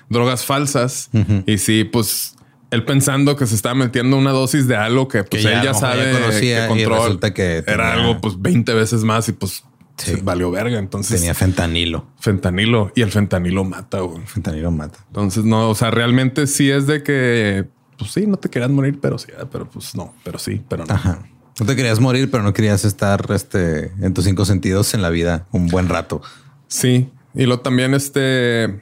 drogas 0.09 0.43
falsas 0.43 1.09
uh 1.13 1.19
-huh. 1.19 1.43
y 1.45 1.57
sí, 1.57 1.83
pues 1.85 2.35
él 2.71 2.85
pensando 2.85 3.35
que 3.35 3.47
se 3.47 3.55
estaba 3.55 3.75
metiendo 3.75 4.17
una 4.17 4.31
dosis 4.31 4.67
de 4.67 4.75
algo 4.75 5.07
que 5.07 5.23
pues 5.23 5.43
que 5.43 5.49
ya, 5.49 5.59
él 5.59 5.65
ya 5.65 5.73
sabe 5.73 6.11
que 6.39 6.67
control 6.67 7.19
que 7.19 7.31
tenía... 7.31 7.63
era 7.67 7.93
algo 7.93 8.21
pues 8.21 8.39
20 8.39 8.73
veces 8.73 9.03
más 9.03 9.27
y 9.29 9.33
pues 9.33 9.63
sí. 9.97 10.15
valió 10.21 10.51
verga. 10.51 10.77
Entonces 10.77 11.19
tenía 11.19 11.33
fentanilo, 11.33 12.07
fentanilo 12.19 12.91
y 12.95 13.01
el 13.01 13.11
fentanilo 13.11 13.63
mata. 13.63 13.99
Güey. 14.01 14.25
Fentanilo 14.25 14.71
mata. 14.71 14.99
Entonces 15.07 15.45
no, 15.45 15.69
o 15.69 15.75
sea, 15.75 15.91
realmente 15.91 16.47
sí 16.47 16.69
es 16.69 16.87
de 16.87 17.03
que 17.03 17.67
pues 17.97 18.11
sí, 18.11 18.25
no 18.25 18.37
te 18.37 18.49
querías 18.49 18.71
morir, 18.71 18.99
pero 19.01 19.17
sí, 19.17 19.27
pero 19.51 19.69
pues 19.69 19.93
no, 19.93 20.13
pero 20.23 20.39
sí, 20.39 20.61
pero 20.69 20.85
no. 20.85 20.93
Ajá. 20.93 21.19
No 21.59 21.65
te 21.65 21.75
querías 21.75 21.99
morir, 21.99 22.31
pero 22.31 22.41
no 22.41 22.53
querías 22.53 22.85
estar 22.85 23.25
este, 23.31 23.91
en 24.01 24.13
tus 24.13 24.23
cinco 24.23 24.45
sentidos 24.45 24.93
en 24.93 25.01
la 25.01 25.09
vida 25.09 25.45
un 25.51 25.67
buen 25.67 25.89
rato. 25.89 26.21
Sí. 26.69 27.09
Y 27.35 27.45
lo 27.45 27.59
también, 27.59 27.93
este, 27.93 28.81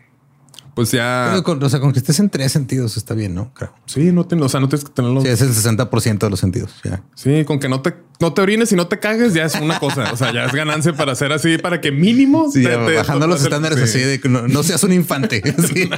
pues 0.78 0.92
ya. 0.92 1.42
Con, 1.44 1.64
o 1.64 1.70
sea, 1.70 1.80
con 1.80 1.92
que 1.92 1.98
estés 1.98 2.20
en 2.20 2.30
tres 2.30 2.52
sentidos 2.52 2.98
está 2.98 3.16
bien, 3.16 3.34
¿no? 3.34 3.52
Creo. 3.56 3.74
Sí, 3.88 4.12
no 4.12 4.28
te, 4.28 4.36
o 4.36 4.48
sea, 4.48 4.60
no 4.60 4.70
tienes 4.70 4.86
que 4.86 4.92
tenerlo. 4.92 5.22
Sí, 5.22 5.28
es 5.28 5.42
el 5.42 5.50
60% 5.50 6.20
de 6.20 6.30
los 6.30 6.40
sentidos. 6.40 6.72
Ya. 6.84 7.02
Sí, 7.16 7.46
con 7.46 7.58
que 7.58 7.68
no 7.68 7.82
te, 7.82 7.96
no 8.20 8.32
te 8.32 8.44
orines 8.44 8.72
y 8.72 8.76
no 8.76 8.86
te 8.86 9.00
cagues, 9.00 9.34
ya 9.34 9.46
es 9.46 9.56
una 9.56 9.80
cosa. 9.80 10.14
o 10.14 10.16
sea, 10.16 10.32
ya 10.32 10.46
es 10.46 10.52
ganancia 10.52 10.94
para 10.94 11.14
hacer 11.14 11.34
así, 11.34 11.58
para 11.58 11.82
que 11.82 11.92
mínimo 11.92 12.52
sí, 12.52 12.62
te, 12.62 12.70
te, 12.70 12.96
bajando 12.96 13.26
los 13.26 13.42
estándares 13.42 13.80
sí. 13.80 13.86
así 13.86 14.00
de 14.02 14.22
que 14.22 14.30
no, 14.30 14.48
no, 14.48 14.62
seas 14.62 14.84
un 14.84 14.94
infante. 14.94 15.42
Sí. 15.68 15.90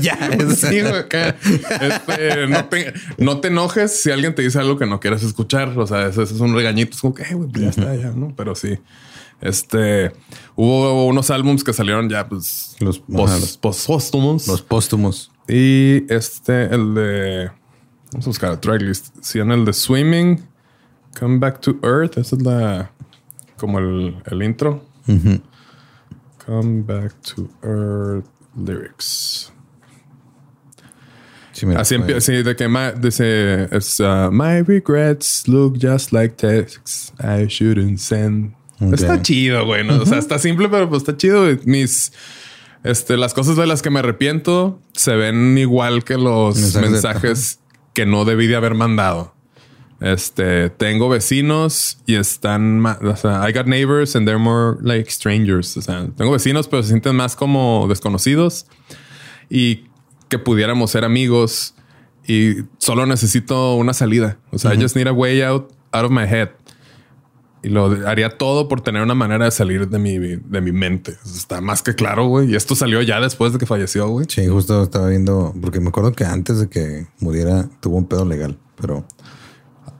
ya. 0.00 0.18
Es... 0.36 0.58
Sí, 0.58 0.78
este, 0.78 2.46
no, 2.48 2.64
te, 2.64 2.92
no, 3.18 3.40
te, 3.40 3.48
enojes 3.48 4.02
si 4.02 4.10
alguien 4.10 4.34
te 4.34 4.42
dice 4.42 4.58
algo 4.58 4.76
que 4.78 4.86
no 4.86 4.98
quieras 4.98 5.22
escuchar. 5.22 5.78
O 5.78 5.86
sea, 5.86 6.08
eso, 6.08 6.22
eso 6.22 6.34
es 6.34 6.40
un 6.40 6.56
regañito. 6.56 6.96
Es 6.96 7.00
como 7.00 7.14
que, 7.14 7.24
pues 7.24 7.62
ya 7.62 7.68
está, 7.68 7.94
ya, 7.94 8.10
no, 8.10 8.34
pero 8.36 8.56
sí. 8.56 8.80
Este 9.42 10.12
hubo 10.56 11.06
unos 11.06 11.30
álbums 11.30 11.64
que 11.64 11.72
salieron 11.72 12.08
ya, 12.08 12.28
pues 12.28 12.76
los 12.80 12.98
póstumos. 12.98 13.58
Post, 13.58 14.48
los 14.48 14.62
póstumos. 14.62 15.30
Y 15.48 16.04
este, 16.12 16.72
el 16.74 16.94
de 16.94 17.50
vamos 18.12 18.26
a 18.26 18.30
buscar 18.30 18.52
el 18.52 18.60
tracklist. 18.60 19.16
Si 19.20 19.40
en 19.40 19.50
el 19.50 19.64
de 19.64 19.72
Swimming, 19.72 20.46
Come 21.18 21.38
Back 21.38 21.60
to 21.60 21.76
Earth, 21.82 22.16
esa 22.16 22.36
es 22.36 22.42
la 22.42 22.92
como 23.56 23.78
el, 23.78 24.22
el 24.26 24.42
intro. 24.42 24.84
Uh 25.06 25.12
-huh. 25.12 25.42
Come 26.46 26.82
Back 26.82 27.14
to 27.34 27.48
Earth 27.62 28.26
lyrics. 28.56 29.52
Sí, 31.52 31.66
mira, 31.66 31.80
Así 31.80 31.94
empieza, 31.94 32.20
sí, 32.20 32.42
de 32.42 32.56
que 32.56 32.66
my, 32.66 32.92
dice, 32.98 33.68
uh, 34.00 34.30
my 34.30 34.62
regrets 34.62 35.46
look 35.46 35.76
just 35.78 36.12
like 36.12 36.36
texts 36.36 37.12
I 37.20 37.46
shouldn't 37.46 38.00
send. 38.00 38.54
Okay. 38.88 38.94
Está 38.94 39.22
chido, 39.22 39.64
güey. 39.64 39.84
¿no? 39.84 39.94
Uh 39.94 39.98
-huh. 39.98 40.02
O 40.02 40.06
sea, 40.06 40.18
está 40.18 40.38
simple, 40.38 40.68
pero 40.68 40.88
pues 40.88 41.02
está 41.02 41.16
chido. 41.16 41.44
Mis, 41.64 42.12
este, 42.84 43.16
las 43.16 43.34
cosas 43.34 43.56
de 43.56 43.66
las 43.66 43.82
que 43.82 43.90
me 43.90 44.00
arrepiento 44.00 44.80
se 44.92 45.14
ven 45.14 45.56
igual 45.58 46.04
que 46.04 46.18
los 46.18 46.56
mensajes, 46.56 46.90
mensajes 46.90 47.60
que 47.94 48.06
no 48.06 48.24
debí 48.24 48.46
de 48.46 48.56
haber 48.56 48.74
mandado. 48.74 49.34
Este, 50.00 50.68
tengo 50.68 51.08
vecinos 51.08 51.98
y 52.06 52.16
están, 52.16 52.84
o 52.84 53.16
sea, 53.16 53.48
I 53.48 53.52
got 53.52 53.66
neighbors 53.66 54.16
and 54.16 54.26
they're 54.26 54.42
more 54.42 54.76
like 54.82 55.08
strangers. 55.10 55.76
O 55.76 55.82
sea, 55.82 56.08
tengo 56.16 56.32
vecinos, 56.32 56.66
pero 56.66 56.82
se 56.82 56.88
sienten 56.88 57.14
más 57.14 57.36
como 57.36 57.86
desconocidos 57.88 58.66
y 59.48 59.84
que 60.28 60.40
pudiéramos 60.40 60.90
ser 60.90 61.04
amigos 61.04 61.74
y 62.26 62.64
solo 62.78 63.06
necesito 63.06 63.76
una 63.76 63.92
salida. 63.92 64.38
O 64.50 64.58
sea, 64.58 64.72
uh 64.72 64.74
-huh. 64.74 64.78
I 64.78 64.82
just 64.82 64.96
need 64.96 65.06
a 65.06 65.12
way 65.12 65.40
out, 65.42 65.70
out 65.92 66.04
of 66.04 66.10
my 66.10 66.24
head 66.24 66.48
y 67.62 67.68
lo 67.68 67.86
haría 68.08 68.36
todo 68.36 68.68
por 68.68 68.80
tener 68.80 69.02
una 69.02 69.14
manera 69.14 69.44
de 69.44 69.50
salir 69.50 69.88
de 69.88 69.98
mi, 69.98 70.18
de 70.18 70.60
mi 70.60 70.72
mente. 70.72 71.16
Está 71.24 71.60
más 71.60 71.82
que 71.82 71.94
claro, 71.94 72.26
güey. 72.26 72.50
Y 72.50 72.56
esto 72.56 72.74
salió 72.74 73.02
ya 73.02 73.20
después 73.20 73.52
de 73.52 73.58
que 73.58 73.66
falleció, 73.66 74.08
güey. 74.08 74.26
Sí, 74.28 74.46
justo 74.48 74.82
estaba 74.82 75.08
viendo, 75.08 75.54
porque 75.60 75.80
me 75.80 75.88
acuerdo 75.88 76.12
que 76.12 76.24
antes 76.24 76.58
de 76.58 76.68
que 76.68 77.06
muriera 77.20 77.68
tuvo 77.80 77.96
un 77.98 78.06
pedo 78.06 78.24
legal, 78.24 78.58
pero... 78.80 79.06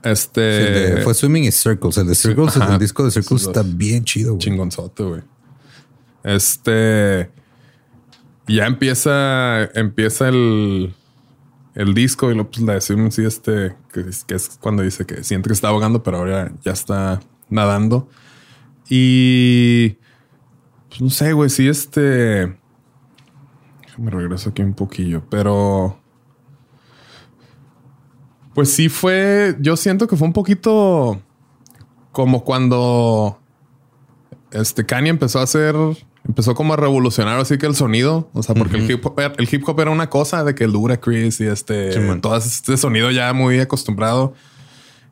Este... 0.03 0.57
Sí, 0.57 0.95
de, 0.95 1.01
fue 1.03 1.13
Swimming 1.13 1.45
in 1.45 1.51
Circles. 1.53 1.97
El 1.97 2.07
de 2.07 2.15
Circles, 2.15 2.57
el 2.57 2.77
disco 2.79 3.05
de 3.05 3.11
Circles 3.11 3.43
está 3.43 3.63
bien 3.63 4.03
chido, 4.03 4.31
güey. 4.31 4.39
Chingonzote, 4.39 5.03
güey. 5.03 5.21
Este 6.23 7.29
ya 8.47 8.65
empieza, 8.65 9.63
empieza 9.73 10.29
el, 10.29 10.93
el 11.75 11.93
disco 11.93 12.29
y 12.29 12.33
luego 12.33 12.49
pues 12.49 12.61
le 12.61 12.73
decimos 12.73 13.15
sí, 13.15 13.23
este, 13.23 13.75
que 13.91 14.01
es, 14.01 14.23
que 14.25 14.35
es 14.35 14.57
cuando 14.59 14.83
dice 14.83 15.05
que 15.05 15.23
siente 15.23 15.47
que 15.47 15.53
está 15.53 15.69
ahogando, 15.69 16.03
pero 16.03 16.17
ahora 16.17 16.51
ya 16.63 16.71
está 16.71 17.21
nadando. 17.53 18.09
Y 18.89 19.97
pues 20.89 21.01
no 21.01 21.09
sé, 21.09 21.33
güey, 21.33 21.49
sí, 21.49 21.67
este. 21.67 22.57
Me 23.97 24.11
regreso 24.11 24.49
aquí 24.49 24.61
un 24.61 24.73
poquillo, 24.73 25.23
pero. 25.29 25.99
Pues 28.53 28.71
sí 28.73 28.89
fue. 28.89 29.55
Yo 29.59 29.77
siento 29.77 30.07
que 30.07 30.17
fue 30.17 30.27
un 30.27 30.33
poquito 30.33 31.21
como 32.11 32.43
cuando 32.43 33.39
este 34.51 34.85
Kanye 34.85 35.09
empezó 35.09 35.39
a 35.39 35.43
hacer 35.43 35.75
empezó 36.27 36.55
como 36.55 36.73
a 36.73 36.77
revolucionar 36.77 37.39
así 37.39 37.57
que 37.57 37.65
el 37.65 37.75
sonido, 37.75 38.29
o 38.33 38.43
sea, 38.43 38.55
porque 38.55 38.77
el, 38.77 38.89
hip 38.89 39.05
hop, 39.05 39.19
el 39.19 39.49
hip 39.51 39.67
hop 39.67 39.79
era 39.79 39.91
una 39.91 40.09
cosa 40.09 40.43
de 40.43 40.55
que 40.55 40.63
el 40.63 40.71
Dura 40.71 40.97
Chris 40.97 41.39
y 41.41 41.45
este, 41.45 41.91
todo 42.21 42.37
este 42.37 42.77
sonido 42.77 43.11
ya 43.11 43.33
muy 43.33 43.59
acostumbrado. 43.59 44.33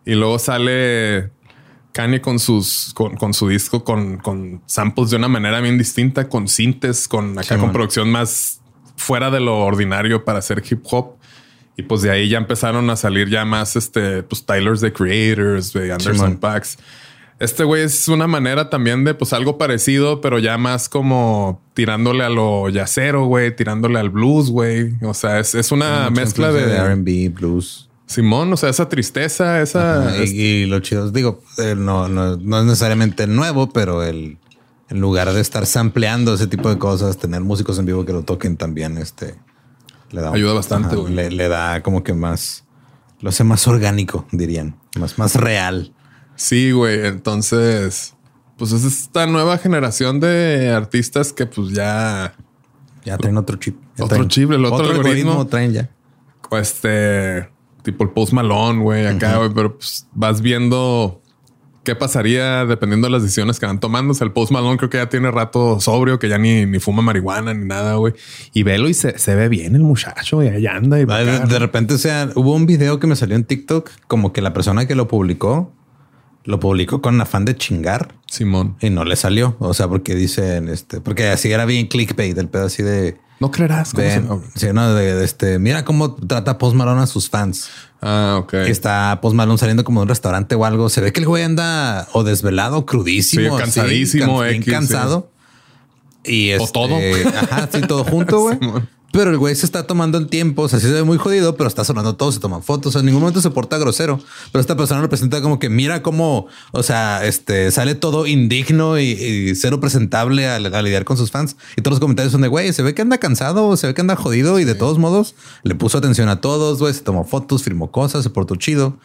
Y 0.06 0.16
luego 0.16 0.40
sale 0.40 1.30
Kanye 1.92 2.22
con 2.22 2.40
sus, 2.40 2.94
con, 2.94 3.34
su 3.34 3.50
disco, 3.50 3.84
con, 3.84 4.18
con, 4.18 4.62
samples 4.66 5.10
de 5.10 5.18
una 5.18 5.28
manera 5.28 5.60
bien 5.60 5.78
distinta, 5.78 6.30
con 6.30 6.48
sintes, 6.48 7.08
con 7.08 7.38
acá 7.38 7.58
con 7.58 7.72
producción 7.72 8.10
más 8.10 8.62
fuera 8.96 9.30
de 9.30 9.40
lo 9.40 9.60
ordinario 9.60 10.24
para 10.24 10.40
hacer 10.40 10.64
hip 10.70 10.82
hop. 10.90 11.18
Y 11.78 11.84
pues 11.84 12.02
de 12.02 12.12
ahí 12.12 12.30
ya 12.30 12.38
empezaron 12.38 12.90
a 12.90 12.96
salir 12.96 13.30
ya 13.30 13.46
más 13.46 13.76
este, 13.76 14.24
pues 14.24 14.46
Tyler's 14.46 14.82
the 14.82 14.94
Creators, 14.94 15.74
de 15.74 15.92
Anderson 15.92 16.38
Pax. 16.38 16.78
Este 17.40 17.64
güey 17.64 17.82
es 17.82 18.08
una 18.08 18.28
manera 18.28 18.70
también 18.70 19.04
de 19.04 19.16
pues 19.16 19.34
algo 19.34 19.58
parecido, 19.58 20.22
pero 20.22 20.38
ya 20.38 20.60
más 20.60 20.90
como 20.90 21.60
tirándole 21.74 22.24
a 22.24 22.30
lo 22.30 22.70
yacero, 22.70 23.26
güey, 23.26 23.56
tirándole 23.56 24.00
al 24.00 24.12
blues, 24.12 24.52
güey. 24.52 24.94
O 25.02 25.16
sea, 25.16 25.40
es, 25.40 25.72
una 25.72 26.10
mezcla 26.12 26.52
de, 26.52 26.68
de 26.68 26.96
RB, 26.96 27.34
blues. 27.34 27.90
Simón, 28.12 28.52
o 28.52 28.58
sea, 28.58 28.70
esa 28.70 28.90
tristeza, 28.90 29.62
esa. 29.62 30.16
y, 30.26 30.66
lo 30.66 30.80
chido, 30.80 31.12
digo, 31.12 31.42
eh, 31.58 31.76
no, 31.78 32.10
no, 32.10 32.36
no, 32.36 32.60
es 32.60 32.66
necesariamente 32.66 33.26
nuevo, 33.28 33.72
pero 33.72 34.04
el 34.04 34.38
en 34.90 35.00
lugar 35.00 35.32
de 35.32 35.40
estar 35.40 35.66
sampleando 35.66 36.34
ese 36.34 36.48
tipo 36.48 36.70
de 36.70 36.78
cosas, 36.78 37.18
tener 37.18 37.40
músicos 37.40 37.80
en 37.80 37.86
vivo 37.86 38.04
que 38.04 38.12
lo 38.12 38.24
toquen 38.24 38.58
también, 38.58 38.98
este 38.98 39.36
le 40.12 40.20
da 40.20 40.34
ayuda 40.34 40.52
bastante. 40.52 40.98
le, 41.10 41.32
le, 41.32 41.48
da 41.48 41.82
como 41.82 42.04
que 42.04 42.14
más, 42.14 42.66
lo 43.22 43.30
hace 43.30 43.46
más 43.46 43.66
orgánico, 43.70 44.28
dirían, 44.34 44.76
más, 45.00 45.18
más 45.18 45.36
real. 45.36 45.94
Sí, 46.36 46.72
güey. 46.72 47.06
Entonces, 47.06 48.16
pues 48.58 48.72
es 48.74 48.84
esta 48.84 49.28
nueva 49.28 49.58
generación 49.58 50.20
de 50.20 50.72
artistas 50.72 51.32
que 51.32 51.46
pues 51.46 51.70
ya... 51.70 52.34
Ya 53.06 53.18
traen 53.18 53.38
otro 53.38 53.58
chip. 53.58 53.78
otro 54.00 54.28
chip, 54.28 54.52
el 54.52 54.66
otro, 54.66 54.92
algoritmo. 54.92 55.48
traen 55.48 55.72
ya. 55.72 55.90
Este, 56.52 57.50
tipo 57.84 58.04
el 58.04 58.10
Post 58.12 58.34
Malone, 58.34 58.82
güey, 58.82 59.06
acá, 59.08 59.38
güey. 59.38 59.50
Pero 59.54 59.78
pues 59.78 60.08
vas 60.14 60.42
viendo 60.42 61.22
qué 61.84 61.96
pasaría 61.96 62.66
dependiendo 62.66 63.08
de 63.08 63.12
las 63.12 63.24
decisiones 63.24 63.60
que 63.60 63.66
van 63.66 63.80
tomando. 63.80 64.12
O 64.12 64.14
sea, 64.14 64.26
el 64.26 64.34
Post 64.34 64.52
Malone 64.52 64.78
creo 64.78 64.90
que 64.90 64.98
ya 64.98 65.10
tiene 65.10 65.32
rato 65.32 65.80
sobrio, 65.80 66.20
que 66.20 66.30
ya 66.30 66.38
ni, 66.38 66.66
ni 66.66 66.80
fuma 66.80 67.02
marihuana 67.02 67.54
ni 67.54 67.66
nada, 67.66 67.96
güey. 67.96 68.14
Y 68.54 68.64
velo 68.64 68.90
y 68.90 68.94
se, 68.94 69.36
ve 69.36 69.50
bien 69.50 69.76
el 69.76 69.84
muchacho, 69.84 70.44
y 70.44 70.48
allá 70.48 70.76
anda. 70.76 71.00
Y 71.00 71.06
de, 71.06 71.40
de 71.40 71.60
repente, 71.60 71.94
o 71.94 71.98
sea, 71.98 72.30
hubo 72.36 72.54
un 72.54 72.66
video 72.66 73.00
que 73.00 73.08
me 73.08 73.16
salió 73.16 73.36
en 73.36 73.44
TikTok, 73.44 73.90
como 74.08 74.34
que 74.34 74.42
la 74.42 74.54
persona 74.54 74.86
que 74.86 74.96
lo 74.96 75.08
publicó 75.08 75.74
lo 76.44 76.60
publicó 76.60 77.02
con 77.02 77.20
afán 77.22 77.46
de 77.46 77.56
chingar. 77.56 78.16
Simón. 78.28 78.76
Y 78.82 78.90
no 78.90 79.04
le 79.04 79.16
salió. 79.16 79.56
O 79.60 79.74
sea, 79.74 79.88
porque 79.88 80.16
dicen 80.16 80.70
este, 80.70 81.02
porque 81.02 81.28
así 81.28 81.52
era 81.52 81.66
bien 81.66 81.88
clickbait, 81.88 82.38
el 82.38 82.50
pedo 82.50 82.66
así 82.66 82.84
de. 82.84 83.18
No 83.42 83.50
creerás. 83.50 83.92
sí, 84.56 84.68
no, 84.72 84.94
de, 84.94 85.24
este, 85.24 85.58
mira 85.58 85.84
cómo 85.84 86.14
trata 86.14 86.60
Post 86.60 86.76
Malone 86.76 87.02
a 87.02 87.08
sus 87.08 87.28
fans. 87.28 87.70
Ah, 88.00 88.38
ok. 88.40 88.52
Que 88.52 88.70
está 88.70 89.18
Post 89.20 89.36
Malone 89.36 89.58
saliendo 89.58 89.84
como 89.84 90.00
de 90.02 90.04
un 90.04 90.10
restaurante 90.10 90.54
o 90.54 90.64
algo. 90.64 90.90
Se 90.90 91.02
ve 91.02 91.12
que 91.12 91.22
el 91.22 91.26
güey 91.26 91.44
anda 91.44 92.08
o 92.14 92.24
desvelado, 92.24 92.86
crudísimo, 92.86 93.58
sí, 93.58 93.64
cansadísimo, 93.64 94.42
bien 94.42 94.62
cansado. 94.62 95.32
Y 96.24 96.50
es 96.50 96.62
o 96.62 96.68
todo. 96.68 96.96
Ajá, 96.96 97.68
sí, 97.74 97.82
todo 97.82 98.04
junto, 98.04 98.40
güey. 98.42 98.60
Pero 99.12 99.30
el 99.30 99.38
güey 99.38 99.56
se 99.56 99.66
está 99.66 99.86
tomando 99.86 100.18
el 100.18 100.28
tiempo, 100.28 100.64
o 100.64 100.70
sea, 100.70 100.80
sí 100.80 100.88
se 100.88 100.94
ve 100.94 101.04
muy 101.04 101.18
jodido, 101.18 101.58
pero 101.58 101.68
está 101.68 101.84
sonando 101.84 102.16
todo, 102.16 102.32
se 102.32 102.40
toman 102.40 102.64
fotos, 102.64 102.96
en 102.96 103.06
ningún 103.06 103.22
momento 103.22 103.42
se 103.42 103.50
porta 103.50 103.78
grosero. 103.78 104.20
Pero 104.52 104.62
esta 104.62 104.78
persona 104.78 105.02
representa 105.02 105.42
como 105.42 105.60
que 105.60 105.70
mira 105.70 106.02
cómo, 106.02 106.48
o 106.72 106.84
sea, 106.84 107.26
este 107.26 107.72
sale 107.72 107.96
todo 107.96 108.26
indigno 108.26 109.00
y, 109.00 109.54
cero 109.56 109.80
presentable 109.80 110.48
a, 110.48 110.60
lidiar 110.60 111.04
con 111.04 111.18
sus 111.18 111.32
fans. 111.32 111.58
Y 111.76 111.82
todos 111.82 111.96
los 111.96 112.00
comentarios 112.00 112.32
son 112.32 112.42
de 112.42 112.48
güey, 112.48 112.72
se 112.74 112.84
ve 112.84 112.94
que 112.94 113.02
anda 113.02 113.18
cansado, 113.18 113.76
se 113.76 113.88
ve 113.88 113.94
que 113.94 114.02
anda 114.02 114.16
jodido 114.16 114.60
y 114.60 114.64
de 114.64 114.76
todos 114.76 114.98
modos 114.98 115.36
le 115.64 115.76
puso 115.76 115.98
atención 115.98 116.30
a 116.30 116.40
todos, 116.40 116.80
güey, 116.80 116.94
se 116.94 117.02
tomó 117.02 117.26
fotos, 117.26 117.64
firmó 117.64 117.92
cosas, 117.92 118.24
se 118.24 118.30
portó 118.30 118.56
chido. 118.56 118.98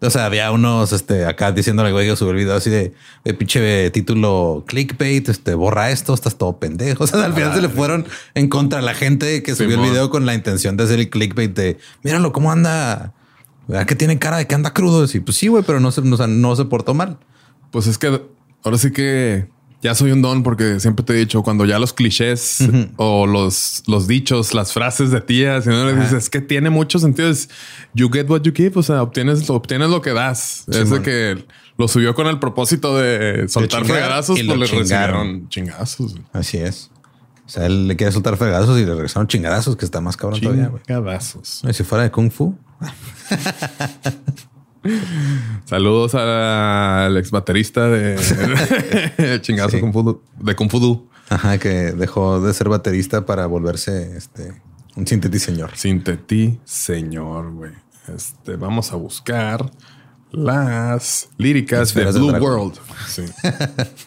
O 0.00 0.10
sea, 0.10 0.26
había 0.26 0.50
unos 0.52 0.92
este, 0.92 1.24
acá 1.24 1.52
diciéndole, 1.52 1.92
güey, 1.92 2.06
yo 2.06 2.16
subí 2.16 2.30
el 2.30 2.36
video 2.36 2.56
así 2.56 2.68
de, 2.68 2.92
de 3.24 3.34
pinche 3.34 3.90
título 3.90 4.64
clickbait, 4.66 5.28
este, 5.28 5.54
borra 5.54 5.90
esto, 5.90 6.12
estás 6.12 6.36
todo 6.36 6.58
pendejo. 6.58 7.04
O 7.04 7.06
sea, 7.06 7.24
al 7.24 7.34
final 7.34 7.54
se 7.54 7.62
le 7.62 7.68
fueron 7.68 8.06
en 8.34 8.48
contra 8.48 8.80
a 8.80 8.82
la 8.82 8.94
gente 8.94 9.42
que 9.42 9.54
subió 9.54 9.76
el 9.76 9.90
video 9.90 10.10
con 10.10 10.26
la 10.26 10.34
intención 10.34 10.76
de 10.76 10.84
hacer 10.84 10.98
el 11.00 11.10
clickbait 11.10 11.54
de, 11.54 11.78
míralo 12.02 12.32
cómo 12.32 12.52
anda, 12.52 13.14
¿verdad 13.66 13.86
que 13.86 13.94
tiene 13.94 14.18
cara 14.18 14.38
de 14.38 14.46
que 14.46 14.54
anda 14.54 14.72
crudo? 14.72 15.06
Y 15.12 15.20
pues 15.20 15.36
sí, 15.36 15.48
güey, 15.48 15.62
pero 15.64 15.80
no 15.80 15.90
se, 15.90 16.02
no 16.02 16.56
se 16.56 16.64
portó 16.66 16.94
mal. 16.94 17.18
Pues 17.70 17.86
es 17.86 17.98
que 17.98 18.22
ahora 18.62 18.78
sí 18.78 18.92
que 18.92 19.48
ya 19.84 19.94
soy 19.94 20.12
un 20.12 20.22
don 20.22 20.42
porque 20.42 20.80
siempre 20.80 21.04
te 21.04 21.12
he 21.12 21.16
dicho 21.16 21.42
cuando 21.42 21.66
ya 21.66 21.78
los 21.78 21.92
clichés 21.92 22.66
o 22.96 23.26
los, 23.26 23.82
los 23.86 24.08
dichos, 24.08 24.54
las 24.54 24.72
frases 24.72 25.10
de 25.10 25.20
tías, 25.20 25.66
y 25.66 25.68
no 25.68 25.84
le 25.84 25.94
dices 25.94 26.30
que 26.30 26.40
tiene 26.40 26.70
mucho 26.70 26.98
sentido. 26.98 27.28
Es 27.28 27.50
you 27.92 28.08
get 28.10 28.30
what 28.30 28.40
you 28.40 28.52
give. 28.54 28.72
O 28.76 28.82
sea, 28.82 29.02
obtienes, 29.02 29.50
obtienes 29.50 29.90
lo 29.90 30.00
que 30.00 30.14
das. 30.14 30.64
es 30.68 30.88
de 30.88 31.02
que 31.02 31.44
lo 31.76 31.86
subió 31.86 32.14
con 32.14 32.28
el 32.28 32.38
propósito 32.38 32.96
de 32.96 33.46
soltar 33.48 33.84
fregadazos, 33.84 34.40
pues 34.42 34.58
le 34.58 34.66
recibieron 34.66 35.50
chingazos. 35.50 36.14
Así 36.32 36.56
es. 36.56 36.90
O 37.44 37.48
sea, 37.50 37.66
él 37.66 37.86
le 37.86 37.96
quiere 37.96 38.10
soltar 38.10 38.38
fregazos 38.38 38.80
y 38.80 38.86
le 38.86 38.94
regresaron 38.94 39.28
chingadazos, 39.28 39.76
que 39.76 39.84
está 39.84 40.00
más 40.00 40.16
cabrón 40.16 40.40
todavía. 40.40 40.72
Chingadazos. 40.86 41.60
Y 41.68 41.74
si 41.74 41.84
fuera 41.84 42.04
de 42.04 42.10
Kung 42.10 42.30
Fu. 42.30 42.56
Saludos 45.64 46.14
al 46.14 47.16
ex 47.16 47.30
baterista 47.30 47.88
de 47.88 48.16
chingazo 49.40 49.76
de 49.76 50.54
Kung 50.56 50.70
Fu 50.70 51.08
Ajá, 51.30 51.58
que 51.58 51.92
dejó 51.92 52.40
de 52.40 52.52
ser 52.52 52.68
baterista 52.68 53.24
para 53.24 53.46
volverse 53.46 54.16
este 54.16 54.52
un 54.96 55.06
señor. 55.06 55.70
Sinteti 55.74 56.60
señor, 56.64 57.52
güey. 57.52 57.72
Este, 58.14 58.56
vamos 58.56 58.92
a 58.92 58.96
buscar 58.96 59.70
las 60.30 61.30
líricas 61.38 61.94
de 61.94 62.04
Blue 62.12 62.32
World. 62.32 62.78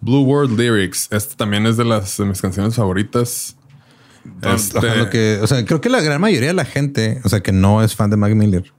Blue 0.00 0.24
World 0.24 0.58
Lyrics. 0.58 1.08
Este 1.10 1.36
también 1.36 1.66
es 1.66 1.76
de 1.76 1.84
las 1.84 2.16
de 2.18 2.24
mis 2.26 2.42
canciones 2.42 2.74
favoritas. 2.74 3.56
Este... 4.42 4.80
que, 5.10 5.38
o 5.40 5.46
sea, 5.46 5.64
creo 5.64 5.80
que 5.80 5.88
la 5.88 6.00
gran 6.00 6.20
mayoría 6.20 6.48
de 6.48 6.54
la 6.54 6.64
gente, 6.64 7.20
o 7.24 7.28
sea, 7.28 7.40
que 7.40 7.52
no 7.52 7.82
es 7.82 7.94
fan 7.94 8.10
de 8.10 8.16
Mac 8.16 8.34
Miller, 8.34 8.72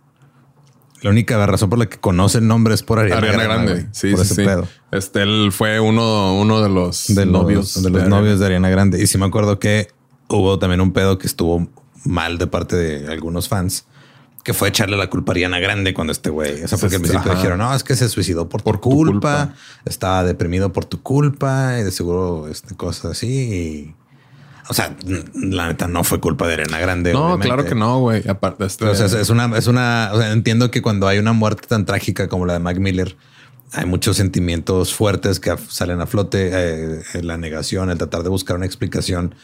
la 1.02 1.10
única 1.10 1.45
razón 1.45 1.70
por 1.70 1.80
la 1.80 1.86
que 1.88 1.98
conoce 1.98 2.39
el 2.39 2.48
nombre 2.48 2.74
es 2.74 2.84
por 2.84 3.00
Ariana, 3.00 3.43
Grande. 3.43 3.88
sí, 3.91 4.16
sí, 4.18 4.43
Este, 4.91 5.22
él 5.22 5.52
fue 5.52 5.80
uno, 5.80 6.39
uno 6.39 6.62
de 6.62 6.70
los 6.70 7.10
novios. 7.10 7.82
de 7.82 7.89
los 7.89 8.08
novios 8.08 8.39
de 8.39 8.45
Ariana 8.45 8.70
Grande. 8.70 9.02
Y 9.02 9.08
sí 9.08 9.18
me 9.18 9.26
acuerdo 9.26 9.60
que 9.60 9.89
hubo 10.28 10.60
también 10.60 10.82
un 10.82 10.93
pedo 10.93 11.18
que 11.18 11.28
estuvo 11.28 11.68
mal 12.04 12.38
de 12.38 12.48
parte 12.48 12.76
de 12.76 13.12
algunos 13.12 13.48
fans 13.48 13.86
que 14.48 14.54
fue 14.54 14.70
echarle 14.70 14.95
la 14.95 15.10
culpa 15.10 15.32
a 15.32 15.34
Ariana 15.34 15.60
Grande 15.60 15.93
cuando 15.93 16.14
este 16.14 16.30
güey. 16.30 16.64
O 16.64 16.68
sea, 16.70 16.78
porque 16.78 16.95
al 16.95 17.02
principio 17.02 17.36
dijeron, 17.36 17.58
no, 17.58 17.76
es 17.76 17.84
que 17.84 17.98
se 17.98 18.08
suicidó 18.08 18.48
por, 18.48 18.64
por 18.64 18.80
tu 18.80 18.89
culpa, 18.89 19.54
estaba 19.84 20.24
deprimido 20.24 20.72
por 20.72 20.86
tu 20.86 21.02
culpa 21.04 21.78
y 21.78 21.84
de 21.84 21.91
seguro 21.91 22.48
este, 22.48 22.74
cosas 22.74 23.12
así. 23.12 23.28
Y 23.28 23.95
o 24.70 24.74
sea, 24.74 24.95
la 25.34 25.68
neta 25.68 25.88
no 25.88 26.03
fue 26.03 26.20
culpa 26.20 26.47
de 26.47 26.53
Arena 26.53 26.80
Grande. 26.80 27.13
No, 27.13 27.39
claro 27.39 27.65
que 27.65 27.76
no, 27.76 27.99
güey. 27.99 28.28
Aparte, 28.28 28.65
este... 28.65 28.86
o 28.86 28.95
sea, 28.95 29.05
es 29.05 29.30
una, 29.30 29.57
es 29.57 29.68
una, 29.68 30.11
o 30.13 30.20
sea, 30.20 30.32
entiendo 30.32 30.72
que 30.72 30.82
cuando 30.82 31.07
hay 31.07 31.20
una 31.20 31.34
muerte 31.34 31.68
tan 31.68 31.86
trágica 31.86 32.28
como 32.28 32.45
la 32.45 32.53
de 32.53 32.59
Mac 32.59 32.78
Miller, 32.78 33.15
hay 33.74 33.86
muchos 33.86 34.18
sentimientos 34.18 34.93
fuertes 34.93 35.39
que 35.39 35.55
salen 35.70 36.01
a 36.01 36.05
flote, 36.05 36.49
eh, 36.53 37.01
la 37.22 37.38
negación, 37.38 37.89
el 37.89 37.97
tratar 37.97 38.24
de 38.24 38.30
buscar 38.30 38.55
una 38.55 38.65
explicación 38.65 39.36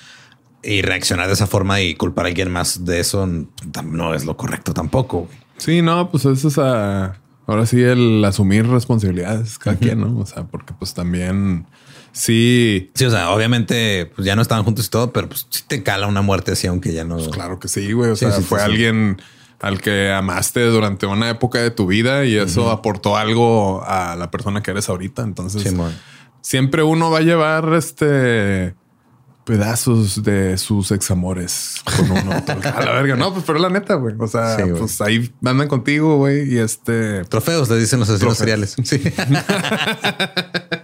y 0.64 0.82
reaccionar 0.82 1.28
de 1.28 1.34
esa 1.34 1.48
forma 1.48 1.82
y 1.82 1.96
culpar 1.96 2.26
a 2.26 2.28
alguien 2.30 2.50
más 2.50 2.86
de 2.86 3.00
eso 3.00 3.28
no 3.84 4.14
es 4.14 4.26
lo 4.26 4.38
correcto 4.38 4.74
tampoco. 4.74 5.28
Sí, 5.58 5.82
no, 5.82 6.10
pues 6.10 6.26
eso 6.26 6.48
es 6.48 6.58
a, 6.58 7.20
ahora 7.48 7.66
sí 7.66 7.82
el 7.82 8.24
asumir 8.24 8.68
responsabilidades 8.68 9.60
cada 9.60 9.76
quien, 9.76 10.00
¿no? 10.00 10.20
O 10.20 10.26
sea, 10.26 10.46
porque 10.46 10.74
pues 10.74 10.94
también 10.94 11.66
Sí. 12.14 12.92
Sí, 12.94 13.06
o 13.06 13.12
sea, 13.12 13.32
obviamente 13.32 14.10
pues 14.16 14.26
ya 14.26 14.36
no 14.36 14.42
estaban 14.42 14.64
juntos 14.64 14.86
y 14.86 14.90
todo, 14.90 15.12
pero 15.12 15.28
pues 15.28 15.48
sí 15.50 15.64
te 15.68 15.84
cala 15.84 16.08
una 16.08 16.22
muerte 16.22 16.54
así, 16.54 16.68
aunque 16.68 16.94
ya 16.94 17.04
no. 17.04 17.18
Pues 17.18 17.30
claro 17.30 17.60
que 17.60 17.68
sí, 17.68 17.92
güey. 17.92 18.12
O 18.12 18.16
sea, 18.16 18.32
fue 18.32 18.62
alguien 18.62 19.22
al 19.60 19.82
que 19.82 20.12
amaste 20.12 20.66
durante 20.66 21.06
una 21.06 21.30
época 21.30 21.60
de 21.60 21.72
tu 21.72 21.88
vida 21.88 22.26
y 22.26 22.36
eso 22.36 22.70
aportó 22.70 23.18
algo 23.18 23.84
a 23.86 24.16
la 24.16 24.30
persona 24.30 24.62
que 24.62 24.72
eres 24.72 24.90
ahorita. 24.90 25.24
Entonces, 25.24 25.74
siempre 26.42 26.84
uno 26.84 27.10
va 27.10 27.20
a 27.20 27.22
llevar 27.22 27.74
este 27.74 28.76
pedazos 29.46 30.24
de 30.24 30.58
sus 30.58 30.92
examores 30.92 31.82
con 31.84 32.12
uno. 32.12 32.32
a 32.48 32.86
la 32.86 32.92
verga. 32.94 33.16
No, 33.16 33.34
pues 33.34 33.44
pero 33.46 33.60
la 33.60 33.70
neta, 33.70 33.96
güey. 33.96 34.16
O 34.20 34.28
sea, 34.28 34.58
pues 34.78 35.02
ahí 35.02 35.34
andan 35.44 35.68
contigo, 35.68 36.18
güey. 36.18 36.54
Y 36.54 36.60
este 36.60 37.24
trofeos 37.26 37.70
le 37.70 37.78
dicen 37.78 38.00
los 38.00 38.10
asesinos 38.10 38.38
seriales. 38.38 38.76
Sí. 38.84 39.02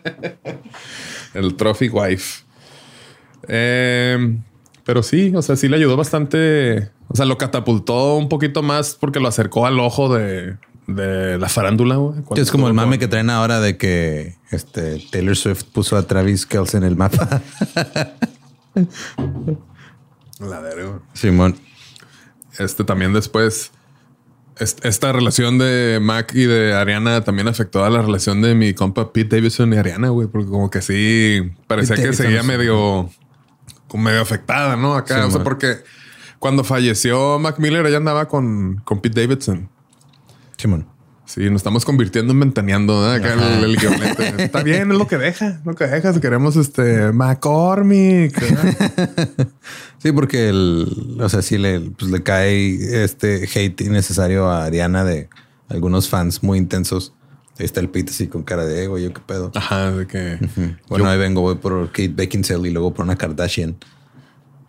El 1.33 1.55
trophy 1.55 1.89
wife. 1.89 2.43
Eh, 3.47 4.37
pero 4.83 5.03
sí, 5.03 5.33
o 5.35 5.41
sea, 5.41 5.55
sí 5.55 5.67
le 5.67 5.77
ayudó 5.77 5.97
bastante. 5.97 6.91
O 7.07 7.15
sea, 7.15 7.25
lo 7.25 7.37
catapultó 7.37 8.15
un 8.17 8.29
poquito 8.29 8.63
más 8.63 8.97
porque 8.99 9.19
lo 9.19 9.27
acercó 9.27 9.65
al 9.65 9.79
ojo 9.79 10.13
de, 10.13 10.57
de 10.87 11.37
la 11.37 11.49
farándula. 11.49 11.95
Güey, 11.95 12.23
es 12.35 12.51
como 12.51 12.67
el 12.67 12.73
mame 12.73 12.99
que 12.99 13.07
traen 13.07 13.29
ahora 13.29 13.59
de 13.59 13.77
que 13.77 14.35
este 14.51 14.99
Taylor 15.11 15.35
Swift 15.35 15.63
puso 15.65 15.97
a 15.97 16.07
Travis 16.07 16.45
Kelce 16.45 16.77
en 16.77 16.83
el 16.83 16.95
mapa. 16.95 17.41
la 20.39 20.59
verga. 20.59 21.01
Simón. 21.13 21.55
Este 22.57 22.83
también 22.83 23.13
después. 23.13 23.71
Esta 24.59 25.13
relación 25.13 25.57
de 25.57 25.99
Mac 26.01 26.33
y 26.35 26.43
de 26.43 26.73
Ariana 26.73 27.23
también 27.23 27.47
afectó 27.47 27.85
a 27.85 27.89
la 27.89 28.01
relación 28.01 28.41
de 28.41 28.55
mi 28.55 28.73
compa 28.73 29.13
Pete 29.13 29.37
Davidson 29.37 29.73
y 29.73 29.77
Ariana, 29.77 30.09
güey, 30.09 30.27
porque 30.27 30.49
como 30.49 30.69
que 30.69 30.81
sí 30.81 31.51
parecía 31.67 31.95
que 31.95 32.11
seguía 32.11 32.43
medio, 32.43 33.09
medio 33.93 34.21
afectada, 34.21 34.75
¿no? 34.75 34.95
Acá, 34.95 35.25
o 35.25 35.31
sea, 35.31 35.43
porque 35.43 35.77
cuando 36.39 36.65
falleció 36.65 37.39
Mac 37.39 37.57
Miller, 37.59 37.85
ella 37.85 37.97
andaba 37.97 38.27
con, 38.27 38.81
con 38.83 38.99
Pete 38.99 39.21
Davidson. 39.21 39.69
Simón. 40.57 40.81
Sí, 40.81 40.98
nos 41.37 41.59
estamos 41.59 41.85
convirtiendo 41.85 42.33
en 42.33 42.39
ventaneando 42.39 43.05
Acá 43.09 43.33
el, 43.33 43.75
Está 44.39 44.63
bien, 44.63 44.91
es 44.91 44.97
lo 44.97 45.07
que 45.07 45.17
deja, 45.17 45.61
lo 45.63 45.75
que 45.75 45.85
deja. 45.85 46.11
Si 46.13 46.19
queremos 46.19 46.55
este 46.55 47.11
McCormick. 47.11 48.35
sí, 49.99 50.11
porque 50.11 50.49
el, 50.49 51.17
o 51.19 51.29
sea, 51.29 51.41
sí 51.41 51.57
le, 51.57 51.81
pues, 51.81 52.11
le 52.11 52.23
cae 52.23 53.03
este 53.03 53.47
hate 53.53 53.81
innecesario 53.81 54.49
a 54.49 54.65
Ariana 54.65 55.03
de 55.03 55.29
algunos 55.69 56.09
fans 56.09 56.41
muy 56.43 56.57
intensos. 56.57 57.13
Ahí 57.59 57.65
está 57.65 57.79
el 57.81 57.89
Pete 57.89 58.11
así 58.11 58.27
con 58.27 58.43
cara 58.43 58.65
de 58.65 58.85
ego, 58.85 58.97
yo 58.97 59.13
qué 59.13 59.21
pedo. 59.25 59.51
Ajá, 59.53 59.91
de 59.91 60.07
que. 60.07 60.39
Bueno, 60.87 61.07
ahí 61.09 61.19
vengo, 61.19 61.41
voy 61.41 61.55
por 61.55 61.87
Kate 61.89 62.07
Beckinsale 62.09 62.69
y 62.69 62.71
luego 62.71 62.93
por 62.93 63.05
una 63.05 63.17
Kardashian. 63.17 63.77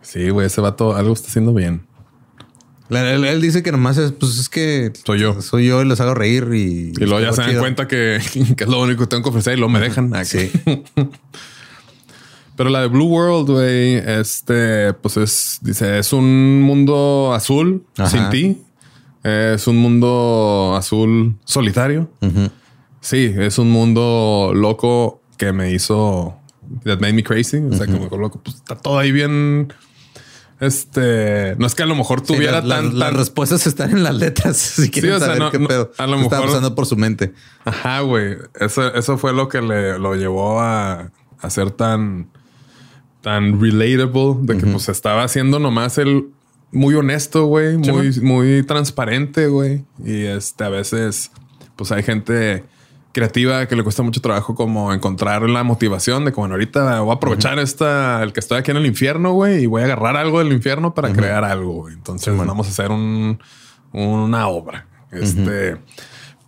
Sí, 0.01 0.29
güey, 0.29 0.47
ese 0.47 0.61
vato 0.61 0.95
algo 0.95 1.13
está 1.13 1.29
haciendo 1.29 1.53
bien. 1.53 1.87
Él, 2.91 3.41
dice 3.41 3.63
que 3.63 3.71
nomás 3.71 3.97
es, 3.97 4.11
pues 4.11 4.37
es 4.37 4.49
que 4.49 4.91
soy 5.05 5.19
yo. 5.19 5.41
Soy 5.41 5.67
yo 5.67 5.81
y 5.81 5.85
les 5.85 6.01
hago 6.01 6.13
reír 6.13 6.49
y. 6.53 6.91
Y 6.91 7.05
luego 7.05 7.21
ya 7.21 7.31
se 7.31 7.41
dan 7.41 7.57
cuenta 7.57 7.87
que, 7.87 8.17
es 8.17 8.67
lo 8.67 8.81
único 8.81 9.03
que 9.03 9.07
tengo 9.07 9.23
que 9.23 9.29
ofrecer 9.29 9.53
y 9.53 9.57
luego 9.57 9.71
me 9.71 9.79
dejan. 9.79 10.13
aquí. 10.13 10.51
Pero 12.57 12.69
la 12.69 12.81
de 12.81 12.87
Blue 12.87 13.07
World, 13.07 13.49
güey, 13.49 13.95
este, 13.95 14.93
pues 14.93 15.17
es, 15.17 15.59
dice, 15.61 15.99
es 15.99 16.11
un 16.11 16.61
mundo 16.61 17.31
azul 17.33 17.85
sin 18.07 18.29
ti. 18.29 18.57
Es 19.23 19.67
un 19.67 19.77
mundo 19.77 20.75
azul 20.75 21.35
solitario. 21.45 22.09
Sí, 22.99 23.33
es 23.37 23.57
un 23.57 23.71
mundo 23.71 24.51
loco 24.53 25.21
que 25.37 25.53
me 25.53 25.71
hizo, 25.71 26.35
that 26.83 26.99
made 26.99 27.13
me 27.13 27.23
crazy. 27.23 27.57
O 27.57 27.73
sea, 27.73 27.85
que 27.85 27.93
me 27.93 28.09
loco. 28.09 28.41
Pues 28.43 28.57
está 28.57 28.75
todo 28.75 28.99
ahí 28.99 29.11
bien 29.11 29.73
este, 30.61 31.55
no 31.57 31.65
es 31.65 31.73
que 31.73 31.81
a 31.81 31.87
lo 31.87 31.95
mejor 31.95 32.21
tuviera 32.21 32.61
tan, 32.61 32.99
Las 32.99 33.13
respuestas 33.13 33.65
están 33.65 33.89
en 33.91 34.03
las 34.03 34.13
letras. 34.13 34.57
Si 34.81 34.91
quieren 34.91 35.19
saber 35.19 35.41
qué 35.51 35.59
pedo. 35.59 35.91
a 35.97 36.05
lo 36.05 36.17
mejor 36.17 36.33
está 36.33 36.45
pasando 36.45 36.75
por 36.75 36.85
su 36.85 36.95
mente. 36.95 37.33
Ajá, 37.65 38.01
güey. 38.01 38.37
Eso, 38.59 38.93
eso 38.93 39.17
fue 39.17 39.33
lo 39.33 39.49
que 39.49 39.59
le 39.59 39.97
lo 39.97 40.13
llevó 40.13 40.59
a, 40.59 41.11
a 41.39 41.49
ser 41.49 41.71
tan, 41.71 42.29
tan 43.21 43.59
relatable 43.59 44.35
de 44.41 44.57
que 44.59 44.67
pues 44.67 44.87
estaba 44.87 45.23
haciendo 45.23 45.57
nomás 45.57 45.97
el 45.97 46.27
muy 46.71 46.93
honesto, 46.93 47.45
güey, 47.45 47.77
muy, 47.77 48.21
muy 48.21 48.63
transparente, 48.63 49.47
güey. 49.47 49.83
Y 50.05 50.25
este, 50.25 50.63
a 50.63 50.69
veces, 50.69 51.31
pues 51.75 51.91
hay 51.91 52.03
gente 52.03 52.63
creativa 53.13 53.65
que 53.65 53.75
le 53.75 53.83
cuesta 53.83 54.03
mucho 54.03 54.21
trabajo 54.21 54.55
como 54.55 54.93
encontrar 54.93 55.41
la 55.49 55.63
motivación 55.63 56.25
de 56.25 56.31
como 56.31 56.47
ahorita 56.47 57.01
voy 57.01 57.11
a 57.11 57.15
aprovechar 57.15 57.59
esta, 57.59 58.23
el 58.23 58.33
que 58.33 58.39
estoy 58.39 58.59
aquí 58.59 58.71
en 58.71 58.77
el 58.77 58.85
infierno, 58.85 59.33
güey, 59.33 59.63
y 59.63 59.65
voy 59.65 59.81
a 59.81 59.85
agarrar 59.85 60.15
algo 60.17 60.39
del 60.39 60.51
infierno 60.53 60.93
para 60.93 61.11
crear 61.11 61.43
algo. 61.43 61.89
Entonces 61.89 62.35
vamos 62.35 62.67
a 62.67 62.69
hacer 62.69 62.91
un, 62.91 63.39
una 63.91 64.47
obra. 64.47 64.87
Este, 65.11 65.77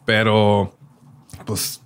pero 0.05 0.75
pues 1.45 1.81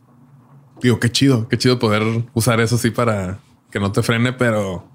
digo, 0.82 1.00
qué 1.00 1.12
chido, 1.12 1.48
qué 1.48 1.58
chido 1.58 1.80
poder 1.80 2.04
usar 2.34 2.60
eso 2.60 2.76
así 2.76 2.92
para 2.92 3.40
que 3.72 3.80
no 3.80 3.92
te 3.92 4.04
frene, 4.04 4.34
pero 4.34 4.88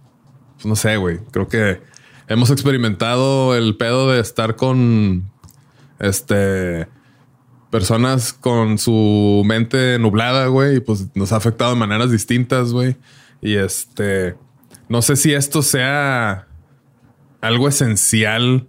pues 0.54 0.66
no 0.66 0.76
sé, 0.76 0.96
güey. 0.96 1.18
Creo 1.30 1.48
que 1.48 1.82
hemos 2.28 2.50
experimentado 2.50 3.56
el 3.56 3.76
pedo 3.76 4.10
de 4.10 4.20
estar 4.20 4.56
con 4.56 5.30
este 5.98 6.88
personas 7.72 8.34
con 8.34 8.76
su 8.76 9.42
mente 9.46 9.98
nublada, 9.98 10.46
güey, 10.46 10.76
y 10.76 10.80
pues 10.80 11.06
nos 11.14 11.32
ha 11.32 11.36
afectado 11.36 11.70
de 11.70 11.78
maneras 11.78 12.10
distintas, 12.10 12.70
güey. 12.70 12.96
Y 13.40 13.56
este, 13.56 14.36
no 14.90 15.00
sé 15.00 15.16
si 15.16 15.32
esto 15.32 15.62
sea 15.62 16.46
algo 17.40 17.68
esencial 17.68 18.66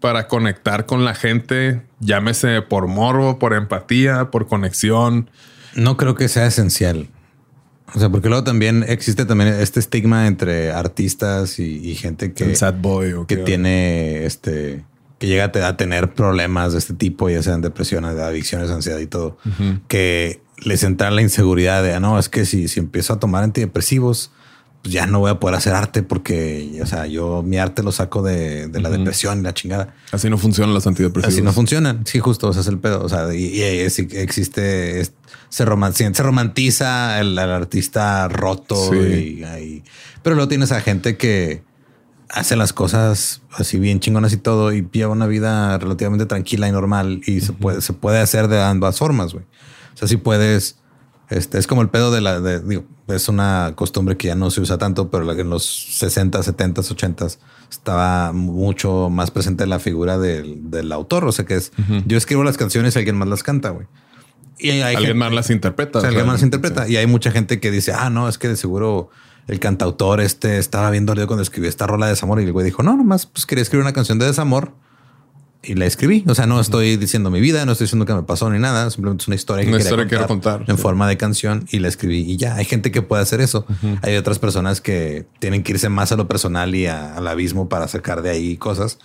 para 0.00 0.28
conectar 0.28 0.84
con 0.84 1.06
la 1.06 1.14
gente, 1.14 1.80
llámese 1.98 2.60
por 2.60 2.88
morbo, 2.88 3.38
por 3.38 3.54
empatía, 3.54 4.30
por 4.30 4.46
conexión. 4.46 5.30
No 5.74 5.96
creo 5.96 6.14
que 6.14 6.28
sea 6.28 6.46
esencial. 6.46 7.08
O 7.94 7.98
sea, 7.98 8.10
porque 8.10 8.28
luego 8.28 8.44
también 8.44 8.84
existe 8.86 9.24
también 9.24 9.48
este 9.48 9.80
estigma 9.80 10.26
entre 10.26 10.72
artistas 10.72 11.58
y, 11.58 11.94
gente 11.94 12.34
que, 12.34 12.54
sad 12.54 12.74
boy 12.74 13.14
que 13.26 13.38
tiene 13.38 14.26
este 14.26 14.84
que 15.22 15.28
llega 15.28 15.44
a 15.44 15.76
tener 15.76 16.14
problemas 16.14 16.72
de 16.72 16.80
este 16.80 16.94
tipo, 16.94 17.30
ya 17.30 17.40
sean 17.44 17.60
depresiones, 17.60 18.18
adicciones, 18.18 18.70
ansiedad 18.70 18.98
y 18.98 19.06
todo, 19.06 19.38
que 19.86 20.42
les 20.64 20.82
entra 20.82 21.12
la 21.12 21.22
inseguridad 21.22 21.80
de, 21.84 21.94
ah, 21.94 22.00
no, 22.00 22.18
es 22.18 22.28
que 22.28 22.44
si, 22.44 22.66
si 22.66 22.80
empiezo 22.80 23.12
a 23.12 23.20
tomar 23.20 23.44
antidepresivos, 23.44 24.32
pues 24.82 24.92
ya 24.92 25.06
no 25.06 25.20
voy 25.20 25.30
a 25.30 25.38
poder 25.38 25.54
hacer 25.54 25.74
arte 25.74 26.02
porque, 26.02 26.76
o 26.82 26.86
sea, 26.86 27.06
yo 27.06 27.44
mi 27.44 27.56
arte 27.56 27.84
lo 27.84 27.92
saco 27.92 28.20
de, 28.20 28.68
la 28.72 28.90
depresión 28.90 29.38
y 29.38 29.42
la 29.42 29.54
chingada. 29.54 29.94
Así 30.10 30.28
no 30.28 30.38
funcionan 30.38 30.74
los 30.74 30.88
antidepresivos. 30.88 31.32
Así 31.32 31.40
no 31.40 31.52
funcionan. 31.52 32.04
Sí, 32.04 32.18
justo, 32.18 32.48
o 32.48 32.52
sea, 32.52 32.62
es 32.62 32.66
el 32.66 32.80
pedo. 32.80 33.04
O 33.04 33.08
sea, 33.08 33.32
y, 33.32 33.62
existe, 33.62 35.06
se, 35.50 35.64
romantiza, 35.64 37.20
el, 37.20 37.38
artista 37.38 38.26
roto 38.26 38.92
y, 38.92 39.84
pero 40.24 40.34
luego 40.34 40.48
tienes 40.48 40.72
a 40.72 40.80
gente 40.80 41.16
que 41.16 41.62
hace 42.32 42.56
las 42.56 42.72
cosas 42.72 43.42
así 43.52 43.78
bien 43.78 44.00
chingonas 44.00 44.32
y 44.32 44.38
todo 44.38 44.72
y 44.72 44.88
lleva 44.90 45.12
una 45.12 45.26
vida 45.26 45.76
relativamente 45.78 46.26
tranquila 46.26 46.68
y 46.68 46.72
normal 46.72 47.20
y 47.26 47.42
se 47.42 47.52
puede, 47.52 47.80
se 47.82 47.92
puede 47.92 48.18
hacer 48.20 48.48
de 48.48 48.60
ambas 48.60 48.98
formas, 48.98 49.34
güey. 49.34 49.44
O 49.94 49.96
sea, 49.96 50.08
si 50.08 50.16
puedes, 50.16 50.78
este, 51.28 51.58
es 51.58 51.66
como 51.66 51.82
el 51.82 51.90
pedo 51.90 52.10
de 52.10 52.22
la, 52.22 52.40
de, 52.40 52.60
digo, 52.60 52.84
es 53.08 53.28
una 53.28 53.72
costumbre 53.74 54.16
que 54.16 54.28
ya 54.28 54.34
no 54.34 54.50
se 54.50 54.62
usa 54.62 54.78
tanto, 54.78 55.10
pero 55.10 55.30
en 55.30 55.50
los 55.50 55.64
60, 55.64 56.42
70, 56.42 56.80
80 56.80 57.26
estaba 57.70 58.32
mucho 58.32 59.10
más 59.10 59.30
presente 59.30 59.66
la 59.66 59.78
figura 59.78 60.18
del, 60.18 60.70
del 60.70 60.90
autor. 60.92 61.26
O 61.26 61.32
sea, 61.32 61.44
que 61.44 61.56
es, 61.56 61.72
yo 62.06 62.16
escribo 62.16 62.44
las 62.44 62.56
canciones 62.56 62.96
y 62.96 62.98
alguien 62.98 63.16
más 63.16 63.28
las 63.28 63.42
canta, 63.42 63.70
güey. 63.70 63.86
Y 64.58 64.70
hay 64.70 64.94
alguien 64.94 65.18
más 65.18 65.32
las 65.32 65.50
interpreta. 65.50 65.98
alguien 65.98 66.26
más 66.26 66.34
las 66.34 66.42
interpreta. 66.42 66.88
Y 66.88 66.96
hay 66.96 67.06
mucha 67.06 67.30
gente 67.30 67.60
que 67.60 67.70
dice, 67.70 67.92
ah, 67.92 68.08
no, 68.08 68.28
es 68.28 68.38
que 68.38 68.48
de 68.48 68.56
seguro 68.56 69.10
el 69.48 69.60
cantautor 69.60 70.20
este 70.20 70.58
estaba 70.58 70.90
bien 70.90 71.06
dolido 71.06 71.26
cuando 71.26 71.42
escribió 71.42 71.68
esta 71.68 71.86
rola 71.86 72.06
de 72.06 72.12
desamor 72.12 72.40
y 72.40 72.44
el 72.44 72.52
güey 72.52 72.64
dijo, 72.64 72.82
no, 72.82 72.96
nomás 72.96 73.26
pues 73.26 73.46
quería 73.46 73.62
escribir 73.62 73.82
una 73.82 73.92
canción 73.92 74.18
de 74.18 74.26
desamor 74.26 74.72
y 75.62 75.74
la 75.74 75.86
escribí. 75.86 76.24
O 76.26 76.34
sea, 76.34 76.46
no 76.46 76.60
estoy 76.60 76.96
diciendo 76.96 77.30
mi 77.30 77.40
vida, 77.40 77.64
no 77.64 77.72
estoy 77.72 77.86
diciendo 77.86 78.04
que 78.04 78.14
me 78.14 78.22
pasó 78.22 78.50
ni 78.50 78.58
nada, 78.58 78.90
simplemente 78.90 79.22
es 79.22 79.28
una 79.28 79.36
historia 79.36 79.64
que, 79.64 79.76
historia 79.76 80.06
quiero 80.06 80.26
contar 80.26 80.64
en 80.66 80.78
forma 80.78 81.08
de 81.08 81.16
canción 81.16 81.66
y 81.70 81.78
la 81.78 81.88
escribí 81.88 82.20
y 82.20 82.36
ya. 82.36 82.56
Hay 82.56 82.64
gente 82.64 82.90
que 82.90 83.02
puede 83.02 83.22
hacer 83.22 83.40
eso. 83.40 83.64
Hay 84.02 84.16
otras 84.16 84.38
personas 84.38 84.80
que 84.80 85.26
tienen 85.38 85.62
que 85.62 85.72
irse 85.72 85.88
más 85.88 86.12
a 86.12 86.16
lo 86.16 86.28
personal 86.28 86.74
y 86.74 86.86
al 86.86 87.26
abismo 87.26 87.68
para 87.68 87.88
sacar 87.88 88.22
de 88.22 88.30
ahí 88.30 88.56
cosas. 88.56 88.98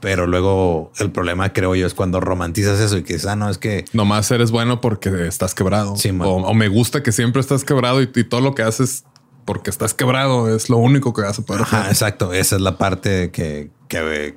Pero 0.00 0.28
luego 0.28 0.92
el 1.00 1.10
problema, 1.10 1.52
creo 1.52 1.74
yo, 1.74 1.84
es 1.84 1.94
cuando 1.94 2.20
romantizas 2.20 2.78
eso 2.78 2.98
y 2.98 3.02
que 3.02 3.18
ah, 3.26 3.34
no, 3.34 3.50
es 3.50 3.58
que 3.58 3.84
nomás 3.92 4.30
eres 4.30 4.52
bueno 4.52 4.80
porque 4.80 5.26
estás 5.26 5.54
quebrado. 5.54 5.94
o, 6.20 6.54
me 6.54 6.68
gusta 6.68 7.02
que 7.02 7.10
siempre 7.10 7.40
estás 7.40 7.64
quebrado 7.64 8.00
y 8.00 8.06
todo 8.06 8.40
lo 8.40 8.54
que 8.54 8.62
haces 8.62 9.04
porque 9.48 9.70
estás 9.70 9.94
quebrado, 9.94 10.54
es 10.54 10.68
lo 10.68 10.76
único 10.76 11.14
que 11.14 11.22
vas 11.22 11.38
a 11.38 11.42
poder 11.42 11.62
hacer. 11.62 11.86
Exacto, 11.88 12.34
esa 12.34 12.56
es 12.56 12.60
la 12.60 12.76
parte 12.76 13.30
que, 13.30 13.70
que, 13.88 14.36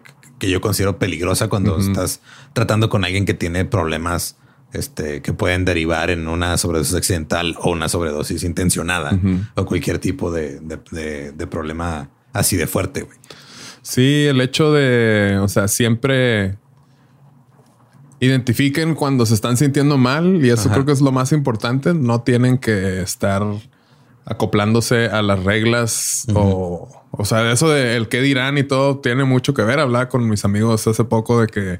yo 0.49 0.61
considero 0.61 0.99
peligrosa 0.99 1.49
cuando 1.49 1.77
estás 1.79 2.21
tratando 2.53 2.87
con 2.89 3.03
alguien 3.03 3.25
que 3.25 3.33
tiene 3.33 3.65
problemas 3.65 4.37
este, 4.71 5.21
que 5.21 5.33
pueden 5.33 5.65
derivar 5.65 6.11
en 6.11 6.29
una 6.29 6.57
sobredosis 6.57 6.95
accidental 6.95 7.57
o 7.59 7.71
una 7.71 7.89
sobredosis 7.89 8.45
intencionada 8.45 9.19
o 9.55 9.65
cualquier 9.65 9.99
tipo 9.99 10.31
de, 10.31 10.61
de, 10.61 11.47
problema 11.47 12.09
así 12.31 12.55
de 12.55 12.67
fuerte. 12.67 13.05
Sí, 13.81 14.27
el 14.27 14.39
hecho 14.39 14.71
de, 14.71 15.39
o 15.41 15.49
sea, 15.49 15.67
siempre 15.67 16.55
identifiquen 18.21 18.95
cuando 18.95 19.25
se 19.25 19.33
están 19.33 19.57
sintiendo 19.57 19.97
mal 19.97 20.45
y 20.45 20.51
eso 20.51 20.69
creo 20.69 20.85
que 20.85 20.93
es 20.93 21.01
lo 21.01 21.11
más 21.11 21.33
importante. 21.33 21.93
No 21.93 22.21
tienen 22.21 22.57
que 22.57 23.01
estar 23.01 23.43
acoplándose 24.25 25.05
a 25.07 25.21
las 25.21 25.43
reglas 25.43 26.25
o, 26.33 26.89
o 27.11 27.25
sea, 27.25 27.51
eso 27.51 27.69
de 27.69 27.95
el 27.95 28.07
qué 28.07 28.21
dirán 28.21 28.57
y 28.57 28.63
todo 28.63 28.99
tiene 28.99 29.23
mucho 29.25 29.53
que 29.53 29.63
ver. 29.63 29.79
Hablaba 29.79 30.09
con 30.09 30.27
mis 30.29 30.45
amigos 30.45 30.87
hace 30.87 31.03
poco 31.03 31.41
de 31.41 31.47
que 31.47 31.79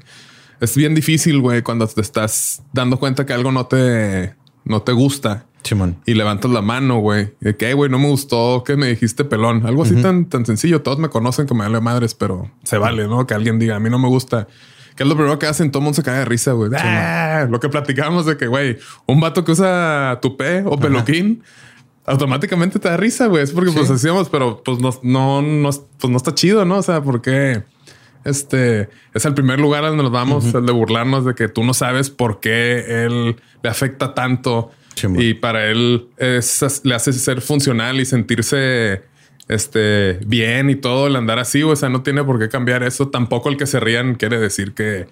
es 0.60 0.76
bien 0.76 0.94
difícil, 0.94 1.40
güey, 1.40 1.62
cuando 1.62 1.86
te 1.88 2.00
estás 2.00 2.62
dando 2.72 2.98
cuenta 2.98 3.26
que 3.26 3.32
algo 3.32 3.50
no 3.50 3.66
te, 3.66 4.34
no 4.64 4.82
te 4.82 4.92
gusta. 4.92 5.46
Y 6.06 6.14
levantas 6.14 6.50
la 6.50 6.60
mano, 6.60 6.98
güey. 6.98 7.34
De 7.40 7.56
que, 7.56 7.72
güey, 7.72 7.90
no 7.90 7.98
me 7.98 8.08
gustó 8.08 8.62
que 8.64 8.76
me 8.76 8.88
dijiste 8.88 9.24
pelón. 9.24 9.64
Algo 9.64 9.84
así 9.84 9.94
tan, 10.02 10.26
tan 10.26 10.44
sencillo. 10.44 10.82
Todos 10.82 10.98
me 10.98 11.08
conocen 11.08 11.46
que 11.46 11.54
me 11.54 11.60
vale 11.60 11.80
madres, 11.80 12.14
pero 12.14 12.50
se 12.64 12.78
vale, 12.78 13.06
¿no? 13.06 13.26
Que 13.26 13.34
alguien 13.34 13.58
diga, 13.58 13.76
a 13.76 13.80
mí 13.80 13.88
no 13.88 13.98
me 13.98 14.08
gusta. 14.08 14.48
Que 14.96 15.04
es 15.04 15.08
lo 15.08 15.14
primero 15.14 15.38
que 15.38 15.46
hacen? 15.46 15.70
Todo 15.70 15.80
el 15.80 15.84
mundo 15.84 15.96
se 15.96 16.02
cae 16.02 16.18
de 16.18 16.24
risa, 16.24 16.52
güey. 16.52 16.70
Ah, 16.76 17.46
lo 17.48 17.60
que 17.60 17.68
platicamos 17.68 18.26
de 18.26 18.36
que, 18.36 18.46
güey, 18.46 18.78
un 19.06 19.20
vato 19.20 19.44
que 19.44 19.52
usa 19.52 20.18
tupé 20.20 20.64
o 20.66 20.78
peluquín 20.78 21.42
automáticamente 22.06 22.78
te 22.78 22.88
da 22.88 22.96
risa, 22.96 23.26
güey. 23.26 23.42
Es 23.42 23.52
porque 23.52 23.70
pues 23.72 23.90
hacíamos, 23.90 24.28
pero 24.28 24.62
pues 24.62 24.78
no, 24.80 24.90
no, 25.02 25.42
no, 25.42 25.70
pues 25.70 26.10
no 26.10 26.16
está 26.16 26.34
chido, 26.34 26.64
¿no? 26.64 26.78
O 26.78 26.82
sea, 26.82 27.02
porque 27.02 27.62
este 28.24 28.88
es 29.14 29.24
el 29.24 29.34
primer 29.34 29.60
lugar 29.60 29.84
donde 29.84 30.02
nos 30.02 30.12
vamos, 30.12 30.54
el 30.54 30.66
de 30.66 30.72
burlarnos 30.72 31.24
de 31.24 31.34
que 31.34 31.48
tú 31.48 31.64
no 31.64 31.74
sabes 31.74 32.10
por 32.10 32.40
qué 32.40 33.04
él 33.04 33.36
le 33.62 33.70
afecta 33.70 34.14
tanto. 34.14 34.70
y 35.16 35.34
para 35.34 35.66
él 35.66 36.08
es, 36.18 36.82
le 36.84 36.94
hace 36.94 37.12
ser 37.12 37.40
funcional 37.40 37.98
y 37.98 38.04
sentirse 38.04 39.02
este 39.48 40.18
bien 40.26 40.70
y 40.70 40.76
todo 40.76 41.06
el 41.06 41.16
andar 41.16 41.38
así. 41.38 41.62
O 41.62 41.74
sea, 41.76 41.88
no 41.88 42.02
tiene 42.02 42.24
por 42.24 42.38
qué 42.38 42.48
cambiar 42.48 42.82
eso. 42.82 43.08
Tampoco 43.08 43.48
el 43.48 43.56
que 43.56 43.66
se 43.66 43.80
rían 43.80 44.14
quiere 44.14 44.38
decir 44.38 44.74
que 44.74 45.06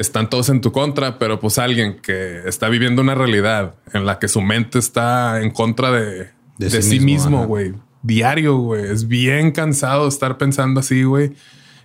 están 0.00 0.30
todos 0.30 0.48
en 0.48 0.60
tu 0.60 0.72
contra, 0.72 1.18
pero 1.18 1.38
pues 1.38 1.58
alguien 1.58 2.00
que 2.00 2.40
está 2.46 2.68
viviendo 2.68 3.02
una 3.02 3.14
realidad 3.14 3.74
en 3.92 4.06
la 4.06 4.18
que 4.18 4.28
su 4.28 4.40
mente 4.40 4.78
está 4.78 5.42
en 5.42 5.50
contra 5.50 5.90
de, 5.90 6.30
de, 6.56 6.82
sí, 6.82 7.00
mismo, 7.00 7.46
güey. 7.46 7.74
Diario, 8.02 8.56
güey. 8.56 8.90
Es 8.90 9.06
bien 9.06 9.52
cansado 9.52 10.08
estar 10.08 10.38
pensando 10.38 10.80
así, 10.80 11.02
güey. 11.02 11.32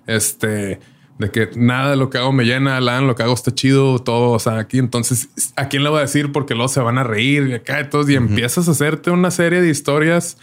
Este, 0.07 0.79
de 1.17 1.31
que 1.31 1.49
nada 1.57 1.91
de 1.91 1.97
lo 1.97 2.09
que 2.09 2.17
hago 2.17 2.31
me 2.31 2.45
llena, 2.45 2.77
Alan, 2.77 3.05
lo 3.05 3.15
que 3.15 3.23
hago 3.23 3.33
está 3.33 3.53
chido, 3.53 3.99
todo, 3.99 4.31
o 4.31 4.39
sea, 4.39 4.59
aquí 4.59 4.77
entonces, 4.77 5.29
¿a 5.57 5.67
quién 5.67 5.83
le 5.83 5.89
voy 5.89 5.99
a 5.99 6.03
decir? 6.03 6.31
Porque 6.31 6.55
luego 6.55 6.69
se 6.69 6.79
van 6.79 6.97
a 6.97 7.03
reír 7.03 7.47
y 7.47 7.53
acá 7.53 7.89
y 8.07 8.15
empiezas 8.15 8.69
a 8.69 8.71
hacerte 8.71 9.11
una 9.11 9.31
serie 9.31 9.61
de 9.61 9.69
historias 9.69 10.37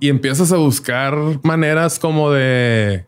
y 0.00 0.10
empiezas 0.10 0.52
a 0.52 0.56
buscar 0.56 1.16
maneras 1.44 1.98
como 1.98 2.30
de 2.30 3.06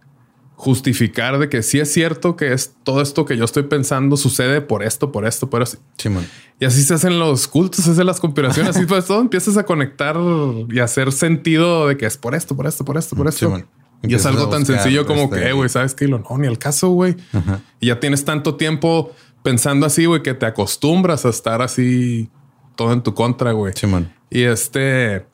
justificar 0.64 1.38
de 1.38 1.50
que 1.50 1.62
sí 1.62 1.78
es 1.78 1.92
cierto 1.92 2.36
que 2.36 2.54
es 2.54 2.74
todo 2.84 3.02
esto 3.02 3.26
que 3.26 3.36
yo 3.36 3.44
estoy 3.44 3.64
pensando 3.64 4.16
sucede 4.16 4.62
por 4.62 4.82
esto, 4.82 5.12
por 5.12 5.26
esto, 5.26 5.50
por 5.50 5.60
eso. 5.60 5.76
y 6.58 6.64
así 6.64 6.82
se 6.82 6.94
hacen 6.94 7.18
los 7.18 7.46
cultos, 7.48 7.84
se 7.84 7.90
hacen 7.90 8.06
las 8.06 8.18
conspiraciones, 8.18 8.74
así 8.76 8.86
pues 8.86 9.04
todo 9.04 9.20
empiezas 9.20 9.58
a 9.58 9.64
conectar 9.64 10.16
y 10.70 10.78
hacer 10.78 11.12
sentido 11.12 11.86
de 11.86 11.98
que 11.98 12.06
es 12.06 12.16
por 12.16 12.34
esto, 12.34 12.56
por 12.56 12.66
esto, 12.66 12.82
por 12.82 12.96
esto, 12.96 13.14
por 13.14 13.28
esto. 13.28 13.62
y 14.04 14.14
es 14.14 14.24
algo 14.24 14.48
tan 14.48 14.64
sencillo 14.64 15.04
como 15.04 15.28
que, 15.28 15.52
güey, 15.52 15.68
sabes 15.68 15.94
que 15.94 16.08
no, 16.08 16.24
ni 16.38 16.46
el 16.46 16.58
caso, 16.58 16.88
güey. 16.88 17.14
Y 17.78 17.88
ya 17.88 18.00
tienes 18.00 18.24
tanto 18.24 18.54
tiempo 18.54 19.12
pensando 19.42 19.84
así, 19.84 20.06
güey, 20.06 20.22
que 20.22 20.32
te 20.32 20.46
acostumbras 20.46 21.26
a 21.26 21.28
estar 21.28 21.60
así 21.60 22.30
todo 22.74 22.94
en 22.94 23.02
tu 23.02 23.12
contra, 23.12 23.52
güey. 23.52 23.74
Y 24.30 24.44
este, 24.44 25.26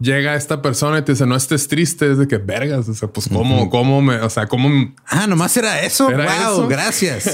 llega 0.00 0.34
esta 0.34 0.62
persona 0.62 0.98
y 0.98 1.02
te 1.02 1.12
dice, 1.12 1.26
no 1.26 1.36
estés 1.36 1.68
triste, 1.68 2.10
es 2.10 2.18
de 2.18 2.26
que 2.26 2.38
vergas, 2.38 2.88
o 2.88 2.94
sea, 2.94 3.08
pues 3.08 3.28
cómo, 3.28 3.70
cómo 3.70 4.02
me, 4.02 4.16
o 4.16 4.30
sea, 4.30 4.46
cómo... 4.46 4.92
Ah, 5.06 5.26
nomás 5.26 5.56
era 5.56 5.82
eso. 5.82 6.08
wow, 6.10 6.66
gracias. 6.66 7.30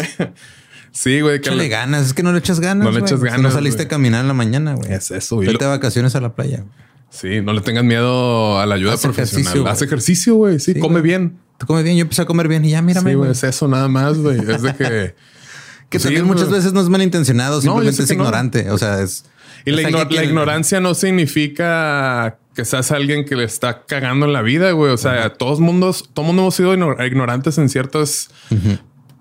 sí, 0.92 1.20
güey. 1.20 1.40
Que 1.40 1.52
le 1.52 1.68
ganas, 1.68 2.06
es 2.06 2.14
que 2.14 2.22
no 2.22 2.32
le 2.32 2.40
echas 2.40 2.60
ganas. 2.60 2.84
No 2.84 2.90
le 2.90 3.00
echas 3.00 3.22
ganas. 3.22 3.40
no 3.40 3.50
saliste 3.50 3.84
a 3.84 3.88
caminar 3.88 4.20
en 4.20 4.28
la 4.28 4.34
mañana, 4.34 4.74
güey. 4.74 4.92
Es 4.92 5.10
eso. 5.10 5.38
Vete 5.38 5.64
de 5.64 5.70
vacaciones 5.70 6.14
a 6.16 6.20
la 6.20 6.34
playa. 6.34 6.64
Sí, 7.08 7.40
no 7.40 7.52
le 7.52 7.60
tengas 7.62 7.84
miedo 7.84 8.58
a 8.58 8.66
la 8.66 8.74
ayuda 8.74 8.96
profesional. 8.98 9.42
Ejercicio, 9.42 9.68
Haz 9.68 9.82
ejercicio, 9.82 10.34
güey. 10.34 10.58
Sí, 10.58 10.74
come 10.78 11.00
bien. 11.00 11.38
Te 11.56 11.64
come 11.64 11.82
bien. 11.82 11.96
Yo 11.96 12.02
empecé 12.02 12.22
a 12.22 12.26
comer 12.26 12.48
bien 12.48 12.64
y 12.64 12.70
ya 12.70 12.82
mírame. 12.82 13.10
Sí, 13.10 13.16
güey, 13.16 13.30
es 13.30 13.42
eso 13.44 13.68
nada 13.68 13.88
más, 13.88 14.18
güey. 14.18 14.38
Es 14.38 14.62
de 14.62 14.74
que... 14.74 15.14
que 15.88 15.98
también 15.98 16.26
muchas 16.26 16.50
veces 16.50 16.72
no 16.72 16.80
es 16.80 16.88
malintencionado, 16.88 17.62
simplemente 17.62 18.02
es 18.02 18.10
ignorante. 18.10 18.70
O 18.70 18.76
sea, 18.76 19.00
es... 19.00 19.24
Y 19.64 19.70
la, 19.70 19.82
ignorancia 20.22 20.80
no 20.80 20.94
significa 20.94 22.38
que 22.56 22.64
seas 22.64 22.90
alguien 22.90 23.26
que 23.26 23.36
le 23.36 23.44
está 23.44 23.84
cagando 23.84 24.26
en 24.26 24.32
la 24.32 24.42
vida, 24.42 24.72
güey. 24.72 24.90
O 24.90 24.96
sea, 24.96 25.34
todos 25.34 25.60
mundos, 25.60 26.08
todo 26.12 26.24
mundo 26.24 26.42
hemos 26.42 26.54
sido 26.54 26.74
ignorantes 26.74 27.58
en 27.58 27.68
ciertas 27.68 28.30